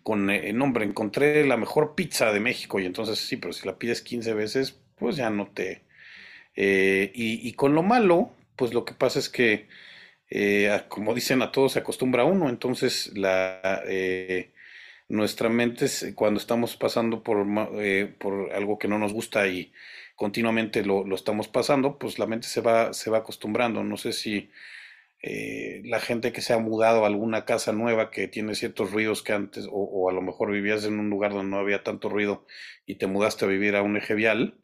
con, 0.03 0.29
eh, 0.29 0.49
encontré 0.49 1.45
la 1.45 1.57
mejor 1.57 1.95
pizza 1.95 2.31
de 2.31 2.39
México 2.39 2.79
y 2.79 2.85
entonces 2.85 3.19
sí, 3.19 3.37
pero 3.37 3.53
si 3.53 3.67
la 3.67 3.77
pides 3.77 4.01
15 4.01 4.33
veces, 4.33 4.79
pues 4.95 5.17
ya 5.17 5.29
no 5.29 5.47
te... 5.47 5.83
Eh, 6.55 7.11
y, 7.13 7.53
con 7.53 7.75
lo 7.75 7.83
malo, 7.83 8.31
pues 8.55 8.73
lo 8.73 8.83
que 8.85 8.93
pasa 8.93 9.19
es 9.19 9.29
que, 9.29 9.67
eh, 10.29 10.81
como 10.87 11.13
dicen, 11.13 11.41
a 11.41 11.51
todo 11.51 11.69
se 11.69 11.79
acostumbra 11.79 12.23
uno, 12.23 12.49
entonces 12.49 13.11
la, 13.15 13.83
nuestra 15.09 15.49
mente, 15.49 15.87
cuando 16.15 16.39
estamos 16.39 16.75
pasando 16.75 17.23
por, 17.23 17.45
por 18.17 18.51
algo 18.53 18.77
que 18.77 18.87
no 18.87 18.99
nos 18.99 19.13
gusta 19.13 19.47
y 19.47 19.71
continuamente 20.15 20.83
lo, 20.83 21.05
lo, 21.05 21.15
estamos 21.15 21.47
pasando, 21.47 21.97
pues 21.97 22.19
la 22.19 22.27
mente 22.27 22.47
se 22.47 22.61
va, 22.61 22.93
se 22.93 23.09
va 23.09 23.19
acostumbrando. 23.19 23.83
No 23.83 23.97
sé 23.97 24.13
si 24.13 24.49
eh, 25.23 25.81
la 25.85 25.99
gente 25.99 26.31
que 26.31 26.41
se 26.41 26.53
ha 26.53 26.59
mudado 26.59 27.03
a 27.03 27.07
alguna 27.07 27.45
casa 27.45 27.71
nueva 27.73 28.11
que 28.11 28.27
tiene 28.27 28.53
ciertos 28.55 28.91
ruidos 28.91 29.23
que 29.23 29.33
antes, 29.33 29.67
o, 29.71 30.09
a 30.09 30.13
lo 30.13 30.21
mejor 30.21 30.51
vivías 30.51 30.85
en 30.85 30.99
un 30.99 31.09
lugar 31.09 31.33
donde 31.33 31.49
no 31.49 31.57
había 31.59 31.83
tanto 31.83 32.07
ruido 32.09 32.45
y 32.85 32.95
te 32.95 33.07
mudaste 33.07 33.45
a 33.45 33.47
vivir 33.47 33.75
a 33.75 33.81
un 33.81 33.97
eje 33.97 34.13
vial, 34.13 34.59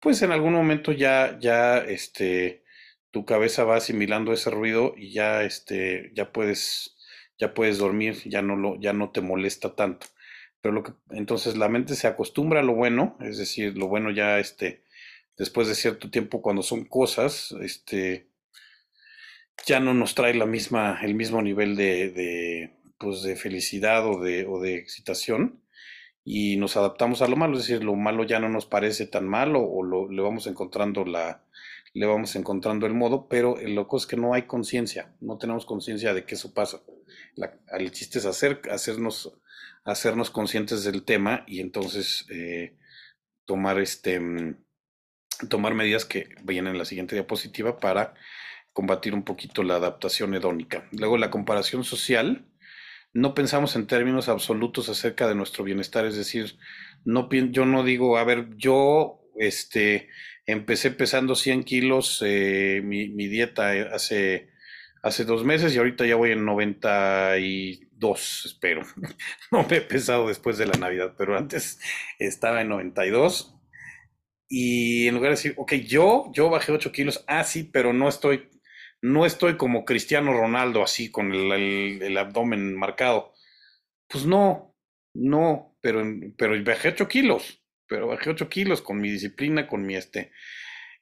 pues 0.00 0.22
en 0.22 0.32
algún 0.32 0.54
momento 0.54 0.92
ya, 0.92 1.38
ya, 1.40 1.78
este, 1.78 2.64
tu 3.12 3.24
cabeza 3.24 3.64
va 3.64 3.76
asimilando 3.76 4.32
ese 4.32 4.50
ruido 4.50 4.94
y 4.96 5.12
ya, 5.12 5.44
este, 5.44 6.10
ya 6.14 6.32
puedes, 6.32 6.95
ya 7.38 7.54
puedes 7.54 7.78
dormir, 7.78 8.16
ya 8.24 8.42
no 8.42 8.56
lo, 8.56 8.80
ya 8.80 8.92
no 8.92 9.10
te 9.10 9.20
molesta 9.20 9.74
tanto. 9.74 10.06
Pero 10.60 10.74
lo 10.74 10.82
que, 10.82 10.92
entonces 11.10 11.56
la 11.56 11.68
mente 11.68 11.94
se 11.94 12.06
acostumbra 12.06 12.60
a 12.60 12.62
lo 12.62 12.74
bueno, 12.74 13.16
es 13.20 13.38
decir, 13.38 13.76
lo 13.76 13.88
bueno 13.88 14.10
ya, 14.10 14.38
este, 14.38 14.82
después 15.36 15.68
de 15.68 15.74
cierto 15.74 16.10
tiempo 16.10 16.42
cuando 16.42 16.62
son 16.62 16.84
cosas, 16.84 17.54
este, 17.60 18.28
ya 19.66 19.80
no 19.80 19.94
nos 19.94 20.14
trae 20.14 20.34
la 20.34 20.46
misma, 20.46 20.98
el 21.02 21.14
mismo 21.14 21.42
nivel 21.42 21.76
de, 21.76 22.10
de, 22.10 22.74
pues 22.98 23.22
de 23.22 23.36
felicidad 23.36 24.06
o 24.06 24.20
de, 24.20 24.46
o 24.46 24.60
de 24.60 24.76
excitación 24.76 25.62
y 26.24 26.56
nos 26.56 26.76
adaptamos 26.76 27.22
a 27.22 27.28
lo 27.28 27.36
malo, 27.36 27.56
es 27.56 27.68
decir, 27.68 27.84
lo 27.84 27.94
malo 27.94 28.24
ya 28.24 28.40
no 28.40 28.48
nos 28.48 28.66
parece 28.66 29.06
tan 29.06 29.28
malo 29.28 29.62
o 29.62 29.84
lo, 29.84 30.10
le 30.10 30.20
vamos 30.22 30.48
encontrando 30.48 31.04
la 31.04 31.44
le 31.96 32.04
vamos 32.04 32.36
encontrando 32.36 32.84
el 32.84 32.92
modo, 32.92 33.26
pero 33.26 33.58
el 33.58 33.74
loco 33.74 33.96
es 33.96 34.06
que 34.06 34.18
no 34.18 34.34
hay 34.34 34.42
conciencia, 34.42 35.14
no 35.20 35.38
tenemos 35.38 35.64
conciencia 35.64 36.12
de 36.12 36.26
que 36.26 36.34
eso 36.34 36.52
pasa. 36.52 36.82
el 37.78 37.90
chiste 37.90 38.18
es 38.18 38.26
hacer, 38.26 38.60
hacernos, 38.70 39.32
hacernos 39.82 40.30
conscientes 40.30 40.84
del 40.84 41.04
tema 41.04 41.42
y 41.46 41.60
entonces 41.60 42.26
eh, 42.28 42.76
tomar 43.46 43.80
este 43.80 44.20
tomar 45.48 45.72
medidas 45.74 46.04
que 46.04 46.28
vienen 46.42 46.72
en 46.72 46.78
la 46.78 46.84
siguiente 46.84 47.14
diapositiva 47.14 47.78
para 47.78 48.12
combatir 48.74 49.14
un 49.14 49.24
poquito 49.24 49.62
la 49.62 49.76
adaptación 49.76 50.34
hedónica. 50.34 50.86
Luego 50.92 51.16
la 51.16 51.30
comparación 51.30 51.82
social. 51.82 52.46
No 53.14 53.32
pensamos 53.32 53.74
en 53.74 53.86
términos 53.86 54.28
absolutos 54.28 54.90
acerca 54.90 55.26
de 55.28 55.34
nuestro 55.34 55.64
bienestar, 55.64 56.04
es 56.04 56.16
decir, 56.16 56.58
no, 57.06 57.30
yo 57.30 57.64
no 57.64 57.84
digo, 57.84 58.18
a 58.18 58.24
ver, 58.24 58.54
yo 58.56 59.22
este, 59.38 60.10
empecé 60.46 60.90
pesando 60.90 61.34
100 61.34 61.64
kilos 61.64 62.22
eh, 62.24 62.80
mi, 62.84 63.08
dieta 63.28 63.74
eh, 63.76 63.88
hace, 63.92 64.50
hace 65.02 65.24
dos 65.24 65.44
meses 65.44 65.74
y 65.74 65.78
ahorita 65.78 66.06
ya 66.06 66.16
voy 66.16 66.32
en 66.32 66.44
92, 66.44 68.42
espero. 68.46 68.82
no 69.50 69.66
me 69.68 69.76
he 69.78 69.80
pesado 69.80 70.28
después 70.28 70.58
de 70.58 70.66
la 70.66 70.78
Navidad, 70.78 71.14
pero 71.18 71.36
antes 71.36 71.80
estaba 72.18 72.60
en 72.60 72.68
92. 72.68 73.52
Y 74.48 75.08
en 75.08 75.14
lugar 75.14 75.30
de 75.30 75.36
decir, 75.36 75.54
ok, 75.56 75.72
yo, 75.74 76.30
yo 76.32 76.48
bajé 76.48 76.72
8 76.72 76.92
kilos, 76.92 77.24
ah, 77.26 77.42
sí, 77.44 77.64
pero 77.64 77.92
no 77.92 78.08
estoy 78.08 78.48
no 79.02 79.26
estoy 79.26 79.56
como 79.56 79.84
Cristiano 79.84 80.32
Ronaldo 80.32 80.82
así 80.82 81.10
con 81.10 81.32
el, 81.32 82.16
abdomen 82.18 82.74
marcado. 82.76 83.32
Pues 84.08 84.26
no, 84.26 84.74
no, 85.14 85.76
pero, 85.80 86.02
pero 86.36 86.62
bajé 86.64 86.88
8 86.88 87.08
kilos, 87.08 87.62
pero 87.88 88.08
bajé 88.08 88.30
8 88.30 88.48
kilos 88.48 88.82
con 88.82 89.00
mi 89.00 89.10
disciplina, 89.10 89.66
con 89.66 89.84
mi 89.86 89.96
este. 89.96 90.32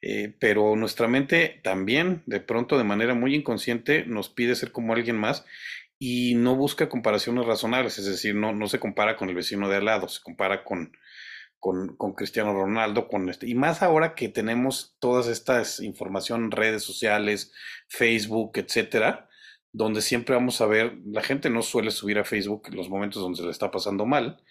Eh, 0.02 0.34
pero 0.38 0.76
nuestra 0.76 1.08
mente 1.08 1.60
también, 1.62 2.22
de 2.26 2.40
pronto, 2.40 2.76
de 2.76 2.84
manera 2.84 3.14
muy 3.14 3.34
inconsciente, 3.34 4.04
nos 4.06 4.28
pide 4.28 4.54
ser 4.54 4.70
como 4.70 4.92
alguien 4.92 5.16
más 5.16 5.44
y 5.98 6.34
no 6.34 6.56
busca 6.56 6.88
comparaciones 6.88 7.46
razonables, 7.46 7.98
es 7.98 8.04
decir, 8.04 8.34
no, 8.34 8.52
no 8.52 8.66
se 8.66 8.78
compara 8.78 9.16
con 9.16 9.30
el 9.30 9.34
vecino 9.34 9.68
de 9.68 9.76
al 9.76 9.86
lado, 9.86 10.08
se 10.08 10.20
compara 10.22 10.64
con, 10.64 10.92
con, 11.58 12.12
Cristiano 12.14 12.52
Ronaldo, 12.52 13.08
con 13.08 13.30
este, 13.30 13.48
y 13.48 13.54
más 13.54 13.82
ahora 13.82 14.14
que 14.14 14.28
tenemos 14.28 14.96
todas 14.98 15.28
estas 15.28 15.80
información, 15.80 16.50
redes 16.50 16.82
sociales, 16.82 17.52
Facebook, 17.88 18.52
etcétera, 18.56 19.30
donde 19.72 20.02
siempre 20.02 20.34
vamos 20.34 20.60
a 20.60 20.66
ver, 20.66 20.98
la 21.06 21.22
gente 21.22 21.48
no 21.48 21.62
suele 21.62 21.90
subir 21.90 22.18
a 22.18 22.24
Facebook 22.24 22.68
los 22.74 22.90
momentos 22.90 23.22
donde 23.22 23.38
se 23.38 23.44
le 23.44 23.50
está 23.50 23.70
pasando 23.70 24.04
mal. 24.04 24.42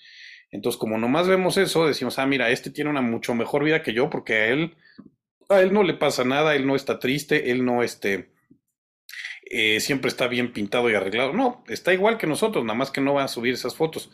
Entonces, 0.54 0.80
como 0.80 0.99
nomás 0.99 1.28
vemos 1.28 1.58
eso, 1.58 1.88
decimos, 1.88 2.20
ah, 2.20 2.28
mira, 2.28 2.51
este 2.51 2.70
tiene 2.70 2.91
una 2.91 3.01
mucho 3.01 3.34
mejor 3.34 3.64
vida 3.64 3.82
que 3.82 3.91
yo, 3.91 4.12
porque 4.12 4.34
a 4.34 4.47
él, 4.49 4.76
a 5.49 5.62
él 5.62 5.74
no 5.74 5.82
le 5.82 5.95
pasa 5.95 6.24
nada, 6.24 6.56
él 6.56 6.68
no 6.68 6.76
está 6.76 6.99
triste, 6.99 7.49
él 7.49 7.66
no, 7.66 7.82
este, 7.82 8.30
eh, 9.49 9.80
siempre 9.80 10.10
está 10.10 10.28
bien 10.28 10.54
pintado 10.54 10.91
y 10.91 10.93
arreglado. 10.93 11.34
No, 11.34 11.64
está 11.68 11.91
igual 11.91 12.20
que 12.20 12.28
nosotros, 12.28 12.64
nada 12.64 12.78
más 12.78 12.91
que 12.91 13.01
no 13.01 13.16
va 13.16 13.24
a 13.24 13.28
subir 13.28 13.56
esas 13.56 13.76
fotos. 13.76 14.12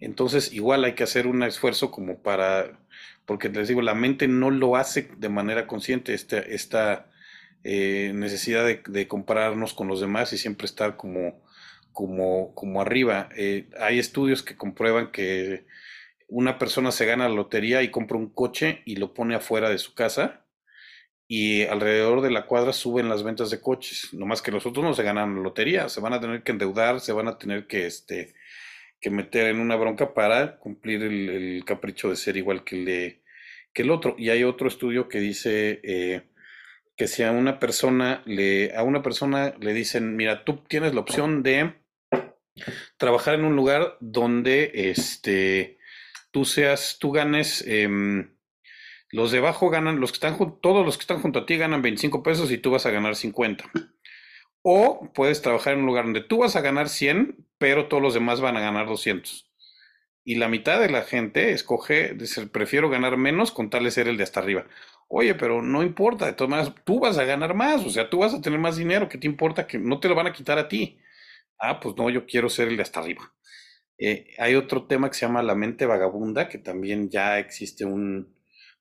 Entonces, 0.00 0.54
igual 0.54 0.82
hay 0.84 0.94
que 0.94 1.02
hacer 1.04 1.26
un 1.26 1.42
esfuerzo 1.42 1.90
como 1.90 2.22
para, 2.22 2.80
porque 3.26 3.50
les 3.50 3.68
digo, 3.68 3.82
la 3.82 3.94
mente 3.94 4.28
no 4.28 4.50
lo 4.50 4.76
hace 4.76 5.10
de 5.18 5.28
manera 5.28 5.66
consciente, 5.66 6.14
esta, 6.14 6.38
esta 6.38 7.10
eh, 7.64 8.12
necesidad 8.14 8.64
de, 8.64 9.08
compararnos 9.08 9.74
con 9.74 9.88
los 9.88 10.00
demás 10.00 10.32
y 10.32 10.38
siempre 10.38 10.64
estar 10.64 10.96
como, 10.96 11.42
como, 11.92 12.54
como 12.54 12.80
arriba. 12.80 13.28
Eh, 13.36 13.68
hay 13.78 13.98
estudios 13.98 14.42
que 14.42 14.56
comprueban 14.56 15.12
que 15.12 15.66
una 16.32 16.58
persona 16.58 16.92
se 16.92 17.04
gana 17.04 17.28
la 17.28 17.34
lotería 17.34 17.82
y 17.82 17.90
compra 17.90 18.16
un 18.16 18.30
coche 18.30 18.80
y 18.86 18.96
lo 18.96 19.12
pone 19.12 19.34
afuera 19.34 19.68
de 19.68 19.76
su 19.76 19.94
casa 19.94 20.46
y 21.28 21.64
alrededor 21.64 22.22
de 22.22 22.30
la 22.30 22.46
cuadra 22.46 22.72
suben 22.72 23.10
las 23.10 23.22
ventas 23.22 23.50
de 23.50 23.60
coches. 23.60 24.08
No 24.12 24.24
más 24.24 24.40
que 24.40 24.50
los 24.50 24.64
otros 24.64 24.82
no 24.82 24.94
se 24.94 25.02
ganan 25.02 25.36
la 25.36 25.42
lotería, 25.42 25.90
se 25.90 26.00
van 26.00 26.14
a 26.14 26.20
tener 26.20 26.42
que 26.42 26.52
endeudar, 26.52 27.00
se 27.00 27.12
van 27.12 27.28
a 27.28 27.36
tener 27.36 27.66
que 27.66 27.84
este, 27.86 28.34
que 28.98 29.10
meter 29.10 29.48
en 29.48 29.60
una 29.60 29.76
bronca 29.76 30.14
para 30.14 30.58
cumplir 30.58 31.02
el, 31.02 31.62
capricho 31.66 32.08
de 32.08 32.16
ser 32.16 32.38
igual 32.38 32.64
que 32.64 32.76
el, 32.76 33.20
que 33.74 33.82
el 33.82 33.90
otro. 33.90 34.14
Y 34.16 34.30
hay 34.30 34.42
otro 34.42 34.68
estudio 34.68 35.08
que 35.08 35.20
dice 35.20 35.80
eh, 35.82 36.22
que 36.96 37.08
si 37.08 37.24
a 37.24 37.30
una 37.30 37.58
persona 37.58 38.22
le, 38.24 38.74
a 38.74 38.82
una 38.84 39.02
persona 39.02 39.54
le 39.60 39.74
dicen, 39.74 40.16
mira, 40.16 40.44
tú 40.44 40.62
tienes 40.66 40.94
la 40.94 41.00
opción 41.00 41.42
de 41.42 41.74
trabajar 42.96 43.34
en 43.34 43.44
un 43.44 43.54
lugar 43.54 43.98
donde 44.00 44.70
este, 44.74 45.78
tú 46.32 46.44
seas, 46.44 46.98
tú 47.00 47.12
ganes, 47.12 47.64
em, 47.66 48.36
los 49.10 49.32
de 49.32 49.38
abajo 49.38 49.70
ganan, 49.70 50.00
los 50.00 50.12
que 50.12 50.16
están, 50.16 50.36
todos 50.60 50.84
los 50.86 50.96
que 50.96 51.02
están 51.02 51.22
junto 51.22 51.40
a 51.40 51.46
ti 51.46 51.56
ganan 51.58 51.82
25 51.82 52.22
pesos 52.22 52.50
y 52.50 52.58
tú 52.58 52.70
vas 52.72 52.86
a 52.86 52.90
ganar 52.90 53.16
50. 53.16 53.70
O 54.62 55.10
puedes 55.14 55.42
trabajar 55.42 55.74
en 55.74 55.80
un 55.80 55.86
lugar 55.86 56.04
donde 56.04 56.22
tú 56.22 56.38
vas 56.38 56.56
a 56.56 56.60
ganar 56.60 56.88
100, 56.88 57.46
pero 57.58 57.88
todos 57.88 58.02
los 58.02 58.14
demás 58.14 58.40
van 58.40 58.56
a 58.56 58.60
ganar 58.60 58.86
200. 58.86 59.50
Y 60.24 60.36
la 60.36 60.48
mitad 60.48 60.80
de 60.80 60.88
la 60.88 61.02
gente 61.02 61.52
escoge, 61.52 62.14
dice, 62.14 62.46
prefiero 62.46 62.88
ganar 62.88 63.16
menos 63.16 63.50
con 63.50 63.70
tal 63.70 63.84
de 63.84 63.90
ser 63.90 64.06
el 64.08 64.16
de 64.16 64.22
hasta 64.22 64.40
arriba. 64.40 64.66
Oye, 65.08 65.34
pero 65.34 65.62
no 65.62 65.82
importa, 65.82 66.26
de 66.26 66.32
todas 66.34 66.50
maneras, 66.50 66.74
tú 66.84 67.00
vas 67.00 67.18
a 67.18 67.24
ganar 67.24 67.54
más, 67.54 67.84
o 67.84 67.90
sea, 67.90 68.08
tú 68.08 68.18
vas 68.18 68.34
a 68.34 68.40
tener 68.40 68.58
más 68.60 68.76
dinero, 68.76 69.08
¿qué 69.08 69.18
te 69.18 69.26
importa? 69.26 69.66
Que 69.66 69.78
no 69.78 70.00
te 70.00 70.08
lo 70.08 70.14
van 70.14 70.28
a 70.28 70.32
quitar 70.32 70.58
a 70.58 70.68
ti. 70.68 70.98
Ah, 71.58 71.80
pues 71.80 71.96
no, 71.96 72.08
yo 72.10 72.26
quiero 72.26 72.48
ser 72.48 72.68
el 72.68 72.76
de 72.76 72.82
hasta 72.82 73.00
arriba. 73.00 73.34
Eh, 74.04 74.34
hay 74.38 74.56
otro 74.56 74.86
tema 74.88 75.08
que 75.08 75.14
se 75.14 75.26
llama 75.26 75.44
la 75.44 75.54
mente 75.54 75.86
vagabunda, 75.86 76.48
que 76.48 76.58
también 76.58 77.08
ya 77.08 77.38
existe 77.38 77.84
un, 77.84 78.34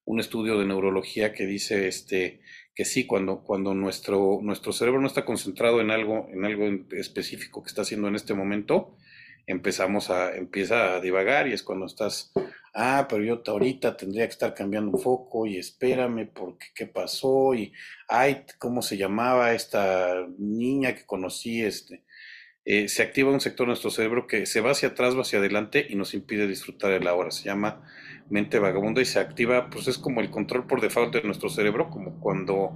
un 0.04 0.20
estudio 0.20 0.58
de 0.58 0.66
neurología 0.66 1.32
que 1.32 1.46
dice 1.46 1.88
este, 1.88 2.42
que 2.74 2.86
sí, 2.86 3.06
cuando, 3.06 3.44
cuando 3.44 3.76
nuestro, 3.76 4.40
nuestro 4.42 4.74
cerebro 4.74 5.00
no 5.00 5.06
está 5.06 5.24
concentrado 5.24 5.80
en 5.80 5.92
algo, 5.92 6.28
en 6.34 6.44
algo 6.44 6.66
específico 6.98 7.62
que 7.62 7.68
está 7.68 7.84
haciendo 7.84 8.08
en 8.08 8.16
este 8.16 8.34
momento, 8.34 8.98
empezamos 9.46 10.10
a, 10.10 10.36
empieza 10.36 10.96
a 10.96 11.02
divagar 11.02 11.48
y 11.48 11.54
es 11.54 11.62
cuando 11.62 11.86
estás, 11.86 12.32
ah, 12.74 13.06
pero 13.08 13.24
yo 13.24 13.44
ahorita 13.46 13.96
tendría 13.98 14.26
que 14.26 14.32
estar 14.32 14.56
cambiando 14.56 14.90
un 14.90 15.04
foco 15.04 15.46
y 15.46 15.58
espérame 15.58 16.32
porque 16.34 16.66
qué 16.74 16.88
pasó 16.88 17.54
y, 17.54 17.74
ay, 18.08 18.44
¿cómo 18.58 18.82
se 18.82 18.98
llamaba 18.98 19.54
esta 19.54 20.16
niña 20.40 20.96
que 20.96 21.06
conocí? 21.06 21.62
Este, 21.62 22.06
eh, 22.74 22.88
se 22.88 23.04
activa 23.04 23.32
un 23.32 23.42
sector 23.42 23.66
de 23.66 23.72
nuestro 23.72 23.92
cerebro 23.92 24.28
que 24.28 24.46
se 24.46 24.62
va 24.62 24.72
hacia 24.72 24.90
atrás, 24.90 25.14
va 25.14 25.24
hacia 25.24 25.40
adelante 25.40 25.86
y 25.90 25.96
nos 25.96 26.14
impide 26.14 26.48
disfrutar 26.48 26.94
el 26.94 27.06
ahora. 27.06 27.30
Se 27.30 27.44
llama 27.44 27.86
mente 28.30 28.60
vagabunda 28.60 29.02
y 29.02 29.06
se 29.06 29.20
activa, 29.20 29.70
pues 29.70 29.90
es 29.90 29.98
como 29.98 30.22
el 30.22 30.32
control 30.32 30.68
por 30.68 30.80
default 30.80 31.14
de 31.14 31.24
nuestro 31.24 31.50
cerebro, 31.50 31.90
como 31.90 32.22
cuando 32.22 32.72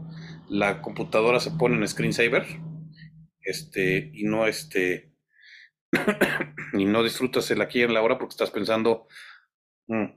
la 0.50 0.82
computadora 0.82 1.40
se 1.40 1.52
pone 1.52 1.78
en 1.78 1.88
screensaver, 1.88 2.46
este, 3.40 4.12
y 4.14 4.26
no 4.26 4.48
este, 4.48 5.14
y 6.74 6.84
no 6.84 7.02
disfrutas 7.02 7.50
el 7.52 7.62
aquí 7.62 7.82
y 7.82 7.88
la 7.88 8.02
hora 8.02 8.18
porque 8.18 8.34
estás 8.34 8.52
pensando, 8.52 9.08
mm, 9.88 10.08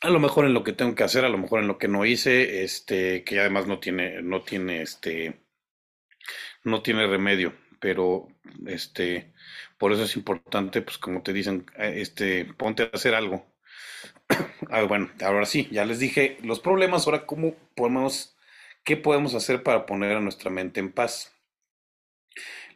a 0.00 0.10
lo 0.10 0.18
mejor 0.18 0.44
en 0.44 0.54
lo 0.54 0.64
que 0.64 0.72
tengo 0.72 0.96
que 0.96 1.04
hacer, 1.04 1.24
a 1.24 1.28
lo 1.28 1.38
mejor 1.38 1.60
en 1.60 1.68
lo 1.68 1.78
que 1.78 1.86
no 1.86 2.04
hice, 2.04 2.64
este, 2.64 3.22
que 3.22 3.38
además 3.38 3.68
no 3.68 3.78
tiene, 3.78 4.22
no 4.22 4.42
tiene, 4.42 4.82
este, 4.82 5.40
no 6.64 6.82
tiene 6.82 7.06
remedio, 7.06 7.54
pero, 7.80 8.28
este, 8.66 9.32
por 9.78 9.92
eso 9.92 10.04
es 10.04 10.16
importante, 10.16 10.82
pues 10.82 10.98
como 10.98 11.22
te 11.22 11.32
dicen, 11.32 11.66
eh, 11.76 11.94
este, 12.00 12.44
ponte 12.46 12.84
a 12.84 12.90
hacer 12.92 13.14
algo. 13.14 13.46
Ah, 14.70 14.82
bueno, 14.82 15.10
ahora 15.22 15.46
sí, 15.46 15.68
ya 15.70 15.84
les 15.86 15.98
dije 15.98 16.38
los 16.42 16.60
problemas, 16.60 17.06
ahora 17.06 17.26
cómo 17.26 17.54
podemos, 17.74 18.36
qué 18.84 18.96
podemos 18.96 19.34
hacer 19.34 19.62
para 19.62 19.86
poner 19.86 20.12
a 20.16 20.20
nuestra 20.20 20.50
mente 20.50 20.80
en 20.80 20.92
paz. 20.92 21.32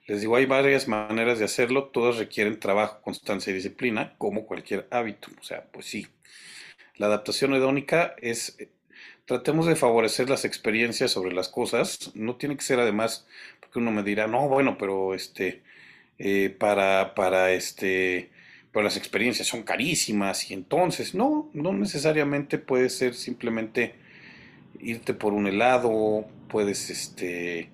Les 0.07 0.21
digo, 0.21 0.37
hay 0.37 0.47
varias 0.47 0.89
maneras 0.89 1.39
de 1.39 1.45
hacerlo, 1.45 1.91
todas 1.93 2.17
requieren 2.17 2.59
trabajo, 2.59 3.01
constancia 3.03 3.51
y 3.51 3.55
disciplina, 3.55 4.15
como 4.19 4.47
cualquier 4.47 4.89
hábito. 4.91 5.29
O 5.41 5.45
sea, 5.45 5.65
pues 5.71 5.87
sí, 5.87 6.07
la 6.97 7.07
adaptación 7.07 7.55
hedónica 7.55 8.15
es, 8.21 8.57
eh, 8.59 8.71
tratemos 9.27 9.67
de 9.67 9.77
favorecer 9.77 10.29
las 10.29 10.45
experiencias 10.45 11.13
sobre 11.13 11.33
las 11.35 11.49
cosas, 11.49 12.11
no 12.15 12.37
tiene 12.37 12.57
que 12.57 12.63
ser 12.63 12.81
además, 12.81 13.27
porque 13.73 13.81
uno 13.81 13.91
me 13.91 14.03
dirá, 14.03 14.27
no, 14.27 14.49
bueno, 14.49 14.77
pero 14.77 15.15
este, 15.15 15.63
eh, 16.19 16.55
para, 16.59 17.15
para 17.15 17.53
este, 17.53 18.29
pero 18.71 18.85
las 18.85 18.99
experiencias 18.99 19.49
son 19.49 19.63
carísimas 19.63 20.51
y 20.51 20.55
entonces, 20.55 21.15
no, 21.15 21.49
no 21.55 21.73
necesariamente 21.73 22.59
puede 22.59 22.91
ser 22.91 23.15
simplemente 23.15 23.95
irte 24.79 25.15
por 25.15 25.33
un 25.33 25.47
helado, 25.47 26.27
puedes 26.49 26.91
este, 26.91 27.71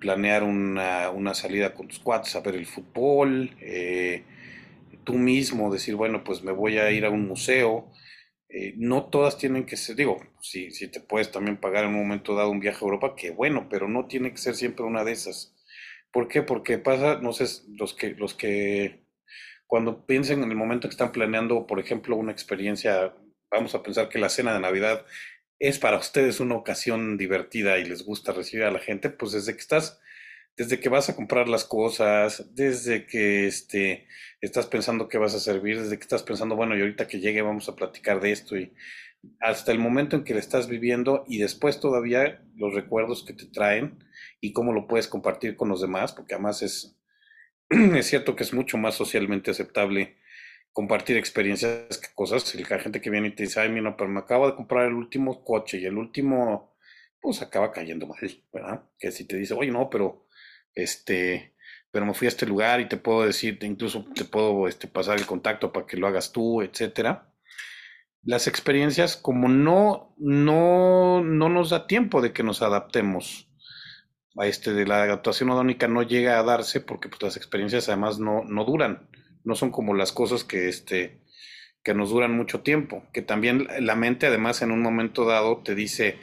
planear 0.00 0.42
una, 0.42 1.10
una 1.10 1.32
salida 1.32 1.74
con 1.74 1.86
tus 1.86 2.00
cuates 2.00 2.34
a 2.34 2.40
ver 2.40 2.56
el 2.56 2.66
fútbol, 2.66 3.52
eh, 3.60 4.24
tú 5.04 5.12
mismo 5.14 5.72
decir, 5.72 5.94
bueno, 5.94 6.24
pues 6.24 6.42
me 6.42 6.50
voy 6.50 6.78
a 6.78 6.90
ir 6.90 7.04
a 7.04 7.10
un 7.10 7.28
museo, 7.28 7.86
eh, 8.58 8.72
no 8.78 9.04
todas 9.10 9.36
tienen 9.36 9.66
que 9.66 9.76
ser, 9.76 9.96
digo, 9.96 10.16
si, 10.40 10.70
si 10.70 10.88
te 10.88 11.00
puedes 11.00 11.30
también 11.30 11.58
pagar 11.58 11.84
en 11.84 11.90
un 11.90 12.00
momento 12.00 12.34
dado 12.34 12.50
un 12.50 12.58
viaje 12.58 12.78
a 12.78 12.86
Europa, 12.86 13.14
qué 13.14 13.30
bueno, 13.30 13.68
pero 13.68 13.86
no 13.86 14.06
tiene 14.06 14.30
que 14.30 14.38
ser 14.38 14.54
siempre 14.54 14.86
una 14.86 15.04
de 15.04 15.12
esas. 15.12 15.54
¿Por 16.10 16.26
qué? 16.28 16.40
Porque 16.42 16.78
pasa, 16.78 17.20
no 17.20 17.34
sé, 17.34 17.44
los 17.76 17.92
que, 17.92 18.14
los 18.14 18.32
que 18.32 19.04
cuando 19.66 20.06
piensen 20.06 20.42
en 20.42 20.50
el 20.50 20.56
momento 20.56 20.88
que 20.88 20.94
están 20.94 21.12
planeando, 21.12 21.66
por 21.66 21.80
ejemplo, 21.80 22.16
una 22.16 22.32
experiencia, 22.32 23.14
vamos 23.50 23.74
a 23.74 23.82
pensar 23.82 24.08
que 24.08 24.18
la 24.18 24.30
cena 24.30 24.54
de 24.54 24.60
Navidad 24.60 25.04
es 25.58 25.78
para 25.78 25.98
ustedes 25.98 26.40
una 26.40 26.54
ocasión 26.54 27.18
divertida 27.18 27.78
y 27.78 27.84
les 27.84 28.04
gusta 28.06 28.32
recibir 28.32 28.64
a 28.64 28.70
la 28.70 28.78
gente, 28.78 29.10
pues 29.10 29.32
desde 29.32 29.52
que 29.52 29.60
estás 29.60 30.00
desde 30.56 30.80
que 30.80 30.88
vas 30.88 31.08
a 31.08 31.16
comprar 31.16 31.48
las 31.48 31.64
cosas, 31.64 32.54
desde 32.54 33.06
que 33.06 33.46
este, 33.46 34.06
estás 34.40 34.66
pensando 34.66 35.08
qué 35.08 35.18
vas 35.18 35.34
a 35.34 35.40
servir, 35.40 35.80
desde 35.80 35.96
que 35.98 36.02
estás 36.02 36.22
pensando, 36.22 36.56
bueno, 36.56 36.76
y 36.76 36.80
ahorita 36.80 37.06
que 37.06 37.20
llegue 37.20 37.42
vamos 37.42 37.68
a 37.68 37.76
platicar 37.76 38.20
de 38.20 38.32
esto, 38.32 38.56
y 38.56 38.72
hasta 39.40 39.72
el 39.72 39.78
momento 39.78 40.16
en 40.16 40.24
que 40.24 40.34
le 40.34 40.40
estás 40.40 40.68
viviendo 40.68 41.24
y 41.26 41.38
después 41.38 41.80
todavía 41.80 42.42
los 42.54 42.74
recuerdos 42.74 43.24
que 43.24 43.32
te 43.32 43.46
traen 43.46 43.98
y 44.40 44.52
cómo 44.52 44.72
lo 44.72 44.86
puedes 44.86 45.08
compartir 45.08 45.56
con 45.56 45.68
los 45.68 45.80
demás, 45.80 46.12
porque 46.12 46.34
además 46.34 46.62
es, 46.62 46.96
es 47.70 48.06
cierto 48.06 48.36
que 48.36 48.44
es 48.44 48.54
mucho 48.54 48.78
más 48.78 48.94
socialmente 48.94 49.50
aceptable 49.50 50.16
compartir 50.72 51.16
experiencias 51.16 51.98
que 51.98 52.14
cosas. 52.14 52.54
La 52.54 52.78
gente 52.78 53.00
que 53.00 53.10
viene 53.10 53.28
y 53.28 53.34
te 53.34 53.44
dice, 53.44 53.60
ay, 53.60 53.70
mira, 53.70 53.96
pero 53.96 54.10
me 54.10 54.20
acabo 54.20 54.46
de 54.46 54.54
comprar 54.54 54.86
el 54.86 54.92
último 54.94 55.42
coche 55.42 55.78
y 55.78 55.86
el 55.86 55.96
último, 55.96 56.76
pues 57.20 57.40
acaba 57.42 57.72
cayendo 57.72 58.06
mal, 58.06 58.18
¿verdad? 58.52 58.84
Que 58.98 59.10
si 59.10 59.24
te 59.24 59.36
dice, 59.36 59.54
oye, 59.54 59.70
no, 59.70 59.88
pero 59.88 60.25
este, 60.76 61.54
pero 61.90 62.06
me 62.06 62.14
fui 62.14 62.26
a 62.26 62.28
este 62.28 62.46
lugar 62.46 62.80
y 62.80 62.88
te 62.88 62.96
puedo 62.96 63.26
decir, 63.26 63.58
incluso 63.62 64.04
te 64.14 64.24
puedo 64.24 64.68
este, 64.68 64.86
pasar 64.86 65.18
el 65.18 65.26
contacto 65.26 65.72
para 65.72 65.86
que 65.86 65.96
lo 65.96 66.06
hagas 66.06 66.30
tú, 66.30 66.62
etcétera. 66.62 67.32
Las 68.22 68.46
experiencias, 68.46 69.16
como 69.16 69.48
no, 69.48 70.14
no, 70.18 71.22
no 71.24 71.48
nos 71.48 71.70
da 71.70 71.86
tiempo 71.86 72.20
de 72.20 72.32
que 72.32 72.42
nos 72.42 72.62
adaptemos 72.62 73.50
a 74.36 74.46
este, 74.46 74.74
de 74.74 74.86
la 74.86 75.02
adaptación 75.02 75.50
odónica 75.50 75.88
no 75.88 76.02
llega 76.02 76.38
a 76.38 76.42
darse 76.42 76.80
porque 76.80 77.08
pues, 77.08 77.22
las 77.22 77.36
experiencias 77.36 77.88
además 77.88 78.18
no, 78.18 78.44
no 78.44 78.64
duran, 78.64 79.08
no 79.44 79.54
son 79.54 79.70
como 79.70 79.94
las 79.94 80.12
cosas 80.12 80.44
que, 80.44 80.68
este, 80.68 81.22
que 81.82 81.94
nos 81.94 82.10
duran 82.10 82.36
mucho 82.36 82.60
tiempo, 82.60 83.04
que 83.12 83.22
también 83.22 83.68
la 83.80 83.96
mente 83.96 84.26
además 84.26 84.60
en 84.60 84.72
un 84.72 84.82
momento 84.82 85.24
dado 85.24 85.62
te 85.62 85.74
dice, 85.74 86.18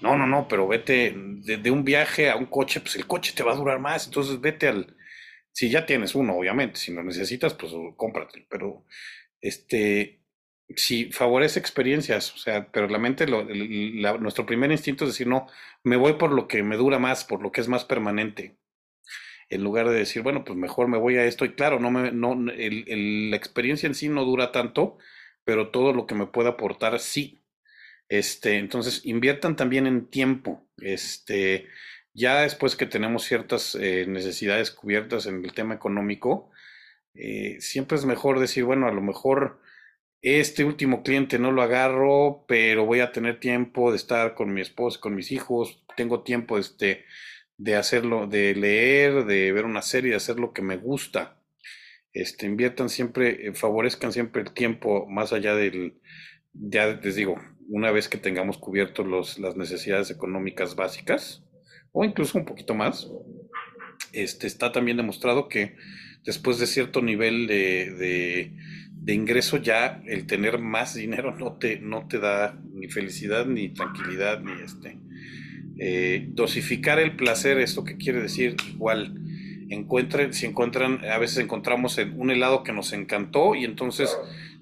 no, 0.00 0.16
no, 0.16 0.26
no, 0.26 0.46
pero 0.48 0.68
vete 0.68 1.14
de, 1.16 1.70
un 1.70 1.84
viaje 1.84 2.30
a 2.30 2.36
un 2.36 2.46
coche, 2.46 2.80
pues 2.80 2.96
el 2.96 3.06
coche 3.06 3.32
te 3.34 3.42
va 3.42 3.52
a 3.52 3.56
durar 3.56 3.78
más, 3.78 4.06
entonces 4.06 4.40
vete 4.40 4.68
al, 4.68 4.96
si 5.52 5.70
ya 5.70 5.86
tienes 5.86 6.14
uno, 6.14 6.36
obviamente, 6.36 6.78
si 6.78 6.92
lo 6.92 7.02
necesitas, 7.02 7.54
pues 7.54 7.72
cómpratelo, 7.96 8.46
pero 8.48 8.84
este, 9.40 10.20
si 10.74 11.12
favorece 11.12 11.58
experiencias, 11.60 12.34
o 12.34 12.38
sea, 12.38 12.70
pero 12.70 12.88
la 12.88 12.98
mente, 12.98 13.26
nuestro 13.26 14.46
primer 14.46 14.70
instinto 14.70 15.04
es 15.04 15.12
decir, 15.12 15.26
no, 15.26 15.46
me 15.82 15.96
voy 15.96 16.14
por 16.14 16.32
lo 16.32 16.48
que 16.48 16.62
me 16.62 16.76
dura 16.76 16.98
más, 16.98 17.24
por 17.24 17.42
lo 17.42 17.52
que 17.52 17.60
es 17.60 17.68
más 17.68 17.84
permanente, 17.84 18.58
en 19.48 19.62
lugar 19.62 19.88
de 19.88 19.94
decir, 19.94 20.22
bueno, 20.22 20.44
pues 20.44 20.58
mejor 20.58 20.88
me 20.88 20.98
voy 20.98 21.16
a 21.16 21.24
esto, 21.24 21.44
y 21.44 21.54
claro, 21.54 21.78
no 21.78 21.90
me, 21.90 22.10
no, 22.12 22.34
la 22.36 23.36
experiencia 23.36 23.86
en 23.86 23.94
sí 23.94 24.08
no 24.08 24.24
dura 24.24 24.52
tanto, 24.52 24.98
pero 25.44 25.70
todo 25.70 25.92
lo 25.92 26.06
que 26.06 26.16
me 26.16 26.26
pueda 26.26 26.50
aportar 26.50 26.98
sí. 26.98 27.42
Este, 28.08 28.58
entonces, 28.58 29.04
inviertan 29.04 29.56
también 29.56 29.86
en 29.86 30.06
tiempo. 30.06 30.68
Este, 30.78 31.66
ya 32.14 32.42
después 32.42 32.76
que 32.76 32.86
tenemos 32.86 33.24
ciertas 33.24 33.74
eh, 33.74 34.06
necesidades 34.08 34.70
cubiertas 34.70 35.26
en 35.26 35.44
el 35.44 35.52
tema 35.52 35.74
económico, 35.74 36.50
eh, 37.14 37.56
siempre 37.60 37.96
es 37.98 38.04
mejor 38.04 38.40
decir, 38.40 38.64
bueno, 38.64 38.88
a 38.88 38.92
lo 38.92 39.02
mejor 39.02 39.60
este 40.22 40.64
último 40.64 41.02
cliente 41.02 41.38
no 41.38 41.52
lo 41.52 41.62
agarro, 41.62 42.44
pero 42.48 42.84
voy 42.86 43.00
a 43.00 43.12
tener 43.12 43.40
tiempo 43.40 43.90
de 43.90 43.96
estar 43.96 44.34
con 44.34 44.52
mi 44.52 44.60
esposa, 44.60 45.00
con 45.00 45.14
mis 45.14 45.32
hijos, 45.32 45.84
tengo 45.96 46.22
tiempo 46.22 46.58
este, 46.58 47.04
de 47.58 47.76
hacerlo, 47.76 48.26
de 48.26 48.54
leer, 48.54 49.24
de 49.24 49.52
ver 49.52 49.64
una 49.64 49.82
serie, 49.82 50.10
de 50.10 50.16
hacer 50.16 50.38
lo 50.38 50.52
que 50.52 50.62
me 50.62 50.76
gusta. 50.76 51.40
Este, 52.12 52.46
inviertan 52.46 52.88
siempre, 52.88 53.48
eh, 53.48 53.54
favorezcan 53.54 54.12
siempre 54.12 54.42
el 54.42 54.52
tiempo 54.52 55.06
más 55.06 55.32
allá 55.32 55.54
del, 55.54 56.00
ya 56.52 56.86
les 56.86 57.14
digo, 57.14 57.36
una 57.68 57.90
vez 57.90 58.08
que 58.08 58.18
tengamos 58.18 58.58
cubiertos 58.58 59.06
los, 59.06 59.38
las 59.38 59.56
necesidades 59.56 60.10
económicas 60.10 60.76
básicas, 60.76 61.42
o 61.92 62.04
incluso 62.04 62.38
un 62.38 62.44
poquito 62.44 62.74
más, 62.74 63.10
este, 64.12 64.46
está 64.46 64.72
también 64.72 64.96
demostrado 64.96 65.48
que 65.48 65.76
después 66.24 66.58
de 66.58 66.66
cierto 66.66 67.02
nivel 67.02 67.46
de, 67.46 68.50
de, 69.02 69.14
ingreso 69.14 69.56
ya 69.58 70.02
el 70.06 70.26
tener 70.26 70.58
más 70.58 70.94
dinero 70.94 71.36
no 71.36 71.54
te, 71.54 71.78
no 71.78 72.08
te 72.08 72.18
da 72.18 72.58
ni 72.72 72.88
felicidad, 72.88 73.46
ni 73.46 73.68
tranquilidad, 73.68 74.40
ni 74.40 74.52
este. 74.62 74.98
Eh, 75.78 76.26
dosificar 76.30 76.98
el 76.98 77.16
placer, 77.16 77.58
esto 77.58 77.84
que 77.84 77.96
quiere 77.96 78.20
decir 78.20 78.56
igual, 78.68 79.14
encuentren, 79.70 80.32
si 80.32 80.46
encuentran, 80.46 81.04
a 81.04 81.18
veces 81.18 81.38
encontramos 81.38 81.98
un 81.98 82.30
helado 82.30 82.62
que 82.64 82.72
nos 82.72 82.92
encantó 82.92 83.54
y 83.54 83.64
entonces 83.64 84.16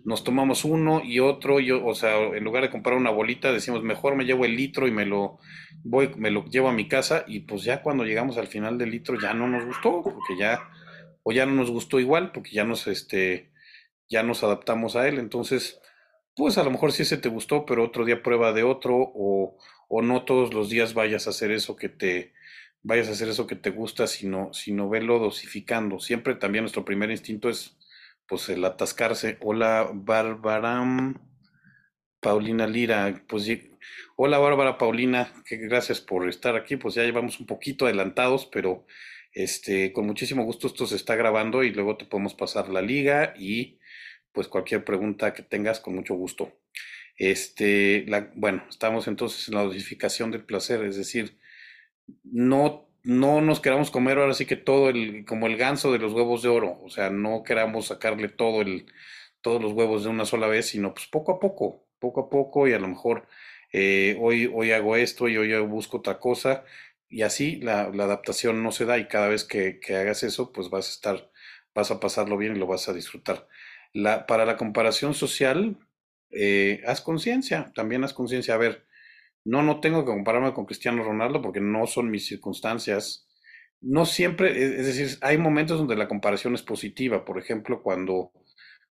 nos 0.05 0.23
tomamos 0.23 0.65
uno 0.65 1.03
y 1.03 1.21
otro, 1.21 1.61
y, 1.61 1.71
o 1.71 1.95
sea, 1.95 2.19
en 2.19 2.45
lugar 2.45 2.63
de 2.63 2.71
comprar 2.71 2.97
una 2.97 3.11
bolita, 3.11 3.53
decimos, 3.53 3.83
mejor 3.83 4.17
me 4.17 4.25
llevo 4.25 4.45
el 4.45 4.55
litro 4.55 4.87
y 4.87 4.91
me 4.91 5.07
lo 5.07 5.39
voy, 5.83 6.11
me 6.17 6.31
lo 6.31 6.45
llevo 6.45 6.69
a 6.69 6.73
mi 6.73 6.89
casa, 6.89 7.25
y 7.27 7.41
pues 7.41 7.65
ya 7.65 7.83
cuando 7.83 8.05
llegamos 8.05 8.37
al 8.37 8.47
final 8.47 8.77
del 8.77 8.91
litro 8.91 9.19
ya 9.19 9.33
no 9.33 9.49
nos 9.49 9.65
gustó, 9.65 10.03
porque 10.03 10.37
ya, 10.39 10.69
o 11.23 11.33
ya 11.33 11.47
no 11.47 11.53
nos 11.53 11.71
gustó 11.71 12.01
igual, 12.01 12.33
porque 12.33 12.51
ya 12.53 12.65
nos, 12.65 12.87
este, 12.87 13.51
ya 14.09 14.23
nos 14.23 14.45
adaptamos 14.45 14.95
a 14.95 15.09
él. 15.09 15.19
Entonces, 15.19 15.81
pues 16.37 16.59
a 16.59 16.65
lo 16.65 16.71
mejor 16.71 16.93
sí 16.93 17.03
ese 17.03 17.17
te 17.17 17.31
gustó, 17.31 17.65
pero 17.65 17.83
otro 17.83 18.05
día 18.05 18.23
prueba 18.23 18.53
de 18.53 18.63
otro, 18.63 18.97
o, 18.97 19.57
o 19.89 20.03
no 20.03 20.25
todos 20.25 20.53
los 20.53 20.69
días 20.69 20.93
vayas 20.93 21.27
a 21.27 21.31
hacer 21.31 21.51
eso 21.51 21.77
que 21.77 21.89
te, 21.89 22.35
vayas 22.83 23.09
a 23.09 23.13
hacer 23.13 23.29
eso 23.31 23.47
que 23.47 23.57
te 23.57 23.71
gusta, 23.71 24.07
sino, 24.07 24.53
sino 24.53 24.91
verlo 24.91 25.19
dosificando. 25.19 25.99
Siempre 25.99 26.35
también 26.35 26.65
nuestro 26.65 26.85
primer 26.85 27.11
instinto 27.11 27.49
es 27.49 27.79
pues 28.27 28.49
el 28.49 28.65
atascarse. 28.65 29.39
Hola, 29.41 29.91
Bárbara. 29.93 31.15
Paulina 32.25 32.67
Lira, 32.67 33.23
pues 33.29 33.47
hola 34.17 34.39
Bárbara 34.39 34.79
Paulina, 34.79 35.31
que 35.45 35.59
gracias 35.59 36.01
por 36.01 36.27
estar 36.27 36.57
aquí, 36.57 36.77
pues 36.77 36.95
ya 36.95 37.03
llevamos 37.03 37.39
un 37.39 37.45
poquito 37.45 37.85
adelantados, 37.85 38.47
pero 38.47 38.87
este, 39.35 39.93
con 39.93 40.07
muchísimo 40.07 40.43
gusto 40.43 40.67
esto 40.69 40.87
se 40.87 40.97
está 40.97 41.17
grabando 41.17 41.63
y 41.63 41.71
luego 41.71 41.99
te 41.99 42.07
podemos 42.07 42.33
pasar 42.33 42.71
la 42.71 42.81
liga 42.81 43.35
y 43.39 43.79
pues 44.33 44.49
cualquier 44.49 44.87
pregunta 44.87 45.35
que 45.35 45.43
tengas 45.43 45.81
con 45.81 45.97
mucho 45.97 46.15
gusto. 46.15 46.59
Este, 47.19 48.07
bueno, 48.37 48.65
estamos 48.71 49.07
entonces 49.07 49.49
en 49.49 49.57
la 49.57 49.63
dosificación 49.65 50.31
del 50.31 50.47
placer, 50.47 50.83
es 50.83 50.97
decir, 50.97 51.39
no 52.23 52.89
no 53.05 53.41
nos 53.43 53.61
queramos 53.61 53.91
comer 53.91 54.19
ahora 54.19 54.35
sí 54.35 54.47
que 54.47 54.57
todo 54.57 54.89
el, 54.89 55.25
como 55.27 55.47
el 55.47 55.57
ganso 55.57 55.93
de 55.93 55.99
los 55.99 56.13
huevos 56.13 56.43
de 56.43 56.49
oro, 56.49 56.81
o 56.83 56.89
sea, 56.89 57.11
no 57.11 57.43
queramos 57.45 57.87
sacarle 57.89 58.29
todo 58.29 58.63
el, 58.63 58.87
todos 59.43 59.63
los 59.63 59.73
huevos 59.73 60.05
de 60.05 60.11
una 60.11 60.25
sola 60.25 60.49
vez, 60.49 60.69
sino 60.69 60.95
pues 60.95 61.07
poco 61.07 61.33
a 61.33 61.41
poco, 61.41 61.87
poco 61.99 62.23
a 62.23 62.31
poco 62.31 62.67
y 62.67 62.73
a 62.73 62.79
lo 62.79 62.89
mejor 62.89 63.29
eh, 63.73 64.17
hoy, 64.21 64.51
hoy 64.53 64.73
hago 64.73 64.97
esto 64.97 65.29
y 65.29 65.37
hoy 65.37 65.55
busco 65.67 65.99
otra 65.99 66.19
cosa 66.19 66.65
y 67.09 67.23
así 67.23 67.57
la, 67.57 67.83
adaptación 67.83 68.63
no 68.63 68.73
se 68.73 68.87
da 68.87 68.99
y 68.99 69.07
cada 69.07 69.29
vez 69.29 69.45
que, 69.45 69.81
que, 69.81 69.97
hagas 69.97 70.23
eso 70.23 70.53
pues 70.53 70.71
vas 70.71 70.89
a 70.89 70.91
estar, 70.93 71.31
vas 71.75 71.91
a 71.91 72.01
pasarlo 72.01 72.39
bien 72.39 72.57
y 72.57 72.59
lo 72.59 72.67
vas 72.67 72.89
a 72.89 72.95
disfrutar. 72.95 73.49
La, 73.93 74.27
para 74.27 74.47
la 74.47 74.57
comparación 74.57 75.15
social, 75.15 75.79
eh, 76.31 76.83
haz 76.87 77.01
conciencia, 77.03 77.73
también 77.75 78.03
haz 78.05 78.15
conciencia, 78.15 78.55
a 78.55 78.59
ver, 78.59 78.87
no, 79.45 79.63
no 79.63 79.81
tengo 79.81 80.05
que 80.05 80.13
compararme 80.13 80.55
con 80.55 80.65
Cristiano 80.65 81.05
Ronaldo 81.05 81.43
porque 81.43 81.61
no 81.61 81.87
son 81.87 82.11
mis 82.11 82.27
circunstancias. 82.27 83.29
No 83.81 84.07
siempre, 84.07 84.51
e, 84.51 84.81
es 84.81 84.87
decir, 84.87 85.19
hay 85.21 85.37
momentos 85.39 85.79
donde 85.79 85.97
la 85.97 86.09
comparación 86.09 86.55
es 86.55 86.63
positiva. 86.63 87.25
Por 87.25 87.39
ejemplo, 87.39 87.83
cuando, 87.83 88.33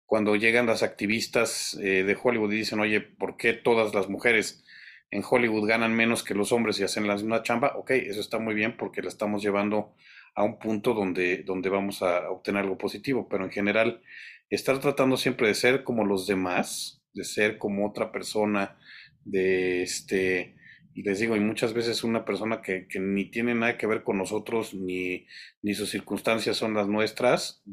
cuando 0.06 0.36
llegan 0.36 0.68
las 0.68 0.84
activistas 0.84 1.74
eh, 1.82 2.04
de 2.04 2.18
Hollywood 2.22 2.54
y 2.54 2.58
dicen, 2.58 2.80
oye, 2.80 3.02
¿por 3.02 3.36
qué 3.38 3.54
todas 3.54 3.96
las 3.96 4.10
mujeres 4.10 4.64
en 5.10 5.24
Hollywood 5.28 5.68
ganan 5.68 5.96
menos 5.96 6.24
que 6.24 6.36
los 6.36 6.52
hombres 6.52 6.80
y 6.80 6.84
hacen 6.84 7.08
la 7.08 7.16
misma 7.16 7.42
chamba? 7.42 7.74
Ok, 7.76 7.92
eso 7.92 8.22
está 8.22 8.38
muy 8.38 8.54
bien 8.54 8.78
porque 8.78 9.02
la 9.02 9.10
estamos 9.10 9.42
llevando 9.42 9.96
a 10.36 10.44
un 10.44 10.60
punto 10.60 10.94
donde, 10.94 11.44
donde 11.44 11.70
vamos 11.70 12.04
a 12.04 12.30
obtener 12.30 12.64
algo 12.64 12.78
positivo. 12.78 13.28
Pero 13.28 13.44
en 13.46 13.52
general, 13.52 14.04
estar 14.52 14.80
tratando 14.80 15.18
siempre 15.18 15.48
de 15.48 15.56
ser 15.56 15.84
como 15.84 16.06
los 16.06 16.28
demás, 16.28 17.02
de 17.14 17.24
ser 17.24 17.58
como 17.58 17.88
otra 17.88 18.12
persona, 18.12 18.78
de 19.26 19.84
este, 19.84 20.56
y 20.94 21.04
les 21.04 21.20
digo, 21.20 21.36
y 21.36 21.40
muchas 21.40 21.74
veces 21.74 22.04
una 22.04 22.26
persona 22.26 22.62
que, 22.62 22.88
que, 22.88 23.00
ni 23.00 23.26
tiene 23.26 23.56
nada 23.56 23.78
que 23.78 23.88
ver 23.88 24.04
con 24.04 24.18
nosotros, 24.18 24.74
ni, 24.74 25.28
ni 25.62 25.74
sus 25.74 25.90
circunstancias 25.90 26.58
son 26.58 26.74
las 26.74 26.88
nuestras, 26.88 27.64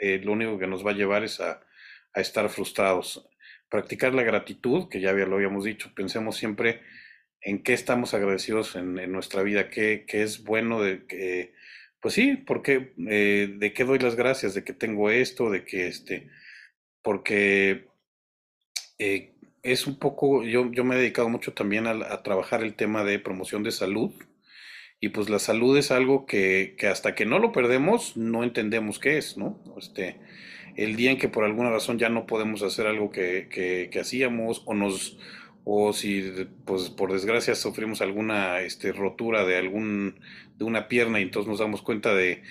eh, 0.00 0.20
lo 0.22 0.32
único 0.32 0.58
que 0.58 0.66
nos 0.66 0.86
va 0.86 0.90
a 0.92 0.94
llevar 0.94 1.24
es 1.24 1.40
a, 1.40 1.60
a, 2.12 2.20
estar 2.20 2.48
frustrados. 2.50 3.28
Practicar 3.68 4.14
la 4.14 4.22
gratitud, 4.22 4.88
que 4.88 5.00
ya 5.00 5.12
lo 5.12 5.36
habíamos 5.36 5.64
dicho, 5.64 5.92
pensemos 5.94 6.36
siempre 6.36 6.82
en 7.40 7.62
qué 7.62 7.72
estamos 7.72 8.14
agradecidos 8.14 8.76
en, 8.76 8.98
en 8.98 9.12
nuestra 9.12 9.42
vida, 9.42 9.70
qué, 9.70 10.04
qué, 10.06 10.22
es 10.22 10.44
bueno 10.44 10.82
de 10.82 11.06
que, 11.06 11.54
pues 12.00 12.14
sí, 12.14 12.36
porque 12.36 12.92
eh, 13.08 13.54
de 13.56 13.72
qué 13.72 13.84
doy 13.84 13.98
las 13.98 14.16
gracias, 14.16 14.54
de 14.54 14.64
que 14.64 14.72
tengo 14.72 15.10
esto, 15.10 15.50
de 15.50 15.64
que 15.64 15.86
este, 15.88 16.28
porque 17.02 17.86
eh, 18.98 19.37
es 19.62 19.86
un 19.86 19.98
poco, 19.98 20.44
yo, 20.44 20.70
yo 20.72 20.84
me 20.84 20.94
he 20.94 20.98
dedicado 20.98 21.28
mucho 21.28 21.52
también 21.52 21.86
a, 21.86 22.22
trabajar 22.22 22.62
el 22.62 22.74
tema 22.74 23.04
de 23.04 23.18
promoción 23.18 23.62
de 23.62 23.72
salud. 23.72 24.12
Y 25.00 25.10
pues 25.10 25.28
la 25.28 25.38
salud 25.38 25.76
es 25.78 25.92
algo 25.92 26.26
que, 26.26 26.74
que, 26.76 26.88
hasta 26.88 27.14
que 27.14 27.24
no 27.24 27.38
lo 27.38 27.52
perdemos, 27.52 28.16
no 28.16 28.42
entendemos 28.42 28.98
qué 28.98 29.16
es, 29.16 29.36
¿no? 29.36 29.62
Este, 29.78 30.16
el 30.76 30.96
día 30.96 31.12
en 31.12 31.18
que 31.18 31.28
por 31.28 31.44
alguna 31.44 31.70
razón 31.70 31.98
ya 31.98 32.08
no 32.08 32.26
podemos 32.26 32.62
hacer 32.62 32.86
algo 32.88 33.10
que, 33.10 33.48
que, 33.48 33.90
que 33.92 34.00
hacíamos, 34.00 34.62
o 34.64 34.74
nos, 34.74 35.16
o 35.64 35.92
si 35.92 36.32
pues 36.64 36.88
por 36.88 37.12
desgracia 37.12 37.54
sufrimos 37.54 38.00
alguna 38.00 38.60
este, 38.60 38.92
rotura 38.92 39.44
de 39.44 39.56
algún, 39.58 40.18
de 40.56 40.64
una 40.64 40.88
pierna 40.88 41.20
y 41.20 41.24
entonces 41.24 41.48
nos 41.48 41.58
damos 41.58 41.82
cuenta 41.82 42.14
de, 42.14 42.42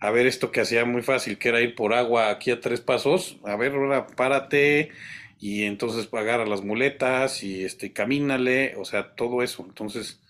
a 0.00 0.10
ver, 0.10 0.26
esto 0.26 0.50
que 0.50 0.60
hacía 0.60 0.84
muy 0.84 1.02
fácil, 1.02 1.38
que 1.38 1.48
era 1.50 1.60
ir 1.60 1.74
por 1.74 1.94
agua 1.94 2.30
aquí 2.30 2.50
a 2.50 2.60
tres 2.60 2.80
pasos, 2.80 3.38
a 3.44 3.56
ver, 3.56 3.72
ahora 3.72 4.06
párate, 4.08 4.90
y 5.38 5.64
entonces 5.64 6.08
agarra 6.12 6.46
las 6.46 6.62
muletas 6.62 7.42
y 7.42 7.64
este 7.64 7.92
camínale, 7.92 8.76
o 8.76 8.84
sea, 8.84 9.14
todo 9.14 9.42
eso. 9.42 9.64
Entonces, 9.66 10.22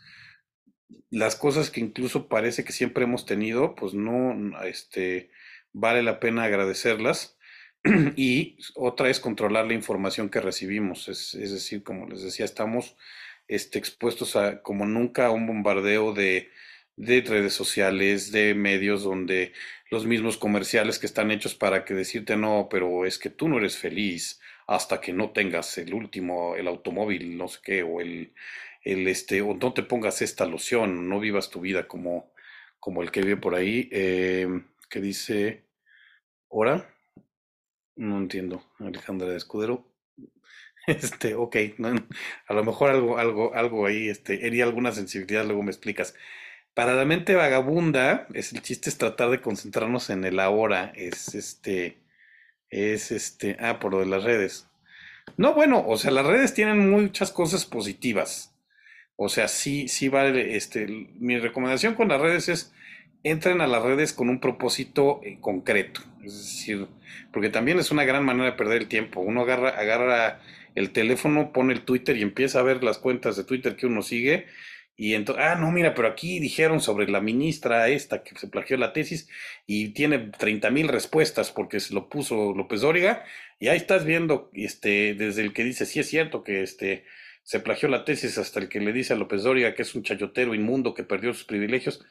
las 1.11 1.37
cosas 1.37 1.71
que 1.71 1.81
incluso 1.81 2.29
parece 2.29 2.65
que 2.65 2.73
siempre 2.73 3.05
hemos 3.05 3.27
tenido, 3.27 3.75
pues 3.75 3.95
no, 3.95 4.35
este, 4.65 5.31
vale 5.73 6.03
la 6.03 6.21
pena 6.21 6.45
agradecerlas. 6.45 7.39
y 8.17 8.57
otra 8.75 9.11
es 9.11 9.21
controlar 9.21 9.67
la 9.67 9.75
información 9.75 10.31
que 10.31 10.41
recibimos, 10.41 11.09
es, 11.09 11.35
es 11.35 11.53
decir, 11.53 11.83
como 11.83 12.09
les 12.09 12.23
decía, 12.23 12.47
estamos 12.47 12.97
este, 13.47 13.79
expuestos 13.79 14.37
a 14.37 14.63
como 14.63 14.87
nunca 14.87 15.27
a 15.27 15.31
un 15.31 15.47
bombardeo 15.47 16.15
de, 16.15 16.51
de 16.97 17.21
redes 17.21 17.53
sociales, 17.53 18.33
de 18.33 18.55
medios 18.55 19.03
donde 19.03 19.53
los 19.91 20.07
mismos 20.07 20.39
comerciales 20.39 20.99
que 20.99 21.07
están 21.07 21.31
hechos 21.31 21.55
para 21.55 21.85
que 21.85 21.95
decirte 21.95 22.37
no, 22.37 22.69
pero 22.71 23.05
es 23.05 23.19
que 23.19 23.31
tú 23.31 23.49
no 23.49 23.59
eres 23.59 23.77
feliz, 23.77 24.41
hasta 24.67 25.01
que 25.01 25.13
no 25.13 25.31
tengas 25.31 25.77
el 25.79 25.95
último, 25.95 26.57
el 26.57 26.69
automóvil, 26.69 27.37
no 27.37 27.49
sé 27.49 27.61
qué, 27.63 27.83
o 27.83 28.01
el, 28.01 28.35
el 28.83 29.09
este, 29.09 29.43
o 29.43 29.55
no 29.55 29.73
te 29.73 29.83
pongas 29.83 30.23
esta 30.23 30.47
loción, 30.47 31.09
no 31.09 31.21
vivas 31.21 31.51
tu 31.51 31.61
vida 31.61 31.89
como, 31.89 32.33
como 32.81 33.03
el 33.03 33.11
que 33.11 33.23
vive 33.23 33.37
por 33.37 33.55
ahí, 33.55 33.89
eh, 33.93 34.49
que 34.89 35.01
dice, 35.01 35.65
¿hora? 36.49 36.95
No 37.97 38.19
entiendo, 38.19 38.65
Alejandra 38.79 39.29
de 39.29 39.37
Escudero. 39.37 39.87
Este, 40.87 41.35
ok, 41.35 41.57
a 42.47 42.53
lo 42.53 42.63
mejor 42.63 42.91
algo, 42.91 43.17
algo, 43.17 43.55
algo 43.55 43.87
ahí, 43.87 44.11
este, 44.11 44.47
hería 44.47 44.65
alguna 44.65 44.93
sensibilidad, 44.93 45.47
luego 45.47 45.63
me 45.63 45.71
explicas. 45.71 46.15
Para 46.75 46.95
la 46.95 47.07
mente 47.07 47.35
vagabunda, 47.35 48.27
es 48.35 48.53
el 48.53 48.61
chiste 48.61 48.91
es 48.91 48.99
tratar 48.99 49.31
de 49.31 49.41
concentrarnos 49.41 50.11
en 50.11 50.25
el 50.25 50.39
ahora, 50.41 50.93
es 50.95 51.35
este, 51.35 52.04
es 52.71 53.11
este, 53.11 53.57
ah, 53.61 53.79
por 53.79 53.93
lo 53.93 54.01
de 54.01 54.07
las 54.07 54.25
redes. 54.25 54.69
No, 55.37 55.55
bueno, 55.55 55.85
o 55.87 55.97
sea, 55.97 56.11
las 56.11 56.27
redes 56.27 56.55
tienen 56.55 56.91
muchas 56.91 57.33
cosas 57.33 57.65
positivas. 57.65 58.55
O 59.17 59.29
sea, 59.29 59.49
sí, 59.49 59.89
sí 59.89 60.09
vale, 60.09 60.57
este, 60.57 60.87
mi 61.19 61.39
recomendación 61.39 61.95
con 61.95 62.09
las 62.09 62.21
redes 62.21 62.49
es 62.49 62.73
entren 63.23 63.61
a 63.61 63.67
las 63.67 63.83
redes 63.83 64.13
con 64.13 64.29
un 64.29 64.41
propósito 64.41 65.21
eh, 65.25 65.39
concreto. 65.41 66.03
Es 66.23 66.37
decir, 66.37 66.87
porque 67.33 67.49
también 67.49 67.79
es 67.79 67.91
una 67.91 68.05
gran 68.05 68.25
manera 68.25 68.51
de 68.51 68.57
perder 68.57 68.83
el 68.83 68.89
tiempo. 68.89 69.21
Uno 69.21 69.43
agarra, 69.43 69.71
agarra 69.71 70.41
el 70.75 70.91
teléfono, 70.91 71.53
pone 71.53 71.73
el 71.73 71.83
Twitter 71.83 72.17
y 72.17 72.23
empieza 72.23 72.61
a 72.61 72.65
ver 72.65 72.85
las 72.85 72.99
cuentas 72.99 73.37
de 73.37 73.45
Twitter 73.45 73.77
que 73.77 73.87
uno 73.87 74.03
sigue 74.03 74.47
y 74.97 75.15
entonces, 75.15 75.45
ah, 75.45 75.57
no, 75.57 75.73
mira, 75.73 75.95
pero 75.95 76.09
aquí 76.09 76.39
dijeron 76.39 76.81
sobre 76.81 77.09
la 77.09 77.21
ministra 77.21 77.89
esta 77.89 78.23
que 78.23 78.39
se 78.39 78.49
plagió 78.49 78.77
la 78.77 78.93
tesis 78.93 79.29
y 79.67 79.89
tiene 79.89 80.19
30 80.19 80.71
mil 80.71 80.89
respuestas 80.89 81.51
porque 81.51 81.81
se 81.81 81.95
lo 81.95 82.09
puso 82.09 82.55
López 82.55 82.83
Dóriga 82.83 83.25
y 83.59 83.69
ahí 83.69 83.77
estás 83.77 84.05
viendo, 84.05 84.51
este, 84.53 85.15
desde 85.15 85.43
el 85.43 85.53
que 85.53 85.65
dice, 85.65 85.87
sí 85.87 86.01
es 86.01 86.09
cierto 86.09 86.45
que 86.45 86.63
este, 86.63 87.05
se 87.43 87.61
plagió 87.61 87.89
la 87.89 88.05
tesis 88.05 88.39
hasta 88.39 88.61
el 88.61 88.69
que 88.69 88.81
le 88.81 88.93
dice 88.93 89.15
a 89.15 89.17
López 89.17 89.43
Dóriga 89.43 89.75
que 89.75 89.83
es 89.83 89.95
un 89.95 90.05
chayotero 90.05 90.55
inmundo 90.55 90.95
que 90.95 91.03
perdió 91.03 91.35
sus 91.35 91.45
privilegios 91.45 92.05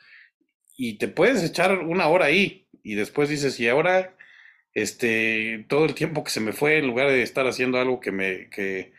y 0.75 0.97
te 0.97 1.07
puedes 1.07 1.43
echar 1.43 1.79
una 1.79 2.07
hora 2.07 2.25
ahí 2.25 2.63
y 2.83 2.95
después 2.95 3.29
dices, 3.29 3.59
y 3.59 3.69
ahora, 3.69 4.15
este, 4.73 5.65
todo 5.69 5.85
el 5.85 5.95
tiempo 5.95 6.23
que 6.23 6.31
se 6.31 6.41
me 6.41 6.51
fue 6.51 6.77
en 6.77 6.87
lugar 6.87 7.09
de 7.09 7.23
estar 7.23 7.47
haciendo 7.47 7.79
algo 7.79 7.99
que 8.01 8.11
me, 8.11 8.49
que 8.49 8.93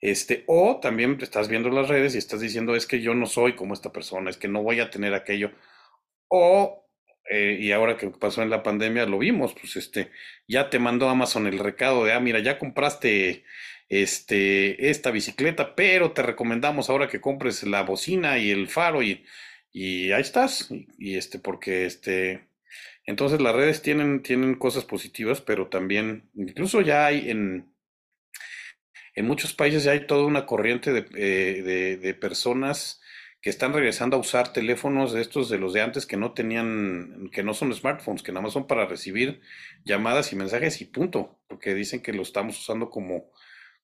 este, 0.00 0.44
o 0.46 0.78
también 0.80 1.18
estás 1.20 1.48
viendo 1.48 1.70
las 1.70 1.88
redes 1.88 2.14
y 2.14 2.18
estás 2.18 2.40
diciendo, 2.40 2.76
es 2.76 2.86
que 2.86 3.00
yo 3.00 3.14
no 3.14 3.26
soy 3.26 3.54
como 3.54 3.74
esta 3.74 3.92
persona, 3.92 4.30
es 4.30 4.36
que 4.36 4.48
no 4.48 4.62
voy 4.62 4.80
a 4.80 4.90
tener 4.90 5.14
aquello. 5.14 5.52
O, 6.28 6.86
eh, 7.30 7.58
y 7.60 7.72
ahora 7.72 7.96
que 7.96 8.08
pasó 8.10 8.42
en 8.42 8.50
la 8.50 8.62
pandemia 8.62 9.06
lo 9.06 9.18
vimos, 9.18 9.54
pues 9.54 9.76
este, 9.76 10.10
ya 10.46 10.70
te 10.70 10.78
mandó 10.78 11.08
Amazon 11.08 11.46
el 11.46 11.58
recado 11.58 12.04
de, 12.04 12.12
ah, 12.12 12.20
mira, 12.20 12.40
ya 12.40 12.58
compraste 12.58 13.44
este, 13.88 14.90
esta 14.90 15.10
bicicleta, 15.10 15.74
pero 15.74 16.12
te 16.12 16.22
recomendamos 16.22 16.90
ahora 16.90 17.08
que 17.08 17.20
compres 17.20 17.62
la 17.64 17.82
bocina 17.82 18.38
y 18.38 18.50
el 18.50 18.68
faro 18.68 19.02
y, 19.02 19.24
y 19.72 20.12
ahí 20.12 20.20
estás. 20.20 20.70
Y, 20.70 20.86
y 20.98 21.16
este, 21.16 21.38
porque 21.38 21.86
este, 21.86 22.48
entonces 23.04 23.40
las 23.40 23.54
redes 23.54 23.82
tienen, 23.82 24.22
tienen 24.22 24.54
cosas 24.54 24.84
positivas, 24.84 25.40
pero 25.40 25.68
también, 25.68 26.30
incluso 26.34 26.82
ya 26.82 27.06
hay 27.06 27.30
en 27.30 27.72
en 29.18 29.26
muchos 29.26 29.52
países 29.52 29.82
ya 29.82 29.92
hay 29.92 30.06
toda 30.06 30.24
una 30.24 30.46
corriente 30.46 30.92
de, 30.92 31.00
eh, 31.16 31.62
de, 31.62 31.96
de, 31.96 32.14
personas 32.14 33.00
que 33.40 33.50
están 33.50 33.72
regresando 33.72 34.16
a 34.16 34.20
usar 34.20 34.52
teléfonos 34.52 35.12
de 35.12 35.20
estos 35.20 35.48
de 35.48 35.58
los 35.58 35.72
de 35.72 35.80
antes 35.80 36.06
que 36.06 36.16
no 36.16 36.34
tenían, 36.34 37.28
que 37.32 37.42
no 37.42 37.52
son 37.52 37.74
smartphones, 37.74 38.22
que 38.22 38.30
nada 38.30 38.42
más 38.42 38.52
son 38.52 38.68
para 38.68 38.86
recibir 38.86 39.40
llamadas 39.84 40.32
y 40.32 40.36
mensajes 40.36 40.80
y 40.80 40.84
punto, 40.84 41.36
porque 41.48 41.74
dicen 41.74 42.00
que 42.00 42.12
lo 42.12 42.22
estamos 42.22 42.60
usando 42.60 42.90
como, 42.90 43.32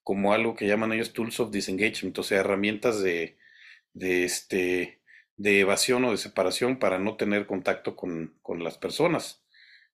como 0.05 0.32
algo 0.32 0.55
que 0.55 0.68
llaman 0.68 0.93
ellos 0.93 1.12
tools 1.12 1.41
of 1.41 1.51
disengagement, 1.51 2.16
o 2.16 2.22
sea, 2.22 2.39
herramientas 2.39 3.03
de, 3.03 3.37
de, 3.93 4.24
este, 4.24 5.01
de 5.37 5.61
evasión 5.61 6.05
o 6.05 6.12
de 6.12 6.16
separación 6.16 6.78
para 6.78 7.01
no 7.01 7.16
tener 7.16 7.47
contacto 7.47 7.97
con, 7.97 8.39
con 8.41 8.62
las 8.62 8.78
personas. 8.78 9.45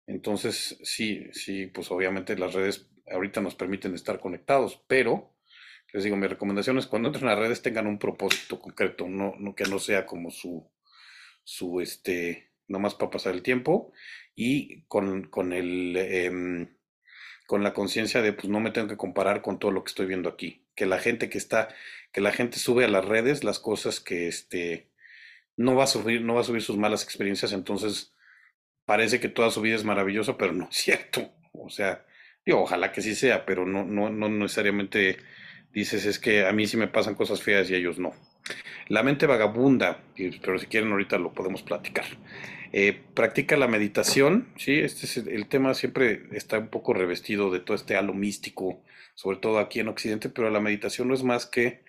Entonces, 0.06 0.78
sí, 0.82 1.28
sí, 1.32 1.66
pues 1.66 1.90
obviamente 1.90 2.36
las 2.36 2.52
redes 2.52 2.89
ahorita 3.10 3.40
nos 3.40 3.54
permiten 3.54 3.94
estar 3.94 4.20
conectados, 4.20 4.82
pero 4.86 5.34
les 5.92 6.04
digo, 6.04 6.16
mi 6.16 6.26
recomendación 6.26 6.78
es 6.78 6.86
cuando 6.86 7.08
entren 7.08 7.28
a 7.28 7.34
redes 7.34 7.62
tengan 7.62 7.86
un 7.86 7.98
propósito 7.98 8.60
concreto, 8.60 9.08
no, 9.08 9.34
no 9.38 9.54
que 9.54 9.64
no 9.64 9.78
sea 9.78 10.06
como 10.06 10.30
su, 10.30 10.70
su 11.42 11.80
este, 11.80 12.52
nomás 12.68 12.94
para 12.94 13.10
pasar 13.10 13.34
el 13.34 13.42
tiempo 13.42 13.92
y 14.34 14.82
con, 14.84 15.24
con 15.24 15.52
el, 15.52 15.96
eh, 15.96 16.68
con 17.46 17.64
la 17.64 17.74
conciencia 17.74 18.22
de, 18.22 18.32
pues 18.32 18.48
no 18.48 18.60
me 18.60 18.70
tengo 18.70 18.86
que 18.86 18.96
comparar 18.96 19.42
con 19.42 19.58
todo 19.58 19.72
lo 19.72 19.82
que 19.82 19.88
estoy 19.88 20.06
viendo 20.06 20.28
aquí, 20.28 20.64
que 20.76 20.86
la 20.86 20.98
gente 20.98 21.28
que 21.28 21.38
está, 21.38 21.68
que 22.12 22.20
la 22.20 22.32
gente 22.32 22.58
sube 22.58 22.84
a 22.84 22.88
las 22.88 23.04
redes 23.04 23.42
las 23.42 23.58
cosas 23.58 23.98
que, 23.98 24.28
este, 24.28 24.90
no 25.56 25.74
va 25.74 25.84
a 25.84 25.88
subir, 25.88 26.22
no 26.22 26.34
va 26.34 26.40
a 26.40 26.44
subir 26.44 26.62
sus 26.62 26.78
malas 26.78 27.04
experiencias, 27.04 27.52
entonces 27.52 28.14
parece 28.86 29.20
que 29.20 29.28
toda 29.28 29.50
su 29.50 29.60
vida 29.60 29.76
es 29.76 29.84
maravillosa, 29.84 30.38
pero 30.38 30.52
no 30.52 30.68
es 30.70 30.76
cierto, 30.76 31.32
o 31.52 31.68
sea, 31.68 32.06
Y 32.44 32.52
ojalá 32.52 32.92
que 32.92 33.02
sí 33.02 33.14
sea, 33.14 33.44
pero 33.44 33.66
no, 33.66 33.84
no, 33.84 34.10
no 34.10 34.28
necesariamente 34.28 35.18
dices 35.72 36.04
es 36.06 36.18
que 36.18 36.46
a 36.46 36.52
mí 36.52 36.66
sí 36.66 36.76
me 36.76 36.88
pasan 36.88 37.14
cosas 37.14 37.42
feas 37.42 37.70
y 37.70 37.74
a 37.74 37.76
ellos 37.78 37.98
no. 37.98 38.12
La 38.88 39.02
mente 39.02 39.26
vagabunda, 39.26 40.02
pero 40.42 40.58
si 40.58 40.66
quieren 40.66 40.90
ahorita 40.90 41.18
lo 41.18 41.32
podemos 41.32 41.62
platicar. 41.62 42.06
Eh, 42.72 43.00
practica 43.14 43.56
la 43.56 43.66
meditación, 43.66 44.48
sí, 44.56 44.78
este 44.78 45.06
es 45.06 45.16
el, 45.16 45.48
tema 45.48 45.74
siempre 45.74 46.28
está 46.32 46.58
un 46.58 46.68
poco 46.68 46.94
revestido 46.94 47.50
de 47.50 47.58
todo 47.58 47.76
este 47.76 47.96
halo 47.96 48.14
místico, 48.14 48.82
sobre 49.14 49.38
todo 49.38 49.58
aquí 49.58 49.80
en 49.80 49.88
Occidente, 49.88 50.28
pero 50.28 50.50
la 50.50 50.60
meditación 50.60 51.08
no 51.08 51.14
es 51.14 51.24
más 51.24 51.46
que 51.46 51.82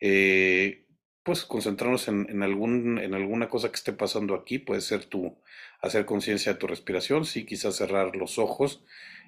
eh, 0.00 0.86
pues 1.24 1.44
concentrarnos 1.44 2.06
en, 2.08 2.42
algún, 2.42 2.98
en 2.98 3.14
alguna 3.14 3.48
cosa 3.48 3.70
que 3.70 3.76
esté 3.76 3.92
pasando 3.92 4.34
aquí, 4.34 4.58
puede 4.58 4.80
ser 4.80 5.04
tu 5.04 5.36
hacer 5.82 6.04
conciencia 6.04 6.52
de 6.52 6.58
tu 6.58 6.66
respiración, 6.68 7.24
sí, 7.24 7.44
quizás 7.44 7.76
cerrar 7.76 8.14
los 8.14 8.38
ojos 8.38 8.84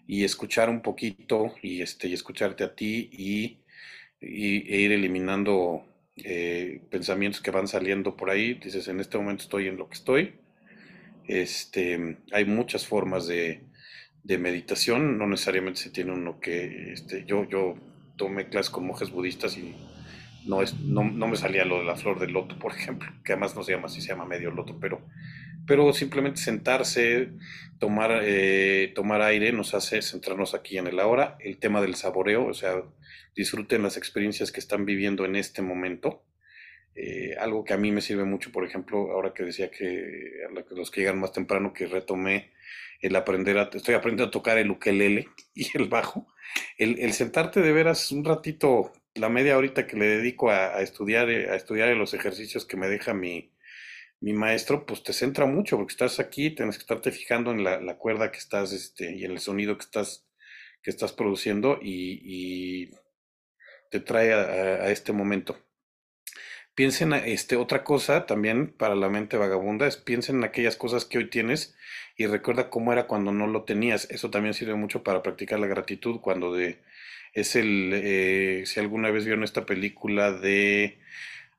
y 0.06 0.24
escuchar 0.24 0.68
un 0.68 0.82
poquito 0.82 1.54
y 1.62 1.82
este 1.82 2.08
y 2.08 2.14
escucharte 2.14 2.64
a 2.64 2.74
ti 2.74 3.08
y, 3.12 3.58
e 4.20 4.80
ir 4.80 4.92
eliminando 4.92 5.84
eh, 6.16 6.80
pensamientos 6.90 7.40
que 7.40 7.50
van 7.50 7.68
saliendo 7.68 8.16
por 8.16 8.30
ahí. 8.30 8.54
Dices, 8.54 8.88
en 8.88 9.00
este 9.00 9.18
momento 9.18 9.44
estoy 9.44 9.68
en 9.68 9.76
lo 9.76 9.88
que 9.88 9.94
estoy. 9.94 10.34
Este, 11.26 12.18
hay 12.32 12.44
muchas 12.44 12.86
formas 12.86 13.26
de, 13.26 13.62
de 14.22 14.38
meditación, 14.38 15.18
no 15.18 15.26
necesariamente 15.26 15.80
se 15.80 15.90
tiene 15.90 16.12
uno 16.12 16.38
que, 16.40 16.92
este, 16.92 17.24
yo, 17.24 17.48
yo 17.48 17.74
tomé 18.16 18.48
clases 18.48 18.70
con 18.70 18.86
monjes 18.86 19.10
budistas 19.10 19.56
y 19.56 19.74
no, 20.46 20.62
es, 20.62 20.78
no, 20.80 21.04
no, 21.04 21.26
me 21.28 21.36
salía 21.36 21.64
lo 21.64 21.78
de 21.78 21.84
la 21.84 21.96
flor 21.96 22.18
del 22.20 22.32
loto, 22.32 22.58
por 22.58 22.72
ejemplo, 22.72 23.10
que 23.24 23.32
además 23.32 23.56
no 23.56 23.62
se 23.62 23.72
llama 23.72 23.86
así, 23.86 24.00
se 24.00 24.08
llama 24.08 24.24
medio 24.24 24.50
loto, 24.50 24.78
pero, 24.80 25.00
pero 25.66 25.92
simplemente 25.92 26.40
sentarse, 26.40 27.30
tomar, 27.78 28.20
eh, 28.22 28.92
tomar 28.94 29.22
aire 29.22 29.52
nos 29.52 29.74
hace 29.74 30.02
centrarnos 30.02 30.54
aquí 30.54 30.78
en 30.78 30.86
el 30.86 31.00
ahora, 31.00 31.36
el 31.40 31.58
tema 31.58 31.80
del 31.80 31.94
saboreo, 31.94 32.46
o 32.46 32.54
sea, 32.54 32.82
disfruten 33.34 33.82
las 33.82 33.96
experiencias 33.96 34.52
que 34.52 34.60
están 34.60 34.84
viviendo 34.84 35.24
en 35.24 35.36
este 35.36 35.62
momento. 35.62 36.24
Eh, 36.94 37.34
algo 37.40 37.64
que 37.64 37.72
a 37.72 37.78
mí 37.78 37.90
me 37.90 38.02
sirve 38.02 38.24
mucho, 38.24 38.52
por 38.52 38.64
ejemplo, 38.64 39.12
ahora 39.12 39.32
que 39.32 39.44
decía 39.44 39.70
que 39.70 40.30
los 40.70 40.90
que 40.90 41.00
llegan 41.00 41.20
más 41.20 41.32
temprano, 41.32 41.72
que 41.72 41.86
retomé 41.86 42.52
el 43.00 43.16
aprender 43.16 43.58
a, 43.58 43.70
estoy 43.72 43.94
aprendiendo 43.94 44.28
a 44.28 44.30
tocar 44.30 44.58
el 44.58 44.70
ukelele 44.70 45.28
y 45.54 45.66
el 45.76 45.88
bajo, 45.88 46.26
el, 46.78 46.98
el 46.98 47.12
sentarte 47.12 47.60
de 47.60 47.72
veras 47.72 48.12
un 48.12 48.24
ratito, 48.24 48.92
la 49.14 49.28
media 49.28 49.56
horita 49.56 49.86
que 49.86 49.96
le 49.96 50.06
dedico 50.06 50.50
a, 50.50 50.76
a 50.76 50.82
estudiar, 50.82 51.28
a 51.28 51.56
estudiar 51.56 51.88
los 51.96 52.14
ejercicios 52.14 52.66
que 52.66 52.76
me 52.76 52.88
deja 52.88 53.14
mi, 53.14 53.52
mi 54.22 54.32
maestro, 54.32 54.86
pues 54.86 55.02
te 55.02 55.12
centra 55.12 55.46
mucho, 55.46 55.76
porque 55.76 55.92
estás 55.92 56.20
aquí, 56.20 56.50
tienes 56.50 56.76
que 56.76 56.82
estarte 56.82 57.10
fijando 57.10 57.50
en 57.50 57.64
la, 57.64 57.98
cuerda 57.98 58.30
que 58.30 58.38
estás, 58.38 58.72
este, 58.72 59.16
y 59.16 59.24
en 59.24 59.32
el 59.32 59.40
sonido 59.40 59.76
que 59.76 59.84
estás, 59.84 60.26
que 60.80 60.90
estás 60.90 61.12
produciendo 61.12 61.78
y, 61.82 62.90
te 63.90 64.00
trae 64.00 64.32
a, 64.32 64.84
a, 64.84 64.90
este 64.90 65.12
momento. 65.12 65.58
Piensen, 66.74 67.12
este, 67.12 67.56
otra 67.56 67.84
cosa 67.84 68.24
también 68.24 68.72
para 68.72 68.94
la 68.94 69.10
mente 69.10 69.36
vagabunda 69.36 69.86
es 69.86 69.98
piensen 69.98 70.36
en 70.36 70.44
aquellas 70.44 70.76
cosas 70.76 71.04
que 71.04 71.18
hoy 71.18 71.28
tienes 71.28 71.76
y 72.16 72.26
recuerda 72.26 72.70
cómo 72.70 72.92
era 72.92 73.06
cuando 73.06 73.32
no 73.32 73.46
lo 73.46 73.64
tenías. 73.64 74.08
Eso 74.10 74.30
también 74.30 74.54
sirve 74.54 74.74
mucho 74.76 75.02
para 75.02 75.22
practicar 75.22 75.60
la 75.60 75.66
gratitud 75.66 76.20
cuando 76.20 76.54
de, 76.54 76.80
es 77.34 77.56
el, 77.56 77.90
eh, 77.92 78.62
si 78.66 78.80
alguna 78.80 79.10
vez 79.10 79.24
vieron 79.24 79.44
esta 79.44 79.66
película 79.66 80.32
de, 80.32 81.00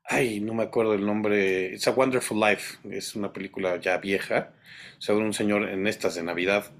ay, 0.04 0.40
no 0.40 0.54
me 0.54 0.62
acuerdo 0.64 0.94
el 0.94 1.04
nombre, 1.06 1.72
It's 1.74 1.88
a 1.88 1.92
Wonderful 1.92 2.38
Life, 2.38 2.78
es 2.90 3.14
una 3.14 3.32
película 3.32 3.78
ya 3.80 3.98
vieja, 3.98 4.52
sobre 4.98 5.24
un 5.24 5.32
señor 5.32 5.68
en 5.68 5.86
estas 5.86 6.14
de 6.14 6.22
Navidad 6.22 6.72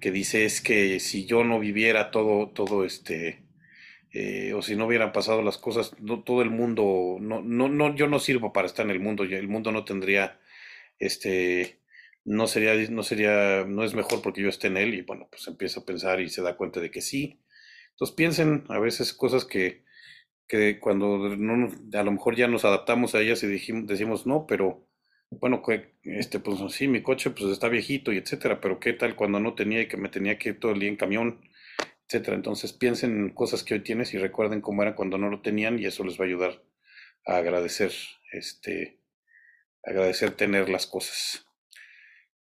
que 0.00 0.10
dice 0.10 0.44
es 0.44 0.60
que 0.60 0.98
si 1.00 1.26
yo 1.26 1.44
no 1.44 1.60
viviera 1.60 2.10
todo, 2.10 2.48
todo 2.48 2.84
este, 2.84 3.42
eh, 4.12 4.52
o 4.54 4.62
si 4.62 4.76
no 4.76 4.86
hubieran 4.86 5.12
pasado 5.12 5.42
las 5.42 5.58
cosas, 5.58 5.92
todo 6.24 6.42
el 6.42 6.50
mundo, 6.50 7.18
no, 7.20 7.40
no, 7.40 7.68
no, 7.68 7.94
yo 7.94 8.08
no 8.08 8.18
sirvo 8.18 8.52
para 8.52 8.66
estar 8.66 8.84
en 8.84 8.90
el 8.90 9.00
mundo, 9.00 9.22
el 9.22 9.48
mundo 9.48 9.70
no 9.72 9.84
tendría, 9.84 10.40
este, 10.98 11.78
no 12.24 12.46
sería, 12.48 12.74
no 12.90 13.02
sería, 13.04 13.64
no 13.64 13.84
es 13.84 13.94
mejor 13.94 14.22
porque 14.22 14.42
yo 14.42 14.48
esté 14.48 14.66
en 14.68 14.76
él 14.76 14.94
y 14.94 15.02
bueno, 15.02 15.28
pues 15.30 15.46
empieza 15.46 15.80
a 15.80 15.84
pensar 15.84 16.20
y 16.20 16.28
se 16.28 16.42
da 16.42 16.56
cuenta 16.56 16.80
de 16.80 16.90
que 16.90 17.00
sí. 17.00 17.40
Entonces 17.92 18.16
piensen 18.16 18.64
a 18.68 18.78
veces 18.80 19.12
cosas 19.12 19.44
que, 19.44 19.84
que 20.48 20.78
cuando 20.80 21.36
no, 21.36 21.68
a 21.92 22.02
lo 22.02 22.12
mejor 22.12 22.36
ya 22.36 22.48
nos 22.48 22.64
adaptamos 22.64 23.14
a 23.14 23.20
ellas 23.20 23.42
y 23.42 23.46
decimos 23.46 24.26
no, 24.26 24.46
pero 24.46 24.86
bueno, 25.30 25.62
este, 26.02 26.40
pues 26.40 26.58
sí, 26.72 26.88
mi 26.88 27.02
coche 27.02 27.30
pues 27.30 27.50
está 27.50 27.68
viejito 27.68 28.12
y 28.12 28.18
etcétera, 28.18 28.60
pero 28.60 28.78
qué 28.78 28.92
tal 28.92 29.16
cuando 29.16 29.40
no 29.40 29.54
tenía 29.54 29.80
y 29.80 29.88
que 29.88 29.96
me 29.96 30.08
tenía 30.08 30.38
que 30.38 30.50
ir 30.50 30.60
todo 30.60 30.72
el 30.72 30.80
día 30.80 30.90
en 30.90 30.96
camión 30.96 31.40
etcétera. 32.12 32.36
Entonces 32.36 32.72
piensen 32.72 33.12
en 33.12 33.30
cosas 33.30 33.62
que 33.62 33.74
hoy 33.74 33.80
tienes 33.80 34.12
y 34.14 34.18
recuerden 34.18 34.60
cómo 34.60 34.82
era 34.82 34.94
cuando 34.94 35.18
no 35.18 35.30
lo 35.30 35.40
tenían 35.40 35.78
y 35.78 35.86
eso 35.86 36.04
les 36.04 36.18
va 36.18 36.24
a 36.24 36.28
ayudar 36.28 36.62
a 37.26 37.36
agradecer, 37.36 37.92
este, 38.32 39.00
agradecer 39.82 40.32
tener 40.32 40.68
las 40.68 40.86
cosas. 40.86 41.46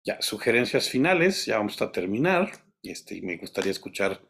Ya, 0.04 0.22
sugerencias 0.22 0.88
finales, 0.88 1.44
ya 1.46 1.58
vamos 1.58 1.80
a 1.82 1.92
terminar. 1.92 2.50
Este, 2.82 3.16
y 3.16 3.22
me 3.22 3.36
gustaría 3.36 3.72
escuchar, 3.72 4.22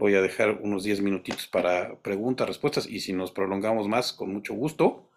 voy 0.00 0.14
a 0.14 0.22
dejar 0.22 0.58
unos 0.62 0.82
10 0.82 1.02
minutitos 1.02 1.46
para 1.46 1.94
preguntas, 2.00 2.48
respuestas, 2.48 2.86
y 2.88 3.00
si 3.00 3.12
nos 3.12 3.30
prolongamos 3.30 3.86
más, 3.86 4.12
con 4.12 4.32
mucho 4.32 4.54
gusto, 4.54 5.10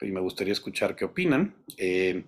y 0.00 0.12
me 0.12 0.20
gustaría 0.20 0.52
escuchar 0.52 0.94
qué 0.94 1.04
opinan. 1.04 1.56
Eh, 1.76 2.24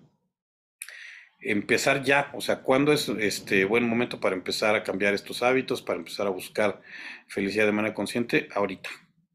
empezar 1.39 2.03
ya, 2.03 2.29
o 2.33 2.41
sea, 2.41 2.61
¿cuándo 2.61 2.91
es 2.91 3.07
este 3.07 3.63
buen 3.63 3.87
momento 3.87 4.19
para 4.19 4.35
empezar 4.35 4.75
a 4.75 4.83
cambiar 4.83 5.13
estos 5.13 5.41
hábitos, 5.41 5.81
para 5.81 5.99
empezar 5.99 6.27
a 6.27 6.31
buscar 6.31 6.81
felicidad 7.27 7.65
de 7.65 7.71
manera 7.71 7.93
consciente? 7.93 8.49
Ahorita, 8.53 8.89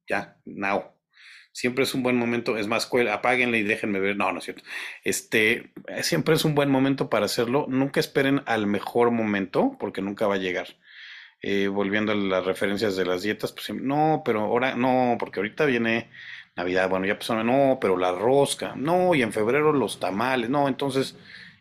ya, 0.06 0.36
now. 0.44 0.92
Siempre 1.52 1.84
es 1.84 1.94
un 1.94 2.02
buen 2.02 2.16
momento, 2.18 2.58
es 2.58 2.66
más, 2.66 2.90
apáguenle 3.10 3.56
y 3.56 3.62
déjenme 3.62 3.98
ver, 3.98 4.18
no, 4.18 4.30
no 4.30 4.40
es 4.40 4.44
cierto. 4.44 4.62
Este, 5.02 5.72
siempre 6.02 6.34
es 6.34 6.44
un 6.44 6.54
buen 6.54 6.70
momento 6.70 7.08
para 7.08 7.24
hacerlo. 7.24 7.64
Nunca 7.70 7.98
esperen 7.98 8.42
al 8.44 8.66
mejor 8.66 9.10
momento, 9.10 9.74
porque 9.80 10.02
nunca 10.02 10.26
va 10.26 10.34
a 10.34 10.38
llegar. 10.38 10.76
Eh, 11.42 11.68
volviendo 11.68 12.12
a 12.12 12.14
las 12.14 12.44
referencias 12.44 12.96
de 12.96 13.04
las 13.04 13.22
dietas, 13.22 13.52
pues 13.52 13.70
no, 13.70 14.22
pero 14.24 14.40
ahora 14.40 14.74
no, 14.74 15.16
porque 15.18 15.40
ahorita 15.40 15.64
viene 15.66 16.10
Navidad, 16.56 16.88
bueno, 16.88 17.06
ya 17.06 17.18
pasó, 17.18 17.42
no, 17.44 17.78
pero 17.80 17.96
la 17.96 18.12
rosca, 18.12 18.74
no, 18.76 19.14
y 19.14 19.22
en 19.22 19.32
febrero 19.32 19.72
los 19.72 20.00
tamales, 20.00 20.50
no, 20.50 20.66
entonces 20.68 21.16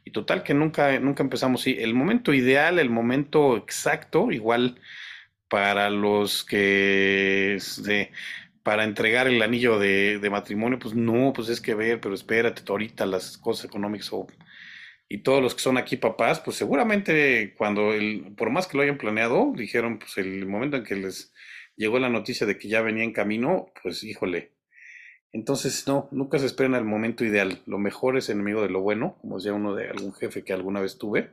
y 0.05 0.11
total 0.11 0.43
que 0.43 0.53
nunca, 0.53 0.99
nunca 0.99 1.23
empezamos 1.23 1.61
así. 1.61 1.77
El 1.79 1.95
momento 1.95 2.33
ideal, 2.33 2.79
el 2.79 2.91
momento 2.91 3.57
exacto, 3.57 4.31
igual 4.31 4.79
para 5.49 5.89
los 5.89 6.43
que 6.45 7.57
para 8.63 8.83
entregar 8.83 9.27
el 9.27 9.41
anillo 9.41 9.79
de, 9.79 10.19
de, 10.19 10.29
matrimonio, 10.29 10.79
pues 10.79 10.95
no, 10.95 11.33
pues 11.33 11.49
es 11.49 11.61
que 11.61 11.75
ver, 11.75 11.99
pero 12.01 12.15
espérate, 12.15 12.63
ahorita 12.67 13.05
las 13.05 13.37
cosas 13.37 13.65
económicas 13.65 14.11
o, 14.13 14.27
y 15.15 15.19
todos 15.19 15.41
los 15.41 15.55
que 15.55 15.61
son 15.61 15.77
aquí 15.77 15.95
papás, 15.95 16.41
pues 16.41 16.57
seguramente 16.57 17.53
cuando 17.57 17.93
el, 17.93 18.33
por 18.35 18.49
más 18.49 18.67
que 18.67 18.75
lo 18.75 18.83
hayan 18.83 18.97
planeado, 18.97 19.53
dijeron, 19.55 19.97
pues 19.97 20.17
el 20.17 20.45
momento 20.45 20.75
en 20.75 20.83
que 20.83 20.95
les 20.95 21.33
llegó 21.77 21.99
la 21.99 22.09
noticia 22.09 22.45
de 22.45 22.57
que 22.57 22.67
ya 22.67 22.81
venía 22.81 23.05
en 23.05 23.13
camino, 23.13 23.71
pues 23.81 24.03
híjole, 24.03 24.51
entonces, 25.31 25.87
no, 25.87 26.09
nunca 26.11 26.37
se 26.37 26.45
esperen 26.45 26.75
al 26.75 26.83
momento 26.85 27.23
ideal. 27.23 27.61
Lo 27.65 27.77
mejor 27.77 28.17
es 28.17 28.29
enemigo 28.29 28.61
de 28.61 28.69
lo 28.69 28.81
bueno, 28.81 29.17
como 29.21 29.37
decía 29.37 29.53
uno 29.53 29.73
de 29.73 29.89
algún 29.89 30.13
jefe 30.13 30.43
que 30.43 30.53
alguna 30.53 30.81
vez 30.81 30.97
tuve. 30.97 31.31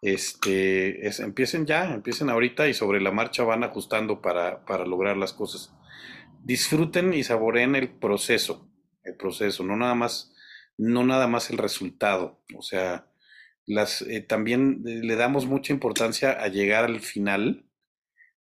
Este, 0.00 1.06
es, 1.06 1.18
empiecen 1.18 1.66
ya, 1.66 1.92
empiecen 1.94 2.30
ahorita 2.30 2.68
y 2.68 2.74
sobre 2.74 3.00
la 3.00 3.12
marcha 3.12 3.42
van 3.42 3.64
ajustando 3.64 4.20
para, 4.20 4.64
para 4.64 4.86
lograr 4.86 5.16
las 5.16 5.32
cosas. 5.32 5.72
Disfruten 6.44 7.14
y 7.14 7.24
saboreen 7.24 7.74
el 7.74 7.90
proceso, 7.90 8.68
el 9.02 9.16
proceso, 9.16 9.64
no 9.64 9.76
nada 9.76 9.94
más, 9.94 10.31
no 10.90 11.04
nada 11.04 11.26
más 11.26 11.50
el 11.50 11.58
resultado. 11.58 12.40
O 12.56 12.62
sea, 12.62 13.06
las, 13.66 14.02
eh, 14.02 14.20
también 14.20 14.82
eh, 14.86 15.00
le 15.02 15.16
damos 15.16 15.46
mucha 15.46 15.72
importancia 15.72 16.32
a 16.32 16.48
llegar 16.48 16.84
al 16.84 17.00
final 17.00 17.66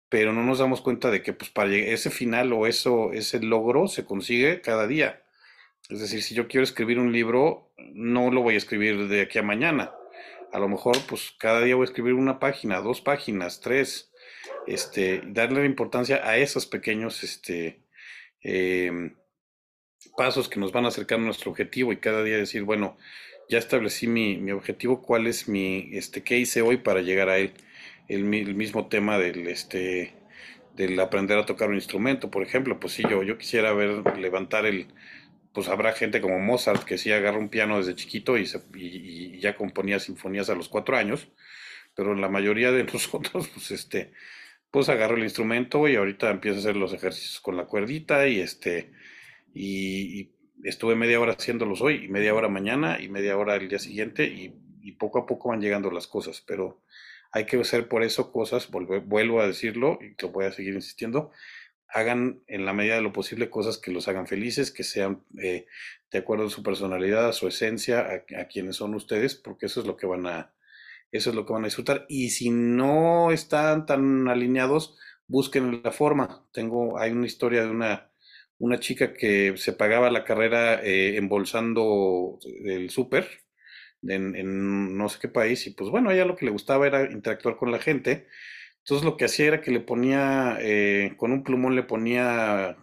pero 0.09 0.31
no 0.33 0.43
nos 0.43 0.59
damos 0.59 0.79
cuenta 0.79 1.11
de 1.11 1.21
que 1.21 1.33
pues 1.33 1.49
para 1.49 1.75
ese 1.75 2.09
final 2.09 2.53
o 2.53 2.67
eso, 2.67 3.11
ese 3.11 3.41
logro 3.41 3.87
se 3.87 4.05
consigue 4.05 4.61
cada 4.61 4.87
día. 4.87 5.23
Es 5.89 5.99
decir, 5.99 6.23
si 6.23 6.33
yo 6.33 6.47
quiero 6.47 6.63
escribir 6.63 6.99
un 6.99 7.11
libro, 7.11 7.73
no 7.93 8.31
lo 8.31 8.41
voy 8.41 8.55
a 8.55 8.57
escribir 8.57 9.09
de 9.09 9.21
aquí 9.21 9.39
a 9.39 9.43
mañana. 9.43 9.93
A 10.51 10.59
lo 10.59 10.69
mejor, 10.69 10.95
pues 11.07 11.33
cada 11.37 11.61
día 11.61 11.75
voy 11.75 11.83
a 11.83 11.89
escribir 11.89 12.13
una 12.13 12.39
página, 12.39 12.79
dos 12.79 13.01
páginas, 13.01 13.59
tres. 13.59 14.11
Este, 14.67 15.21
darle 15.25 15.59
la 15.59 15.65
importancia 15.65 16.21
a 16.27 16.37
esos 16.37 16.65
pequeños 16.65 17.23
este, 17.23 17.83
eh, 18.41 19.11
pasos 20.17 20.49
que 20.49 20.59
nos 20.59 20.71
van 20.71 20.85
a 20.85 20.89
acercar 20.89 21.19
a 21.19 21.21
nuestro 21.21 21.51
objetivo 21.51 21.91
y 21.93 21.97
cada 21.97 22.23
día 22.23 22.37
decir, 22.37 22.63
bueno, 22.63 22.97
ya 23.49 23.57
establecí 23.57 24.07
mi, 24.07 24.37
mi 24.37 24.51
objetivo, 24.51 25.01
cuál 25.01 25.27
es 25.27 25.47
mi, 25.47 25.89
este, 25.93 26.23
qué 26.23 26.37
hice 26.37 26.61
hoy 26.61 26.77
para 26.77 27.01
llegar 27.01 27.29
a 27.29 27.37
él 27.37 27.53
el, 28.07 28.23
mismo 28.23 28.87
tema 28.87 29.17
del 29.17 29.47
este 29.47 30.13
del 30.75 30.99
aprender 30.99 31.37
a 31.37 31.45
tocar 31.45 31.69
un 31.69 31.75
instrumento, 31.75 32.29
por 32.29 32.43
ejemplo, 32.43 32.79
pues 32.81 32.93
si 32.93 33.03
yo, 33.03 33.23
yo 33.23 33.37
quisiera 33.37 33.71
ver 33.71 34.03
levantar 34.17 34.65
el, 34.65 34.87
pues 35.53 35.69
habrá 35.69 35.93
gente 35.93 36.19
como 36.19 36.37
Mozart 36.39 36.83
que 36.83 36.97
sí 36.97 37.13
agarra 37.13 37.37
un 37.37 37.47
piano 37.47 37.77
desde 37.77 37.95
chiquito 37.95 38.37
y, 38.37 39.39
ya 39.39 39.55
componía 39.55 39.99
sinfonías 39.99 40.49
a 40.49 40.55
los 40.55 40.67
cuatro 40.67 40.97
años, 40.97 41.29
pero 41.95 42.13
la 42.13 42.27
mayoría 42.27 42.71
de 42.73 42.83
nosotros, 42.93 43.47
pues 43.53 43.71
este, 43.71 44.11
pues 44.69 44.89
agarro 44.89 45.15
el 45.15 45.23
instrumento 45.23 45.87
y 45.87 45.95
ahorita 45.95 46.29
empiezo 46.29 46.57
a 46.57 46.59
hacer 46.59 46.75
los 46.75 46.93
ejercicios 46.93 47.39
con 47.39 47.55
la 47.55 47.65
cuerdita 47.65 48.27
y 48.27 48.41
este, 48.41 48.91
y, 49.55 50.31
estuve 50.63 50.95
media 50.95 51.19
hora 51.19 51.33
haciéndolos 51.33 51.81
hoy, 51.81 52.05
y 52.05 52.07
media 52.07 52.33
hora 52.33 52.49
mañana 52.49 52.97
y 52.99 53.07
media 53.07 53.37
hora 53.37 53.55
el 53.55 53.69
día 53.69 53.79
siguiente 53.79 54.25
y, 54.25 54.61
poco 54.97 55.19
a 55.19 55.25
poco 55.25 55.49
van 55.49 55.61
llegando 55.61 55.91
las 55.91 56.07
cosas, 56.07 56.43
pero 56.45 56.81
hay 57.31 57.45
que 57.45 57.59
hacer 57.59 57.89
por 57.89 58.03
eso 58.03 58.31
cosas, 58.31 58.69
vuelvo, 58.71 59.01
vuelvo 59.01 59.41
a 59.41 59.47
decirlo 59.47 59.99
y 59.99 60.15
lo 60.21 60.29
voy 60.29 60.45
a 60.45 60.51
seguir 60.51 60.73
insistiendo, 60.73 61.31
hagan 61.89 62.41
en 62.47 62.65
la 62.65 62.73
medida 62.73 62.95
de 62.95 63.01
lo 63.01 63.11
posible 63.11 63.49
cosas 63.49 63.77
que 63.77 63.91
los 63.91 64.07
hagan 64.07 64.27
felices, 64.27 64.71
que 64.71 64.83
sean 64.83 65.23
eh, 65.41 65.65
de 66.11 66.17
acuerdo 66.17 66.45
a 66.45 66.49
su 66.49 66.63
personalidad, 66.63 67.27
a 67.27 67.33
su 67.33 67.47
esencia, 67.47 67.99
a, 67.99 68.41
a, 68.41 68.47
quienes 68.47 68.77
son 68.77 68.95
ustedes, 68.95 69.35
porque 69.35 69.65
eso 69.65 69.81
es 69.81 69.87
lo 69.87 69.97
que 69.97 70.05
van 70.05 70.27
a, 70.27 70.53
eso 71.11 71.31
es 71.31 71.35
lo 71.35 71.45
que 71.45 71.53
van 71.53 71.63
a 71.63 71.67
disfrutar. 71.67 72.05
Y 72.07 72.29
si 72.29 72.49
no 72.49 73.31
están 73.31 73.85
tan 73.85 74.27
alineados, 74.27 74.97
busquen 75.27 75.81
la 75.83 75.91
forma. 75.91 76.45
Tengo, 76.51 76.99
hay 76.99 77.11
una 77.11 77.25
historia 77.25 77.63
de 77.63 77.69
una, 77.69 78.09
una 78.57 78.79
chica 78.79 79.13
que 79.13 79.55
se 79.57 79.73
pagaba 79.73 80.11
la 80.11 80.23
carrera 80.23 80.81
eh, 80.83 81.17
embolsando 81.17 82.39
el 82.65 82.89
súper 82.89 83.27
en, 84.03 84.97
no 84.97 85.09
sé 85.09 85.19
qué 85.21 85.27
país 85.29 85.65
y 85.67 85.71
pues 85.71 85.89
bueno, 85.89 86.11
ella 86.11 86.25
lo 86.25 86.35
que 86.35 86.45
le 86.45 86.51
gustaba 86.51 86.87
era 86.87 87.11
interactuar 87.11 87.57
con 87.57 87.71
la 87.71 87.79
gente. 87.79 88.27
Entonces 88.79 89.05
lo 89.05 89.17
que 89.17 89.25
hacía 89.25 89.47
era 89.47 89.61
que 89.61 89.71
le 89.71 89.79
ponía, 89.79 90.57
eh, 90.61 91.13
con 91.17 91.31
un 91.31 91.43
plumón 91.43 91.75
le 91.75 91.83
ponía 91.83 92.77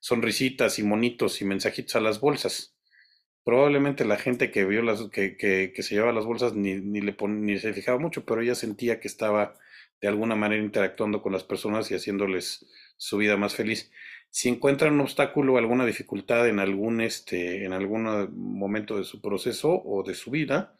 sonrisitas 0.00 0.78
y 0.78 0.84
monitos 0.84 1.40
y 1.42 1.44
mensajitos 1.44 1.96
a 1.96 2.00
las 2.00 2.20
bolsas. 2.20 2.76
Probablemente 3.44 4.04
la 4.04 4.18
gente 4.18 4.50
que 4.50 4.64
vio 4.66 4.82
las, 4.82 5.08
que, 5.10 5.36
que, 5.36 5.72
que 5.74 5.82
se 5.82 5.94
llevaba 5.94 6.12
las 6.12 6.26
bolsas 6.26 6.54
ni, 6.54 6.76
ni 6.76 7.00
le 7.00 7.12
pon, 7.12 7.44
ni 7.44 7.58
se 7.58 7.72
fijaba 7.72 7.98
mucho, 7.98 8.24
pero 8.24 8.42
ella 8.42 8.54
sentía 8.54 9.00
que 9.00 9.08
estaba 9.08 9.54
de 10.00 10.08
alguna 10.08 10.36
manera 10.36 10.62
interactuando 10.62 11.22
con 11.22 11.32
las 11.32 11.44
personas 11.44 11.90
y 11.90 11.94
haciéndoles 11.94 12.66
su 12.96 13.16
vida 13.18 13.36
más 13.36 13.54
feliz 13.54 13.90
si 14.30 14.48
encuentran 14.48 14.94
un 14.94 15.00
obstáculo 15.00 15.54
o 15.54 15.58
alguna 15.58 15.86
dificultad 15.86 16.48
en 16.48 16.58
algún, 16.60 17.00
este, 17.00 17.64
en 17.64 17.72
algún 17.72 18.04
momento 18.34 18.96
de 18.98 19.04
su 19.04 19.20
proceso 19.20 19.82
o 19.84 20.02
de 20.04 20.14
su 20.14 20.30
vida, 20.30 20.76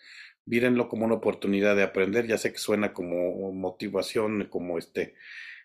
mírenlo 0.47 0.89
como 0.89 1.05
una 1.07 1.15
oportunidad 1.17 1.77
de 1.77 1.83
aprender. 1.83 2.27
Ya 2.27 2.39
sé 2.39 2.53
que 2.53 2.59
suena 2.59 2.93
como 2.93 3.53
motivación, 3.53 4.47
como 4.51 4.79
este, 4.79 5.15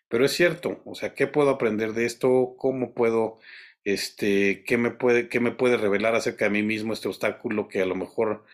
pero 0.09 0.25
es 0.25 0.33
cierto. 0.33 0.81
O 0.85 0.95
sea, 0.95 1.13
¿qué 1.15 1.27
puedo 1.27 1.49
aprender 1.49 1.93
de 1.93 2.05
esto? 2.05 2.55
¿Cómo 2.57 2.93
puedo, 2.93 3.39
este, 3.83 4.63
qué 4.65 4.77
me 4.77 4.91
puede, 4.91 5.29
qué 5.29 5.39
me 5.39 5.51
puede 5.51 5.77
revelar 5.77 6.15
acerca 6.15 6.45
de 6.45 6.51
mí 6.51 6.63
mismo 6.63 6.93
este 6.93 7.07
obstáculo 7.09 7.67
que 7.67 7.81
a 7.81 7.85
lo 7.85 7.95
mejor 7.95 8.45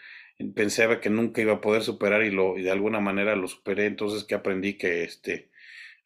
pensaba 0.56 1.02
que 1.02 1.10
nunca 1.10 1.42
iba 1.42 1.54
a 1.54 1.62
poder 1.62 1.84
superar 1.84 2.24
y 2.24 2.32
lo, 2.32 2.58
y 2.58 2.64
de 2.64 2.72
alguna 2.72 3.00
manera 3.00 3.36
lo 3.36 3.48
superé. 3.48 3.86
Entonces, 3.86 4.24
¿qué 4.26 4.36
aprendí 4.36 4.78
que, 4.78 5.04
este, 5.04 5.50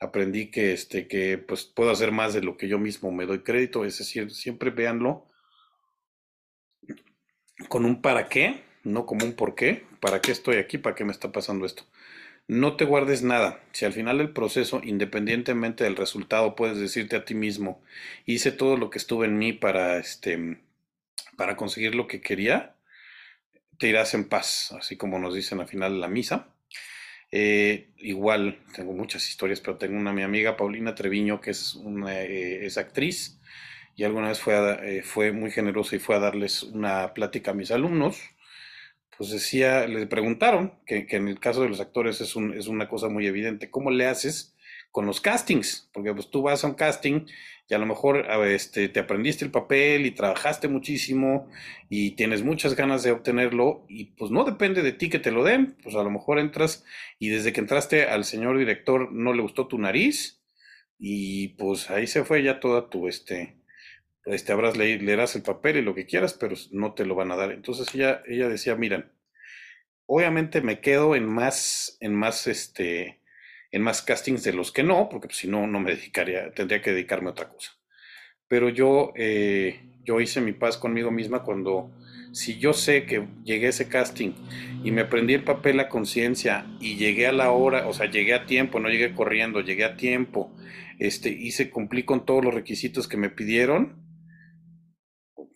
aprendí 0.03 0.51
que, 0.51 0.73
este, 0.73 1.07
que 1.07 1.37
pues 1.37 1.63
puedo 1.63 1.91
hacer 1.91 2.11
más 2.11 2.33
de 2.33 2.41
lo 2.41 2.57
que 2.57 2.67
yo 2.67 2.79
mismo 2.79 3.11
me 3.11 3.25
doy 3.25 3.39
crédito, 3.39 3.85
es 3.85 3.97
decir, 3.97 4.31
siempre 4.31 4.69
véanlo 4.69 5.27
con 7.69 7.85
un 7.85 8.01
para 8.01 8.29
qué, 8.29 8.63
no 8.83 9.05
como 9.05 9.25
un 9.25 9.33
por 9.33 9.55
qué, 9.55 9.85
para 9.99 10.21
qué 10.21 10.31
estoy 10.31 10.57
aquí, 10.57 10.77
para 10.77 10.95
qué 10.95 11.05
me 11.05 11.11
está 11.11 11.31
pasando 11.31 11.65
esto. 11.65 11.83
No 12.47 12.75
te 12.75 12.83
guardes 12.83 13.23
nada. 13.23 13.61
Si 13.71 13.85
al 13.85 13.93
final 13.93 14.17
del 14.17 14.33
proceso, 14.33 14.81
independientemente 14.83 15.85
del 15.85 15.95
resultado, 15.95 16.55
puedes 16.55 16.77
decirte 16.77 17.15
a 17.15 17.23
ti 17.23 17.35
mismo, 17.35 17.81
hice 18.25 18.51
todo 18.51 18.75
lo 18.75 18.89
que 18.89 18.97
estuve 18.97 19.27
en 19.27 19.37
mí 19.37 19.53
para, 19.53 19.97
este, 19.97 20.59
para 21.37 21.55
conseguir 21.55 21.95
lo 21.95 22.07
que 22.07 22.21
quería, 22.21 22.75
te 23.77 23.87
irás 23.87 24.13
en 24.13 24.27
paz, 24.27 24.73
así 24.77 24.97
como 24.97 25.19
nos 25.19 25.33
dicen 25.33 25.61
al 25.61 25.67
final 25.67 25.93
de 25.93 25.99
la 25.99 26.07
misa. 26.09 26.52
Eh, 27.35 27.89
igual, 27.97 28.59
tengo 28.75 28.93
muchas 28.93 29.27
historias, 29.27 29.59
pero 29.59 29.77
tengo 29.77 29.97
una 29.97 30.13
mi 30.13 30.21
amiga 30.21 30.55
Paulina 30.55 30.93
Treviño, 30.93 31.41
que 31.41 31.49
es, 31.49 31.73
una, 31.73 32.21
eh, 32.21 32.63
es 32.63 32.77
actriz, 32.77 33.39
y 33.95 34.03
alguna 34.03 34.27
vez 34.27 34.39
fue, 34.39 34.53
eh, 34.99 35.01
fue 35.01 35.31
muy 35.31 35.49
generosa 35.49 35.95
y 35.95 35.99
fue 35.99 36.15
a 36.15 36.19
darles 36.19 36.61
una 36.61 37.15
plática 37.15 37.49
a 37.49 37.53
mis 37.55 37.71
alumnos. 37.71 38.21
Pues 39.17 39.31
decía, 39.31 39.87
le 39.87 40.05
preguntaron, 40.05 40.75
que, 40.85 41.07
que 41.07 41.15
en 41.15 41.27
el 41.27 41.39
caso 41.39 41.63
de 41.63 41.69
los 41.69 41.79
actores 41.79 42.21
es, 42.21 42.35
un, 42.35 42.53
es 42.53 42.67
una 42.67 42.87
cosa 42.87 43.09
muy 43.09 43.25
evidente, 43.25 43.71
¿cómo 43.71 43.89
le 43.89 44.05
haces 44.05 44.52
con 44.93 45.07
los 45.07 45.19
castings? 45.19 45.89
Porque 45.91 46.13
pues 46.13 46.29
tú 46.29 46.43
vas 46.43 46.63
a 46.63 46.67
un 46.67 46.75
casting 46.75 47.25
y 47.67 47.73
a 47.73 47.79
lo 47.79 47.87
mejor 47.87 48.27
este, 48.45 48.89
te 48.89 48.99
aprendiste 48.99 49.43
el 49.43 49.49
papel 49.49 50.05
y 50.05 50.11
trabajaste 50.11 50.67
muchísimo 50.67 51.49
y 51.89 52.11
tienes 52.11 52.43
muchas 52.43 52.75
ganas 52.75 53.01
de 53.01 53.11
obtenerlo 53.11 53.85
y 53.89 54.11
pues 54.11 54.29
no 54.29 54.43
depende 54.43 54.83
de 54.83 54.93
ti 54.93 55.09
que 55.09 55.17
te 55.17 55.31
lo 55.31 55.43
den, 55.43 55.75
pues 55.81 55.95
a 55.95 56.03
lo 56.03 56.11
mejor 56.11 56.37
entras 56.37 56.85
y 57.17 57.29
desde 57.29 57.53
que 57.53 57.61
entraste 57.61 58.03
al 58.05 58.23
señor 58.23 58.57
director 58.59 59.11
no 59.11 59.33
le 59.33 59.41
gustó 59.41 59.67
tu 59.67 59.79
nariz 59.79 60.43
y 60.99 61.49
pues 61.49 61.89
ahí 61.89 62.05
se 62.05 62.23
fue 62.23 62.43
ya 62.43 62.59
toda 62.59 62.89
tu, 62.89 63.07
este, 63.07 63.57
este 64.25 64.53
habrás 64.53 64.77
le, 64.77 64.99
leerás 64.99 65.35
el 65.35 65.41
papel 65.41 65.77
y 65.77 65.81
lo 65.81 65.95
que 65.95 66.05
quieras, 66.05 66.35
pero 66.35 66.55
no 66.71 66.93
te 66.93 67.05
lo 67.05 67.15
van 67.15 67.31
a 67.31 67.35
dar. 67.35 67.51
Entonces 67.51 67.93
ella, 67.95 68.21
ella 68.27 68.47
decía, 68.47 68.75
miren, 68.75 69.11
obviamente 70.05 70.61
me 70.61 70.81
quedo 70.81 71.15
en 71.15 71.25
más, 71.25 71.97
en 71.99 72.13
más, 72.13 72.45
este, 72.45 73.22
en 73.73 73.81
más 73.81 74.03
castings 74.03 74.43
de 74.43 74.53
los 74.53 74.71
que 74.71 74.83
no, 74.83 75.09
porque 75.09 75.27
pues, 75.27 75.39
si 75.39 75.47
no, 75.47 75.65
no 75.65 75.79
me 75.79 75.95
dedicaría, 75.95 76.53
tendría 76.53 76.81
que 76.81 76.91
dedicarme 76.91 77.29
a 77.29 77.31
otra 77.31 77.49
cosa. 77.49 77.71
Pero 78.47 78.69
yo, 78.69 79.13
eh, 79.15 79.81
yo 80.03 80.21
hice 80.21 80.41
mi 80.41 80.53
paz 80.53 80.77
conmigo 80.77 81.09
misma 81.09 81.41
cuando, 81.41 81.91
si 82.33 82.59
yo 82.59 82.73
sé 82.73 83.07
que 83.07 83.27
llegué 83.43 83.65
a 83.65 83.69
ese 83.69 83.89
casting 83.89 84.33
y 84.83 84.91
me 84.91 85.01
aprendí 85.01 85.33
el 85.33 85.43
papel 85.43 85.79
a 85.79 85.89
conciencia 85.89 86.67
y 86.79 86.97
llegué 86.97 87.25
a 87.25 87.31
la 87.31 87.49
hora, 87.49 87.87
o 87.87 87.93
sea, 87.93 88.05
llegué 88.05 88.35
a 88.35 88.45
tiempo, 88.45 88.79
no 88.79 88.89
llegué 88.89 89.15
corriendo, 89.15 89.59
llegué 89.61 89.85
a 89.85 89.97
tiempo, 89.97 90.55
este, 90.99 91.29
hice, 91.29 91.71
cumplí 91.71 92.03
con 92.03 92.27
todos 92.27 92.45
los 92.45 92.53
requisitos 92.53 93.07
que 93.07 93.17
me 93.17 93.31
pidieron, 93.31 94.03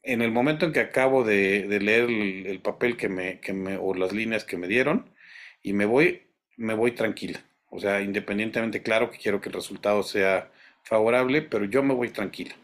en 0.02 0.24
el 0.24 0.32
momento 0.32 0.66
en 0.66 0.74
que 0.74 0.80
acabo 0.80 1.24
de, 1.24 1.68
leer 1.68 2.06
el, 2.06 2.48
el, 2.48 2.62
papel 2.62 2.98
que 2.98 3.10
me, 3.10 3.40
que 3.42 3.54
me, 3.54 3.78
o 3.78 3.94
las 3.94 4.12
líneas 4.12 4.44
que 4.44 4.58
me 4.58 4.68
dieron, 4.68 5.14
y 5.62 5.74
me 5.74 5.86
voy, 5.86 6.24
me 6.56 6.74
voy 6.74 6.94
tranquila. 6.94 7.47
O 7.70 7.80
sea, 7.80 8.02
independientemente, 8.02 8.82
claro 8.82 9.12
que 9.12 9.18
quiero 9.18 9.42
que 9.42 9.50
el 9.50 9.56
resultado 9.56 10.04
sea 10.04 10.52
favorable, 10.84 11.42
pero 11.42 11.66
yo 11.66 11.84
me 11.84 11.94
voy 11.94 12.10
tranquila. 12.10 12.56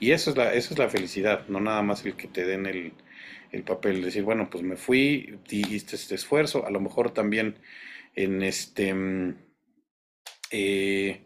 Y 0.00 0.10
eso 0.12 0.30
es 0.30 0.36
la, 0.36 0.52
eso 0.52 0.74
es 0.74 0.78
la 0.78 0.88
felicidad, 0.88 1.46
no 1.48 1.60
nada 1.60 1.82
más 1.82 2.04
el 2.04 2.16
que 2.16 2.28
te 2.28 2.44
den 2.44 2.66
el, 2.66 2.92
el 3.52 3.62
papel, 3.62 4.02
decir, 4.02 4.24
bueno, 4.24 4.50
pues 4.50 4.62
me 4.62 4.76
fui, 4.76 5.38
hiciste 5.48 5.96
este 5.96 6.14
esfuerzo, 6.16 6.66
a 6.66 6.70
lo 6.70 6.80
mejor 6.80 7.12
también 7.12 7.56
en 8.14 8.42
este, 8.42 8.94
eh, 10.50 11.24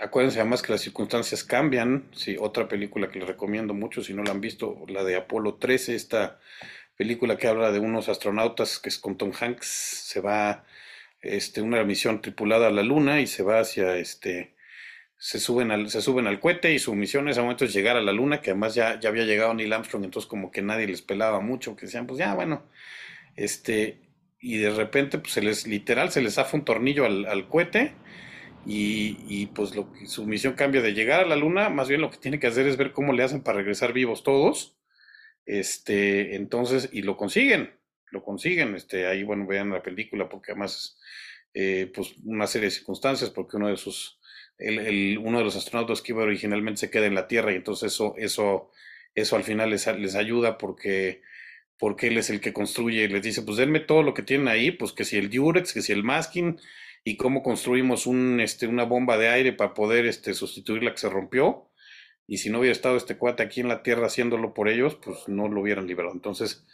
acuérdense 0.00 0.40
además 0.40 0.62
que 0.62 0.72
las 0.72 0.80
circunstancias 0.80 1.44
cambian, 1.44 2.08
sí, 2.12 2.36
otra 2.38 2.68
película 2.68 3.10
que 3.10 3.20
les 3.20 3.28
recomiendo 3.28 3.74
mucho, 3.74 4.02
si 4.02 4.14
no 4.14 4.24
la 4.24 4.32
han 4.32 4.40
visto, 4.40 4.84
la 4.88 5.04
de 5.04 5.16
Apolo 5.16 5.54
13, 5.54 5.94
esta 5.94 6.40
película 6.96 7.36
que 7.36 7.48
habla 7.48 7.72
de 7.72 7.78
unos 7.78 8.08
astronautas 8.08 8.78
que 8.78 8.88
es 8.88 8.98
con 8.98 9.16
Tom 9.16 9.32
Hanks, 9.38 9.66
se 9.66 10.20
va 10.20 10.64
este, 11.22 11.62
una 11.62 11.82
misión 11.84 12.20
tripulada 12.20 12.68
a 12.68 12.70
la 12.70 12.82
Luna 12.82 13.20
y 13.20 13.26
se 13.26 13.42
va 13.42 13.60
hacia 13.60 13.96
este. 13.96 14.54
Se 15.16 15.38
suben, 15.38 15.70
al, 15.70 15.88
se 15.88 16.02
suben 16.02 16.26
al 16.26 16.40
cohete 16.40 16.72
y 16.72 16.80
su 16.80 16.94
misión 16.96 17.24
en 17.24 17.30
ese 17.30 17.40
momento 17.42 17.64
es 17.64 17.72
llegar 17.72 17.96
a 17.96 18.02
la 18.02 18.12
Luna, 18.12 18.40
que 18.40 18.50
además 18.50 18.74
ya, 18.74 18.98
ya 18.98 19.08
había 19.08 19.24
llegado 19.24 19.54
Neil 19.54 19.72
Armstrong, 19.72 20.04
entonces 20.04 20.28
como 20.28 20.50
que 20.50 20.62
nadie 20.62 20.88
les 20.88 21.02
pelaba 21.02 21.40
mucho, 21.40 21.76
que 21.76 21.86
decían, 21.86 22.08
pues 22.08 22.18
ya, 22.18 22.34
bueno, 22.34 22.64
este, 23.36 24.00
y 24.40 24.58
de 24.58 24.70
repente, 24.70 25.18
pues 25.18 25.34
se 25.34 25.42
les, 25.42 25.66
literal, 25.66 26.10
se 26.10 26.22
les 26.22 26.38
hace 26.38 26.56
un 26.56 26.64
tornillo 26.64 27.06
al, 27.06 27.26
al 27.26 27.48
cohete 27.48 27.94
y, 28.66 29.18
y, 29.28 29.46
pues 29.46 29.76
lo, 29.76 29.92
su 30.06 30.26
misión 30.26 30.54
cambia 30.54 30.82
de 30.82 30.92
llegar 30.92 31.20
a 31.20 31.26
la 31.26 31.36
Luna, 31.36 31.68
más 31.68 31.88
bien 31.88 32.00
lo 32.00 32.10
que 32.10 32.18
tiene 32.18 32.40
que 32.40 32.48
hacer 32.48 32.66
es 32.66 32.76
ver 32.76 32.92
cómo 32.92 33.12
le 33.12 33.22
hacen 33.22 33.42
para 33.42 33.58
regresar 33.58 33.92
vivos 33.92 34.24
todos, 34.24 34.76
este, 35.46 36.36
entonces, 36.36 36.88
y 36.92 37.02
lo 37.02 37.16
consiguen, 37.16 37.70
lo 38.12 38.22
consiguen, 38.22 38.76
este, 38.76 39.06
ahí, 39.06 39.24
bueno, 39.24 39.46
vean 39.46 39.70
la 39.70 39.82
película, 39.82 40.28
porque 40.28 40.52
además 40.52 40.98
eh, 41.54 41.90
pues 41.94 42.14
una 42.24 42.46
serie 42.46 42.66
de 42.66 42.76
circunstancias, 42.76 43.30
porque 43.30 43.56
uno 43.56 43.68
de 43.68 43.76
sus, 43.76 44.18
el, 44.58 44.78
el, 44.78 45.18
uno 45.18 45.38
de 45.38 45.44
los 45.44 45.56
astronautas 45.56 46.00
que 46.00 46.12
iba 46.12 46.22
originalmente 46.22 46.80
se 46.80 46.90
queda 46.90 47.06
en 47.06 47.14
la 47.14 47.26
Tierra 47.26 47.52
y 47.52 47.56
entonces 47.56 47.92
eso, 47.92 48.14
eso, 48.16 48.70
eso 49.14 49.36
al 49.36 49.44
final 49.44 49.70
les, 49.70 49.86
les 49.98 50.14
ayuda 50.14 50.56
porque, 50.58 51.22
porque 51.78 52.08
él 52.08 52.18
es 52.18 52.30
el 52.30 52.40
que 52.40 52.52
construye 52.52 53.04
y 53.04 53.08
les 53.08 53.22
dice, 53.22 53.42
pues 53.42 53.56
denme 53.56 53.80
todo 53.80 54.02
lo 54.02 54.14
que 54.14 54.22
tienen 54.22 54.48
ahí, 54.48 54.70
pues 54.70 54.92
que 54.92 55.04
si 55.04 55.16
el 55.18 55.30
Durex, 55.30 55.72
que 55.72 55.82
si 55.82 55.92
el 55.92 56.04
masking 56.04 56.58
y 57.04 57.16
cómo 57.16 57.42
construimos 57.42 58.06
un, 58.06 58.40
este, 58.40 58.66
una 58.66 58.84
bomba 58.84 59.18
de 59.18 59.28
aire 59.28 59.52
para 59.52 59.74
poder 59.74 60.06
este, 60.06 60.34
sustituir 60.34 60.82
la 60.82 60.92
que 60.92 60.98
se 60.98 61.10
rompió. 61.10 61.68
Y 62.28 62.38
si 62.38 62.50
no 62.50 62.60
hubiera 62.60 62.72
estado 62.72 62.96
este 62.96 63.18
cuate 63.18 63.42
aquí 63.42 63.60
en 63.60 63.68
la 63.68 63.82
Tierra 63.82 64.06
haciéndolo 64.06 64.54
por 64.54 64.68
ellos, 64.68 64.94
pues 65.04 65.28
no 65.28 65.48
lo 65.48 65.60
hubieran 65.60 65.86
liberado. 65.86 66.14
Entonces, 66.14 66.64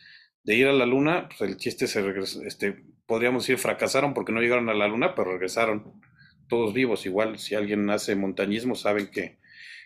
de 0.48 0.56
ir 0.56 0.66
a 0.66 0.72
la 0.72 0.86
Luna, 0.86 1.28
pues 1.28 1.50
el 1.50 1.58
chiste 1.58 1.86
se 1.86 2.00
regresó, 2.00 2.42
este, 2.42 2.82
podríamos 3.04 3.42
decir, 3.42 3.58
fracasaron 3.58 4.14
porque 4.14 4.32
no 4.32 4.40
llegaron 4.40 4.70
a 4.70 4.74
la 4.74 4.88
luna, 4.88 5.14
pero 5.14 5.32
regresaron 5.32 6.00
todos 6.48 6.72
vivos. 6.72 7.04
Igual, 7.04 7.38
si 7.38 7.54
alguien 7.54 7.90
hace 7.90 8.16
montañismo, 8.16 8.74
saben 8.74 9.10
que, 9.10 9.36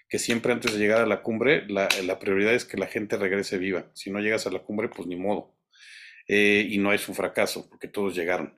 que 0.09 0.21
siempre 0.21 0.53
antes 0.53 0.73
de 0.73 0.79
llegar 0.79 1.01
a 1.01 1.07
la 1.07 1.23
cumbre, 1.23 1.67
la, 1.67 1.89
la, 2.05 2.21
prioridad 2.21 2.55
es 2.55 2.65
que 2.65 2.77
la 2.77 2.87
gente 2.87 3.17
regrese 3.17 3.59
viva. 3.59 3.91
Si 3.93 4.13
no 4.13 4.21
llegas 4.21 4.47
a 4.47 4.53
la 4.53 4.61
cumbre, 4.61 4.89
pues 4.89 5.09
ni 5.09 5.17
modo. 5.17 5.53
Eh, 6.29 6.65
y 6.71 6.79
no 6.79 6.93
es 6.93 7.09
un 7.09 7.17
fracaso, 7.17 7.69
porque 7.69 7.89
todos 7.89 8.15
llegaron. 8.15 8.57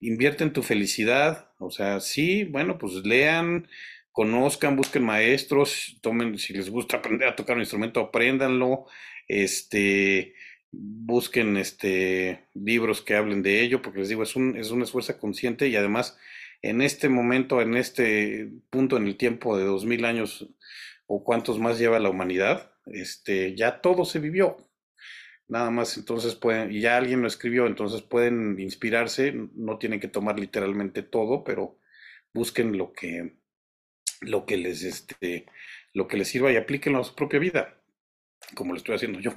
invierte 0.00 0.42
en 0.42 0.52
tu 0.52 0.64
felicidad, 0.64 1.52
o 1.60 1.70
sea, 1.70 2.00
sí, 2.00 2.42
bueno, 2.42 2.78
pues 2.78 2.94
lean, 3.04 3.68
conozcan, 4.10 4.74
busquen 4.74 5.04
maestros, 5.04 6.00
tomen, 6.02 6.36
si 6.36 6.52
les 6.52 6.68
gusta 6.68 6.96
aprender 6.96 7.28
a 7.28 7.36
tocar 7.36 7.54
un 7.54 7.62
instrumento, 7.62 8.00
apréndanlo, 8.00 8.86
este, 9.28 10.34
busquen 10.76 11.56
este, 11.56 12.48
libros 12.54 13.02
que 13.02 13.14
hablen 13.14 13.42
de 13.42 13.62
ello, 13.62 13.82
porque 13.82 14.00
les 14.00 14.08
digo, 14.08 14.22
es 14.22 14.36
un, 14.36 14.56
es 14.56 14.70
un 14.70 14.82
esfuerzo 14.82 15.18
consciente 15.18 15.68
y 15.68 15.76
además 15.76 16.18
en 16.62 16.80
este 16.80 17.10
momento, 17.10 17.60
en 17.60 17.76
este 17.76 18.50
punto 18.70 18.96
en 18.96 19.06
el 19.06 19.16
tiempo 19.18 19.56
de 19.58 19.64
dos 19.64 19.84
mil 19.84 20.04
años 20.06 20.48
o 21.06 21.22
cuántos 21.22 21.58
más 21.58 21.78
lleva 21.78 21.98
la 21.98 22.08
humanidad, 22.08 22.72
este, 22.86 23.54
ya 23.54 23.82
todo 23.82 24.06
se 24.06 24.18
vivió. 24.18 24.56
Nada 25.46 25.70
más, 25.70 25.98
entonces 25.98 26.34
pueden, 26.34 26.72
y 26.72 26.80
ya 26.80 26.96
alguien 26.96 27.20
lo 27.20 27.28
escribió, 27.28 27.66
entonces 27.66 28.00
pueden 28.00 28.58
inspirarse, 28.58 29.34
no 29.54 29.76
tienen 29.76 30.00
que 30.00 30.08
tomar 30.08 30.40
literalmente 30.40 31.02
todo, 31.02 31.44
pero 31.44 31.78
busquen 32.32 32.78
lo 32.78 32.94
que, 32.94 33.36
lo 34.22 34.46
que 34.46 34.56
les, 34.56 34.84
este, 34.84 35.44
lo 35.92 36.08
que 36.08 36.16
les 36.16 36.28
sirva 36.28 36.50
y 36.50 36.56
aplíquenlo 36.56 37.00
a 37.00 37.04
su 37.04 37.14
propia 37.14 37.40
vida, 37.40 37.82
como 38.54 38.72
lo 38.72 38.78
estoy 38.78 38.94
haciendo 38.94 39.20
yo. 39.20 39.32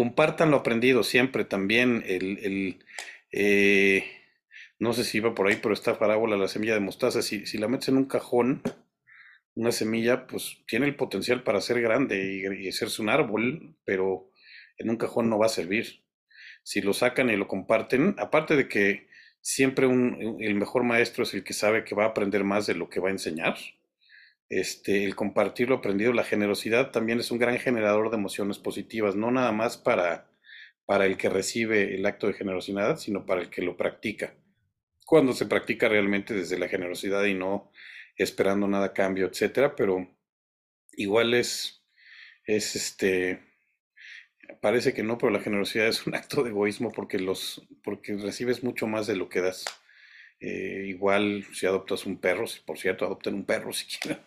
Compartan 0.00 0.50
lo 0.50 0.56
aprendido 0.56 1.02
siempre 1.02 1.44
también, 1.44 2.02
el, 2.06 2.38
el 2.38 2.84
eh, 3.32 4.02
no 4.78 4.94
sé 4.94 5.04
si 5.04 5.18
iba 5.18 5.34
por 5.34 5.46
ahí, 5.46 5.58
pero 5.60 5.74
esta 5.74 5.98
parábola, 5.98 6.38
la 6.38 6.48
semilla 6.48 6.72
de 6.72 6.80
mostaza, 6.80 7.20
si, 7.20 7.44
si 7.44 7.58
la 7.58 7.68
metes 7.68 7.90
en 7.90 7.98
un 7.98 8.06
cajón, 8.06 8.62
una 9.54 9.72
semilla, 9.72 10.26
pues 10.26 10.56
tiene 10.66 10.86
el 10.86 10.96
potencial 10.96 11.42
para 11.42 11.60
ser 11.60 11.82
grande 11.82 12.56
y, 12.58 12.66
hacerse 12.66 13.02
un 13.02 13.10
árbol, 13.10 13.76
pero 13.84 14.30
en 14.78 14.88
un 14.88 14.96
cajón 14.96 15.28
no 15.28 15.38
va 15.38 15.44
a 15.44 15.50
servir. 15.50 16.02
Si 16.62 16.80
lo 16.80 16.94
sacan 16.94 17.28
y 17.28 17.36
lo 17.36 17.46
comparten, 17.46 18.14
aparte 18.16 18.56
de 18.56 18.68
que 18.68 19.06
siempre 19.42 19.84
el 19.84 20.54
mejor 20.54 20.82
maestro 20.82 21.24
es 21.24 21.34
el 21.34 21.44
que 21.44 21.52
sabe 21.52 21.84
que 21.84 21.94
va 21.94 22.04
a 22.04 22.08
aprender 22.08 22.42
más 22.42 22.66
de 22.66 22.74
lo 22.74 22.88
que 22.88 23.00
va 23.00 23.08
a 23.08 23.12
enseñar, 23.12 23.58
este, 24.50 25.04
el 25.04 25.14
compartir 25.14 25.68
lo 25.68 25.76
aprendido, 25.76 26.12
la 26.12 26.24
generosidad 26.24 26.90
también 26.90 27.20
es 27.20 27.30
un 27.30 27.38
gran 27.38 27.56
generador 27.58 28.10
de 28.10 28.16
emociones 28.16 28.58
positivas, 28.58 29.14
no 29.14 29.30
nada 29.30 29.52
más 29.52 29.78
para, 29.78 30.28
para 30.86 31.06
el 31.06 31.16
que 31.16 31.28
recibe 31.28 31.94
el 31.94 32.04
acto 32.04 32.26
de 32.26 32.34
generosidad, 32.34 32.96
sino 32.98 33.24
para 33.24 33.42
el 33.42 33.48
que 33.48 33.62
lo 33.62 33.76
practica. 33.76 34.34
Cuando 35.06 35.32
se 35.32 35.46
practica 35.46 35.88
realmente 35.88 36.34
desde 36.34 36.58
la 36.58 36.68
generosidad 36.68 37.24
y 37.24 37.34
no 37.34 37.70
esperando 38.16 38.66
nada 38.66 38.86
a 38.86 38.92
cambio, 38.92 39.26
etcétera, 39.26 39.76
pero 39.76 40.18
igual 40.92 41.32
es, 41.34 41.84
es 42.44 42.74
este, 42.74 43.40
parece 44.60 44.92
que 44.92 45.04
no, 45.04 45.16
pero 45.16 45.30
la 45.30 45.40
generosidad 45.40 45.86
es 45.86 46.06
un 46.08 46.14
acto 46.16 46.42
de 46.42 46.50
egoísmo 46.50 46.90
porque 46.90 47.20
los, 47.20 47.62
porque 47.84 48.16
recibes 48.16 48.64
mucho 48.64 48.88
más 48.88 49.06
de 49.06 49.14
lo 49.14 49.28
que 49.28 49.42
das. 49.42 49.64
Eh, 50.40 50.86
igual 50.88 51.44
si 51.52 51.66
adoptas 51.66 52.06
un 52.06 52.16
perro, 52.16 52.46
si 52.46 52.60
por 52.60 52.78
cierto 52.78 53.04
adopten 53.04 53.34
un 53.34 53.44
perro 53.44 53.72
si 53.74 53.84
quieren, 53.86 54.22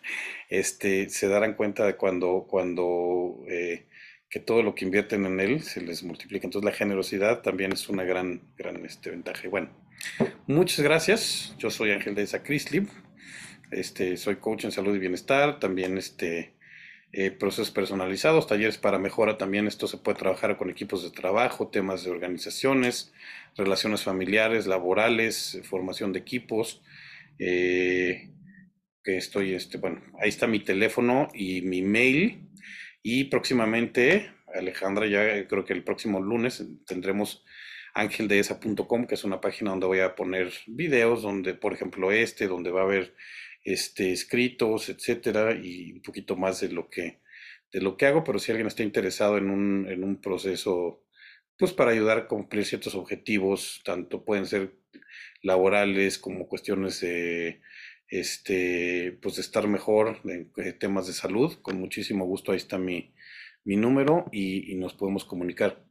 este, 0.48 1.08
se 1.08 1.28
darán 1.28 1.54
cuenta 1.54 1.84
de 1.84 1.96
cuando, 1.96 2.46
cuando 2.48 3.44
eh, 3.48 3.86
que 4.30 4.40
todo 4.40 4.62
lo 4.62 4.74
que 4.74 4.84
invierten 4.84 5.26
en 5.26 5.40
él 5.40 5.62
se 5.62 5.80
les 5.80 6.02
multiplica. 6.02 6.46
Entonces 6.46 6.68
la 6.68 6.76
generosidad 6.76 7.42
también 7.42 7.72
es 7.72 7.88
una 7.88 8.04
gran, 8.04 8.42
gran 8.56 8.84
este, 8.84 9.10
ventaja. 9.10 9.48
Bueno, 9.48 9.70
muchas 10.46 10.80
gracias. 10.80 11.54
Yo 11.58 11.70
soy 11.70 11.90
Ángel 11.90 12.14
de 12.14 12.26
Sacrislib. 12.26 12.88
Este, 13.70 14.16
soy 14.16 14.36
coach 14.36 14.64
en 14.64 14.72
salud 14.72 14.94
y 14.94 14.98
bienestar. 14.98 15.60
También 15.60 15.98
este, 15.98 16.53
eh, 17.16 17.30
procesos 17.30 17.70
personalizados, 17.70 18.48
talleres 18.48 18.76
para 18.76 18.98
mejora. 18.98 19.38
También 19.38 19.68
esto 19.68 19.86
se 19.86 19.98
puede 19.98 20.18
trabajar 20.18 20.56
con 20.56 20.68
equipos 20.68 21.04
de 21.04 21.10
trabajo, 21.10 21.68
temas 21.68 22.02
de 22.02 22.10
organizaciones, 22.10 23.12
relaciones 23.56 24.02
familiares, 24.02 24.66
laborales, 24.66 25.60
formación 25.62 26.12
de 26.12 26.18
equipos. 26.18 26.82
Eh, 27.38 28.30
que 29.04 29.16
estoy, 29.16 29.54
este, 29.54 29.78
bueno, 29.78 30.02
ahí 30.20 30.28
está 30.28 30.48
mi 30.48 30.58
teléfono 30.58 31.28
y 31.32 31.62
mi 31.62 31.82
mail. 31.82 32.48
Y 33.00 33.24
próximamente, 33.24 34.32
Alejandra, 34.52 35.06
ya 35.06 35.46
creo 35.46 35.64
que 35.64 35.72
el 35.72 35.84
próximo 35.84 36.20
lunes 36.20 36.66
tendremos 36.84 37.44
angeldehesa.com, 37.94 39.06
que 39.06 39.14
es 39.14 39.22
una 39.22 39.40
página 39.40 39.70
donde 39.70 39.86
voy 39.86 40.00
a 40.00 40.16
poner 40.16 40.52
videos, 40.66 41.22
donde, 41.22 41.54
por 41.54 41.74
ejemplo, 41.74 42.10
este, 42.10 42.48
donde 42.48 42.72
va 42.72 42.80
a 42.80 42.84
haber 42.84 43.14
este, 43.64 44.12
escritos, 44.12 44.90
etcétera, 44.90 45.54
y 45.54 45.92
un 45.92 46.02
poquito 46.02 46.36
más 46.36 46.60
de 46.60 46.68
lo 46.70 46.88
que, 46.90 47.20
de 47.72 47.80
lo 47.80 47.96
que 47.96 48.06
hago, 48.06 48.22
pero 48.22 48.38
si 48.38 48.52
alguien 48.52 48.68
está 48.68 48.82
interesado 48.82 49.38
en 49.38 49.50
un, 49.50 49.88
en 49.88 50.04
un 50.04 50.20
proceso, 50.20 51.02
pues 51.58 51.72
para 51.72 51.92
ayudar 51.92 52.18
a 52.18 52.28
cumplir 52.28 52.66
ciertos 52.66 52.94
objetivos, 52.94 53.80
tanto 53.84 54.24
pueden 54.24 54.46
ser 54.46 54.76
laborales 55.42 56.18
como 56.18 56.46
cuestiones 56.46 57.00
de, 57.00 57.62
este, 58.08 59.18
pues 59.22 59.36
de 59.36 59.42
estar 59.42 59.66
mejor 59.66 60.20
en, 60.24 60.52
temas 60.78 61.06
de 61.06 61.14
salud, 61.14 61.54
con 61.62 61.80
muchísimo 61.80 62.26
gusto 62.26 62.52
ahí 62.52 62.58
está 62.58 62.78
mi, 62.78 63.14
mi 63.64 63.76
número 63.76 64.26
y, 64.30 64.70
y 64.72 64.76
nos 64.76 64.94
podemos 64.94 65.24
comunicar. 65.24 65.84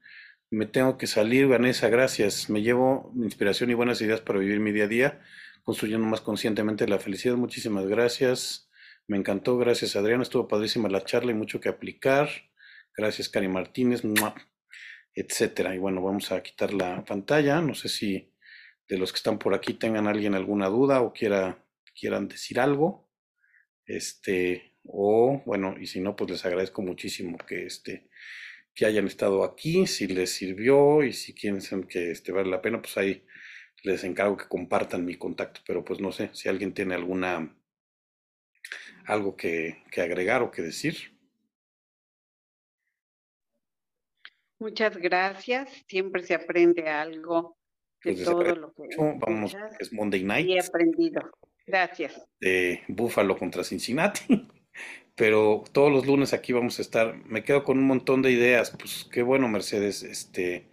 Me 0.52 0.68
tengo 0.68 1.00
que 1.00 1.08
salir, 1.08 1.48
Vanessa, 1.48 1.90
gracias. 1.90 2.48
Me 2.50 2.62
llevo 2.62 3.12
inspiración 3.16 3.72
y 3.72 3.74
buenas 3.74 4.02
ideas 4.02 4.22
para 4.22 4.38
vivir 4.38 4.60
mi 4.60 4.72
día 4.72 4.84
a 4.84 4.88
día 4.88 5.22
construyendo 5.64 6.06
más 6.06 6.22
conscientemente 6.22 6.88
la 6.88 7.00
felicidad. 7.00 7.36
Muchísimas 7.36 7.88
gracias. 7.88 8.70
Me 9.08 9.18
encantó. 9.18 9.58
Gracias, 9.58 9.96
Adrián. 9.96 10.22
Estuvo 10.22 10.48
padrísima 10.48 10.90
la 10.90 11.04
charla 11.04 11.32
y 11.32 11.36
mucho 11.36 11.60
que 11.60 11.70
aplicar. 11.70 12.30
Gracias, 12.96 13.30
Cari 13.30 13.48
Martínez, 13.48 14.04
etcétera. 15.16 15.76
Y 15.76 15.80
bueno, 15.80 16.02
vamos 16.02 16.32
a 16.32 16.42
quitar 16.44 16.74
la 16.74 17.04
pantalla. 17.04 17.62
No 17.62 17.74
sé 17.74 17.90
si 17.90 18.32
de 18.88 18.98
los 18.98 19.12
que 19.12 19.18
están 19.18 19.40
por 19.40 19.54
aquí 19.54 19.74
tengan 19.74 20.08
alguien 20.08 20.36
alguna 20.36 20.68
duda 20.68 21.02
o 21.02 21.14
quiera, 21.14 21.66
quieran 22.00 22.28
decir 22.28 22.60
algo. 22.60 23.10
Este, 23.86 24.76
o 24.86 25.42
bueno, 25.46 25.76
y 25.80 25.88
si 25.88 26.00
no, 26.00 26.16
pues 26.16 26.32
les 26.32 26.46
agradezco 26.46 26.82
muchísimo 26.82 27.38
que 27.38 27.66
este 27.66 28.10
que 28.76 28.86
hayan 28.86 29.06
estado 29.06 29.44
aquí, 29.44 29.86
si 29.86 30.08
les 30.08 30.32
sirvió 30.32 31.04
y 31.04 31.14
si 31.14 31.34
quieren 31.34 31.62
que 31.84 32.12
este 32.12 32.32
vale 32.32 32.50
la 32.50 32.62
pena, 32.62 32.82
pues 32.82 32.98
ahí 32.98 33.24
les 33.84 34.04
encargo 34.04 34.38
que 34.38 34.48
compartan 34.48 35.06
mi 35.06 35.16
contacto, 35.16 35.62
pero 35.66 35.84
pues 35.84 36.00
no 36.00 36.12
sé 36.12 36.30
si 36.34 36.50
alguien 36.50 36.74
tiene 36.74 36.96
alguna 36.96 37.56
algo 39.06 39.36
que, 39.36 39.84
que 39.92 40.02
agregar 40.02 40.42
o 40.42 40.52
que 40.52 40.62
decir. 40.62 41.14
Muchas 44.60 44.96
gracias. 44.98 45.84
Siempre 45.88 46.24
se 46.24 46.36
aprende 46.36 46.88
algo 46.88 47.58
de 48.04 48.14
Pues 48.14 48.24
todo 48.24 48.44
lo 48.56 48.74
que. 48.74 48.84
Vamos, 48.98 49.56
es 49.80 49.92
Monday 49.92 50.24
Night 50.24 50.48
y 50.48 50.54
he 50.54 50.60
aprendido. 50.60 51.22
Gracias. 51.66 52.26
de 52.40 52.82
Buffalo 52.88 53.38
contra 53.38 53.64
Cincinnati. 53.64 54.48
Pero 55.16 55.64
todos 55.72 55.92
los 55.92 56.08
lunes 56.08 56.34
aquí 56.34 56.54
vamos 56.54 56.80
a 56.80 56.82
estar. 56.82 57.16
Me 57.26 57.44
quedo 57.44 57.64
con 57.64 57.78
un 57.78 57.86
montón 57.86 58.22
de 58.22 58.32
ideas. 58.32 58.72
Pues 58.72 59.08
qué 59.12 59.22
bueno, 59.22 59.48
Mercedes. 59.48 60.02
Este, 60.02 60.70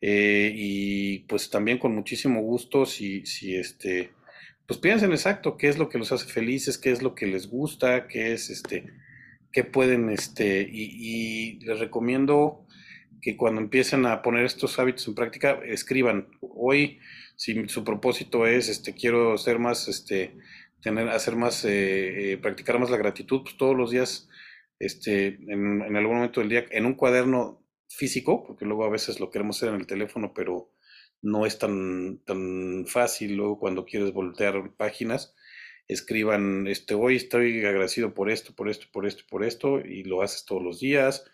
eh, 0.00 0.52
y 0.54 1.18
pues 1.20 1.50
también 1.50 1.78
con 1.78 1.94
muchísimo 1.94 2.40
gusto, 2.40 2.86
si, 2.86 3.26
si 3.26 3.56
este, 3.56 4.10
pues 4.66 4.78
piensen 4.80 5.12
exacto 5.12 5.56
qué 5.56 5.68
es 5.68 5.78
lo 5.78 5.88
que 5.88 5.98
los 5.98 6.12
hace 6.12 6.26
felices, 6.26 6.78
qué 6.78 6.90
es 6.90 7.02
lo 7.02 7.14
que 7.14 7.26
les 7.26 7.48
gusta, 7.48 8.06
qué 8.08 8.32
es 8.32 8.50
este, 8.50 8.84
qué 9.52 9.64
pueden, 9.64 10.10
este, 10.10 10.62
y, 10.70 11.58
les 11.60 11.78
recomiendo 11.78 12.66
que 13.20 13.36
cuando 13.36 13.60
empiecen 13.60 14.06
a 14.06 14.22
poner 14.22 14.44
estos 14.44 14.78
hábitos 14.78 15.06
en 15.08 15.14
práctica, 15.14 15.60
escriban. 15.64 16.28
Hoy, 16.40 17.00
si 17.36 17.68
su 17.68 17.84
propósito 17.84 18.46
es, 18.46 18.68
este, 18.68 18.94
quiero 18.94 19.36
ser 19.36 19.58
más, 19.58 19.88
este, 19.88 20.36
tener, 20.80 21.08
hacer 21.08 21.36
más, 21.36 21.64
eh, 21.64 22.32
eh, 22.32 22.38
practicar 22.38 22.78
más 22.78 22.90
la 22.90 22.96
gratitud, 22.96 23.42
pues 23.42 23.56
todos 23.56 23.76
los 23.76 23.90
días, 23.90 24.28
este, 24.78 25.38
en 25.48 25.96
algún 25.96 26.16
momento 26.16 26.40
del 26.40 26.48
día, 26.48 26.64
en 26.70 26.86
un 26.86 26.94
cuaderno 26.94 27.59
físico, 27.90 28.44
porque 28.46 28.64
luego 28.64 28.84
a 28.84 28.90
veces 28.90 29.20
lo 29.20 29.30
queremos 29.30 29.56
hacer 29.56 29.70
en 29.70 29.80
el 29.80 29.86
teléfono, 29.86 30.32
pero 30.34 30.72
no 31.22 31.44
es 31.44 31.58
tan, 31.58 32.18
tan 32.24 32.86
fácil. 32.86 33.36
Luego 33.36 33.58
cuando 33.58 33.84
quieres 33.84 34.12
voltear 34.12 34.74
páginas, 34.76 35.34
escriban, 35.88 36.66
este, 36.68 36.94
hoy 36.94 37.16
estoy 37.16 37.64
agradecido 37.64 38.14
por 38.14 38.30
esto, 38.30 38.54
por 38.54 38.68
esto, 38.68 38.86
por 38.92 39.06
esto, 39.06 39.24
por 39.28 39.44
esto, 39.44 39.80
y 39.80 40.04
lo 40.04 40.22
haces 40.22 40.44
todos 40.44 40.62
los 40.62 40.80
días, 40.80 41.24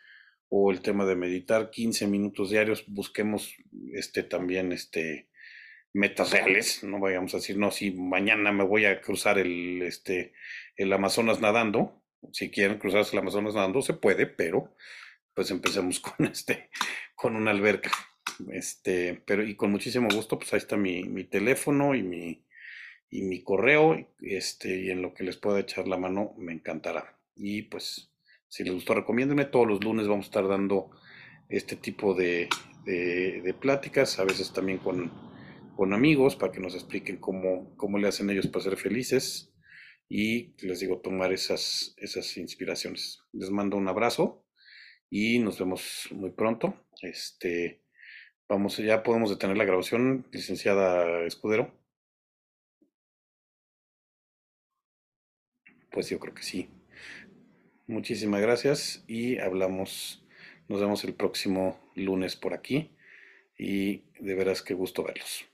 o 0.48 0.70
el 0.70 0.80
tema 0.80 1.04
de 1.04 1.16
meditar 1.16 1.70
15 1.70 2.06
minutos 2.06 2.50
diarios, 2.50 2.84
busquemos 2.86 3.54
este 3.92 4.22
también 4.22 4.72
este 4.72 5.28
metas 5.92 6.30
reales, 6.30 6.84
no 6.84 7.00
vayamos 7.00 7.32
a 7.34 7.38
decir, 7.38 7.56
no, 7.56 7.70
si 7.70 7.90
mañana 7.90 8.52
me 8.52 8.64
voy 8.64 8.84
a 8.84 9.00
cruzar 9.00 9.38
el, 9.38 9.82
este, 9.82 10.34
el 10.76 10.92
Amazonas 10.92 11.40
nadando, 11.40 12.02
si 12.32 12.50
quieren 12.50 12.78
cruzarse 12.78 13.16
el 13.16 13.20
Amazonas 13.20 13.54
nadando, 13.54 13.80
se 13.80 13.94
puede, 13.94 14.26
pero 14.26 14.74
pues 15.36 15.52
empecemos 15.52 16.00
con 16.00 16.26
este, 16.26 16.70
con 17.14 17.36
una 17.36 17.52
alberca. 17.52 17.92
Este, 18.50 19.22
pero 19.24 19.44
y 19.44 19.54
con 19.54 19.70
muchísimo 19.70 20.08
gusto, 20.12 20.36
pues 20.38 20.52
ahí 20.52 20.58
está 20.58 20.76
mi, 20.76 21.04
mi 21.04 21.22
teléfono 21.22 21.94
y 21.94 22.02
mi, 22.02 22.44
y 23.08 23.22
mi 23.22 23.44
correo, 23.44 24.12
este, 24.20 24.80
y 24.80 24.90
en 24.90 25.00
lo 25.00 25.14
que 25.14 25.22
les 25.22 25.36
pueda 25.36 25.60
echar 25.60 25.86
la 25.86 25.96
mano, 25.96 26.34
me 26.36 26.52
encantará. 26.52 27.16
Y 27.36 27.62
pues, 27.62 28.10
si 28.48 28.64
les 28.64 28.74
gustó, 28.74 28.94
recomiéndenme. 28.94 29.44
Todos 29.44 29.68
los 29.68 29.84
lunes 29.84 30.08
vamos 30.08 30.26
a 30.26 30.30
estar 30.30 30.48
dando 30.48 30.90
este 31.48 31.76
tipo 31.76 32.14
de, 32.14 32.48
de, 32.84 33.40
de 33.42 33.54
pláticas, 33.54 34.18
a 34.18 34.24
veces 34.24 34.52
también 34.52 34.78
con 34.78 35.12
con 35.76 35.92
amigos 35.92 36.36
para 36.36 36.50
que 36.50 36.60
nos 36.60 36.74
expliquen 36.74 37.18
cómo, 37.18 37.76
cómo 37.76 37.98
le 37.98 38.08
hacen 38.08 38.30
ellos 38.30 38.46
para 38.48 38.64
ser 38.64 38.76
felices 38.78 39.52
y 40.08 40.54
les 40.66 40.80
digo, 40.80 41.00
tomar 41.00 41.32
esas, 41.32 41.94
esas 41.98 42.36
inspiraciones. 42.38 43.20
Les 43.32 43.50
mando 43.50 43.76
un 43.76 43.86
abrazo 43.86 44.45
y 45.10 45.38
nos 45.38 45.58
vemos 45.58 46.08
muy 46.12 46.30
pronto. 46.30 46.74
Este, 47.02 47.82
vamos, 48.48 48.76
ya 48.78 49.02
podemos 49.02 49.30
detener 49.30 49.56
la 49.56 49.64
grabación, 49.64 50.26
licenciada 50.32 51.24
Escudero. 51.26 51.72
Pues 55.90 56.10
yo 56.10 56.18
creo 56.18 56.34
que 56.34 56.42
sí. 56.42 56.68
Muchísimas 57.86 58.42
gracias 58.42 59.04
y 59.06 59.38
hablamos, 59.38 60.24
nos 60.68 60.80
vemos 60.80 61.04
el 61.04 61.14
próximo 61.14 61.78
lunes 61.94 62.36
por 62.36 62.52
aquí 62.52 62.90
y 63.58 64.02
de 64.20 64.34
veras 64.34 64.62
qué 64.62 64.74
gusto 64.74 65.04
verlos. 65.04 65.46